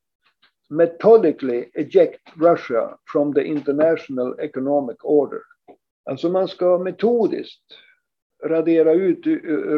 methodically 0.70 1.70
eject 1.74 2.20
Russia 2.36 2.98
from 3.12 3.34
the 3.34 3.42
international 3.44 4.40
economic 4.40 4.96
order. 5.04 5.40
Alltså 6.04 6.28
man 6.28 6.48
ska 6.48 6.78
metodiskt 6.78 7.62
radera 8.44 8.92
ut 8.92 9.26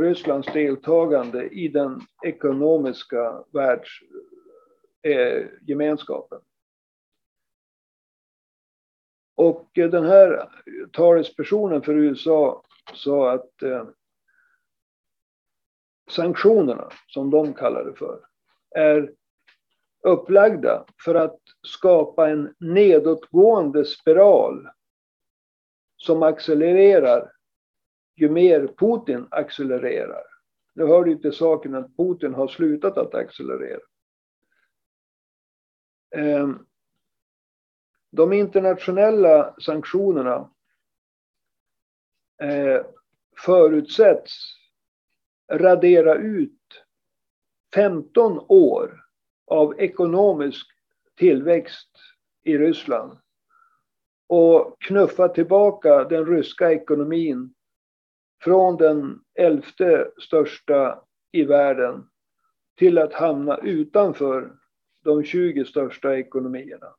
Rysslands 0.03 0.53
deltagande 0.53 1.49
i 1.49 1.69
den 1.69 2.01
ekonomiska 2.25 3.45
världsgemenskapen. 3.53 6.39
Eh, 6.39 6.45
Och 9.41 9.79
eh, 9.79 9.91
den 9.91 10.05
här 10.05 10.49
talespersonen 10.93 11.83
för 11.83 11.95
USA 11.95 12.63
sa 12.95 13.33
att 13.33 13.63
eh, 13.63 13.89
sanktionerna, 16.11 16.89
som 17.07 17.31
de 17.31 17.55
kallar 17.55 17.85
det 17.85 17.95
för, 17.95 18.21
är 18.77 19.13
upplagda 20.05 20.85
för 21.05 21.15
att 21.15 21.41
skapa 21.67 22.31
en 22.31 22.55
nedåtgående 22.59 23.85
spiral 23.85 24.69
som 25.97 26.23
accelererar 26.23 27.33
ju 28.17 28.31
mer 28.31 28.75
Putin 28.79 29.27
accelererar. 29.31 30.23
Nu 30.75 30.87
hör 30.87 31.05
det 31.05 31.17
till 31.17 31.33
saken 31.33 31.75
att 31.75 31.97
Putin 31.97 32.35
har 32.35 32.49
slutat 32.49 32.99
att 32.99 33.15
accelerera. 33.15 33.81
Ehm, 36.17 36.67
de 38.11 38.33
internationella 38.33 39.55
sanktionerna 39.61 40.51
eh, 42.43 42.87
förutsätts 43.37 44.33
radera 45.53 46.15
ut 46.15 46.85
15 47.75 48.39
år 48.49 49.05
av 49.47 49.81
ekonomisk 49.81 50.67
tillväxt 51.17 51.91
i 52.43 52.59
Ryssland 52.59 53.19
och 54.27 54.77
knuffa 54.81 55.29
tillbaka 55.29 56.05
den 56.05 56.27
ryska 56.27 56.73
ekonomin 56.73 57.55
från 58.43 58.77
den 58.77 59.21
elfte 59.35 60.11
största 60.19 61.01
i 61.33 61.45
världen 61.45 62.07
till 62.79 62.99
att 62.99 63.13
hamna 63.13 63.57
utanför 63.57 64.53
de 65.05 65.25
20 65.25 65.65
största 65.65 66.17
ekonomierna. 66.17 66.95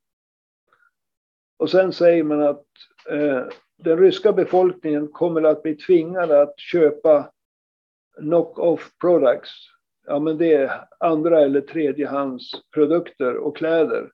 Och 1.58 1.70
sen 1.70 1.94
säger 1.94 2.24
man 2.24 2.42
att 2.42 2.66
eh, 3.10 3.44
den 3.78 3.98
ryska 3.98 4.34
befolkningen 4.34 5.08
kommer 5.08 5.44
att 5.44 5.64
bli 5.64 5.76
tvingad 5.76 6.32
att 6.32 6.60
köpa 6.60 7.32
knock-off 8.20 8.92
products. 9.02 9.52
Ja, 10.08 10.20
men 10.20 10.38
det 10.38 10.54
är 10.54 10.88
andra 11.00 11.42
eller 11.42 11.62
tredjehandsprodukter 11.62 13.38
och 13.38 13.58
kläder. 13.58 14.12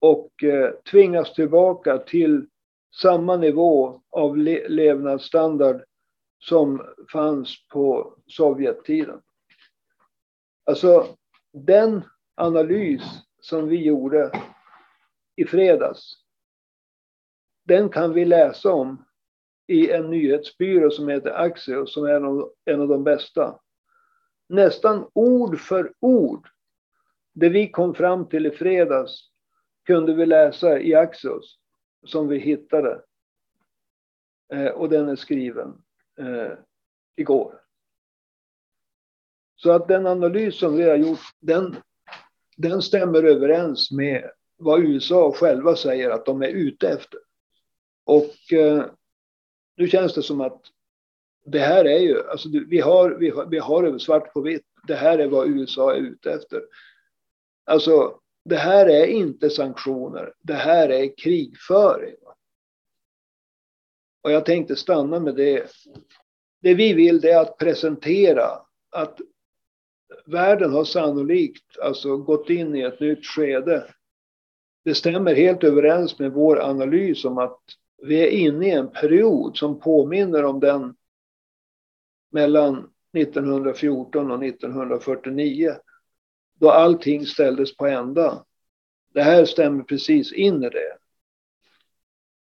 Och 0.00 0.44
eh, 0.44 0.70
tvingas 0.90 1.34
tillbaka 1.34 1.98
till 1.98 2.46
samma 3.02 3.36
nivå 3.36 4.02
av 4.10 4.36
le 4.36 4.68
levnadsstandard 4.68 5.84
som 6.38 6.82
fanns 7.12 7.68
på 7.68 8.14
Sovjettiden. 8.26 9.22
Alltså 10.64 11.16
den 11.52 12.02
analys 12.34 13.02
som 13.40 13.68
vi 13.68 13.84
gjorde 13.84 14.30
i 15.36 15.44
fredags, 15.44 16.12
den 17.64 17.88
kan 17.88 18.12
vi 18.12 18.24
läsa 18.24 18.72
om 18.72 19.04
i 19.66 19.90
en 19.90 20.10
nyhetsbyrå 20.10 20.90
som 20.90 21.08
heter 21.08 21.30
Axios 21.30 21.94
som 21.94 22.04
är 22.04 22.10
en 22.64 22.80
av 22.80 22.88
de 22.88 23.04
bästa. 23.04 23.60
Nästan 24.48 25.10
ord 25.12 25.60
för 25.60 25.92
ord, 26.00 26.48
det 27.32 27.48
vi 27.48 27.70
kom 27.70 27.94
fram 27.94 28.28
till 28.28 28.46
i 28.46 28.50
fredags 28.50 29.30
kunde 29.84 30.14
vi 30.14 30.26
läsa 30.26 30.80
i 30.80 30.94
Axios 30.94 31.58
som 32.06 32.28
vi 32.28 32.38
hittade. 32.38 33.02
Eh, 34.52 34.68
och 34.68 34.88
den 34.88 35.08
är 35.08 35.16
skriven 35.16 35.82
eh, 36.18 36.52
igår. 37.16 37.60
Så 39.56 39.70
att 39.70 39.88
den 39.88 40.06
analys 40.06 40.58
som 40.58 40.76
vi 40.76 40.82
har 40.82 40.96
gjort, 40.96 41.20
den, 41.40 41.76
den 42.56 42.82
stämmer 42.82 43.22
överens 43.22 43.90
med 43.90 44.30
vad 44.56 44.80
USA 44.80 45.32
själva 45.32 45.76
säger 45.76 46.10
att 46.10 46.26
de 46.26 46.42
är 46.42 46.48
ute 46.48 46.88
efter. 46.88 47.20
Och 48.04 48.52
eh, 48.52 48.84
nu 49.76 49.88
känns 49.88 50.14
det 50.14 50.22
som 50.22 50.40
att 50.40 50.62
det 51.44 51.58
här 51.58 51.84
är 51.84 51.98
ju, 51.98 52.28
alltså 52.30 52.48
vi 52.68 52.80
har, 52.80 53.10
vi 53.10 53.30
har, 53.30 53.46
vi 53.46 53.58
har 53.58 53.82
det 53.82 54.00
svart 54.00 54.32
på 54.32 54.40
vitt. 54.40 54.66
Det 54.86 54.94
här 54.94 55.18
är 55.18 55.28
vad 55.28 55.48
USA 55.48 55.94
är 55.94 55.98
ute 55.98 56.32
efter. 56.32 56.62
Alltså, 57.64 58.20
det 58.44 58.56
här 58.56 58.86
är 58.88 59.06
inte 59.06 59.50
sanktioner. 59.50 60.32
Det 60.42 60.54
här 60.54 60.88
är 60.88 61.18
krigföring. 61.18 62.16
Och 64.26 64.32
jag 64.32 64.44
tänkte 64.44 64.76
stanna 64.76 65.20
med 65.20 65.34
det. 65.34 65.70
Det 66.62 66.74
vi 66.74 66.92
vill 66.92 67.20
det 67.20 67.30
är 67.30 67.40
att 67.40 67.58
presentera 67.58 68.44
att 68.90 69.20
världen 70.26 70.72
har 70.72 70.84
sannolikt 70.84 71.78
alltså 71.78 72.16
gått 72.16 72.50
in 72.50 72.76
i 72.76 72.80
ett 72.80 73.00
nytt 73.00 73.26
skede. 73.26 73.86
Det 74.84 74.94
stämmer 74.94 75.34
helt 75.34 75.64
överens 75.64 76.18
med 76.18 76.32
vår 76.32 76.60
analys 76.60 77.24
om 77.24 77.38
att 77.38 77.60
vi 78.02 78.20
är 78.20 78.28
inne 78.28 78.66
i 78.66 78.70
en 78.70 78.90
period 78.90 79.56
som 79.56 79.80
påminner 79.80 80.44
om 80.44 80.60
den 80.60 80.94
mellan 82.32 82.90
1914 83.18 84.30
och 84.30 84.44
1949 84.44 85.74
då 86.54 86.70
allting 86.70 87.26
ställdes 87.26 87.76
på 87.76 87.86
ända. 87.86 88.44
Det 89.14 89.22
här 89.22 89.44
stämmer 89.44 89.84
precis 89.84 90.32
in 90.32 90.64
i 90.64 90.68
det. 90.70 91.05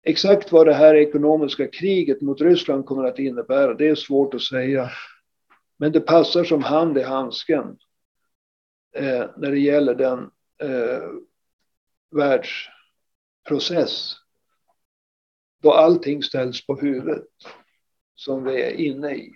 Exakt 0.02 0.52
vad 0.52 0.66
det 0.66 0.74
här 0.74 0.94
ekonomiska 0.94 1.66
kriget 1.66 2.20
mot 2.20 2.40
Ryssland 2.40 2.86
kommer 2.86 3.04
att 3.04 3.18
innebära, 3.18 3.74
det 3.74 3.88
är 3.88 3.94
svårt 3.94 4.34
att 4.34 4.42
säga. 4.42 4.90
Men 5.76 5.92
det 5.92 6.00
passar 6.00 6.44
som 6.44 6.62
hand 6.62 6.98
i 6.98 7.02
handsken 7.02 7.78
eh, 8.96 9.24
när 9.36 9.50
det 9.50 9.58
gäller 9.58 9.94
den 9.94 10.30
eh, 10.58 11.08
världsprocess 12.10 14.16
då 15.62 15.72
allting 15.72 16.22
ställs 16.22 16.66
på 16.66 16.76
huvudet 16.76 17.28
som 18.14 18.44
vi 18.44 18.62
är 18.62 18.70
inne 18.70 19.14
i. 19.14 19.34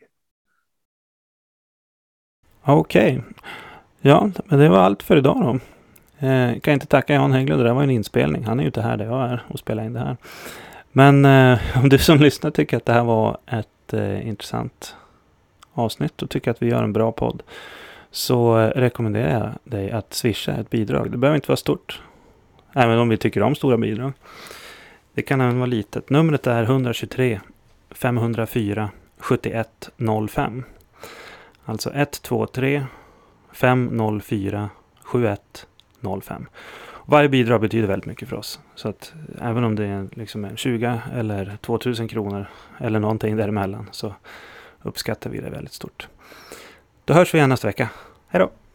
Okej. 2.62 3.18
Okay. 3.18 3.32
Ja, 4.00 4.30
men 4.44 4.58
det 4.58 4.68
var 4.68 4.78
allt 4.78 5.02
för 5.02 5.16
idag 5.16 5.40
då. 5.40 5.58
Eh, 6.18 6.60
kan 6.60 6.74
inte 6.74 6.86
tacka 6.86 7.14
Jan 7.14 7.32
Hägglund. 7.32 7.60
Det 7.60 7.64
där 7.64 7.74
var 7.74 7.82
en 7.82 7.90
inspelning. 7.90 8.44
Han 8.44 8.58
är 8.58 8.62
ju 8.62 8.66
inte 8.66 8.82
här 8.82 8.96
där 8.96 9.04
jag 9.04 9.30
är 9.30 9.42
och 9.48 9.58
spelar 9.58 9.84
in 9.84 9.92
det 9.92 10.00
här. 10.00 10.16
Men 10.92 11.24
eh, 11.24 11.58
om 11.82 11.88
du 11.88 11.98
som 11.98 12.18
lyssnar 12.18 12.50
tycker 12.50 12.76
att 12.76 12.86
det 12.86 12.92
här 12.92 13.04
var 13.04 13.38
ett 13.46 13.92
eh, 13.92 14.28
intressant 14.28 14.96
avsnitt 15.72 16.22
och 16.22 16.30
tycker 16.30 16.50
att 16.50 16.62
vi 16.62 16.68
gör 16.68 16.82
en 16.82 16.92
bra 16.92 17.12
podd. 17.12 17.42
Så 18.10 18.58
eh, 18.58 18.68
rekommenderar 18.68 19.30
jag 19.32 19.72
dig 19.72 19.90
att 19.90 20.14
swisha 20.14 20.52
ett 20.52 20.70
bidrag. 20.70 21.10
Det 21.10 21.18
behöver 21.18 21.36
inte 21.36 21.48
vara 21.48 21.56
stort. 21.56 22.00
Även 22.72 22.98
om 22.98 23.08
vi 23.08 23.16
tycker 23.16 23.42
om 23.42 23.54
stora 23.54 23.76
bidrag. 23.76 24.12
Det 25.14 25.22
kan 25.22 25.40
även 25.40 25.58
vara 25.58 25.66
litet. 25.66 26.10
Numret 26.10 26.46
är 26.46 26.62
123 26.62 27.40
504 27.90 28.90
7105. 29.18 30.64
Alltså 31.64 31.90
123 31.90 32.84
504 33.52 34.70
7105. 35.02 35.75
Varje 37.06 37.28
bidrag 37.28 37.60
betyder 37.60 37.88
väldigt 37.88 38.06
mycket 38.06 38.28
för 38.28 38.36
oss. 38.36 38.60
Så 38.74 38.88
att 38.88 39.14
eh, 39.38 39.46
även 39.46 39.64
om 39.64 39.76
det 39.76 39.86
är 39.86 40.08
liksom 40.12 40.56
20 40.56 41.00
eller 41.14 41.56
2000 41.60 42.08
kronor 42.08 42.46
eller 42.78 43.00
någonting 43.00 43.36
däremellan 43.36 43.88
så 43.92 44.14
uppskattar 44.82 45.30
vi 45.30 45.40
det 45.40 45.50
väldigt 45.50 45.72
stort. 45.72 46.08
Då 47.04 47.14
hörs 47.14 47.34
vi 47.34 47.38
igen 47.38 47.50
nästa 47.50 47.68
vecka. 47.68 47.88
Hej 48.28 48.38
då! 48.40 48.65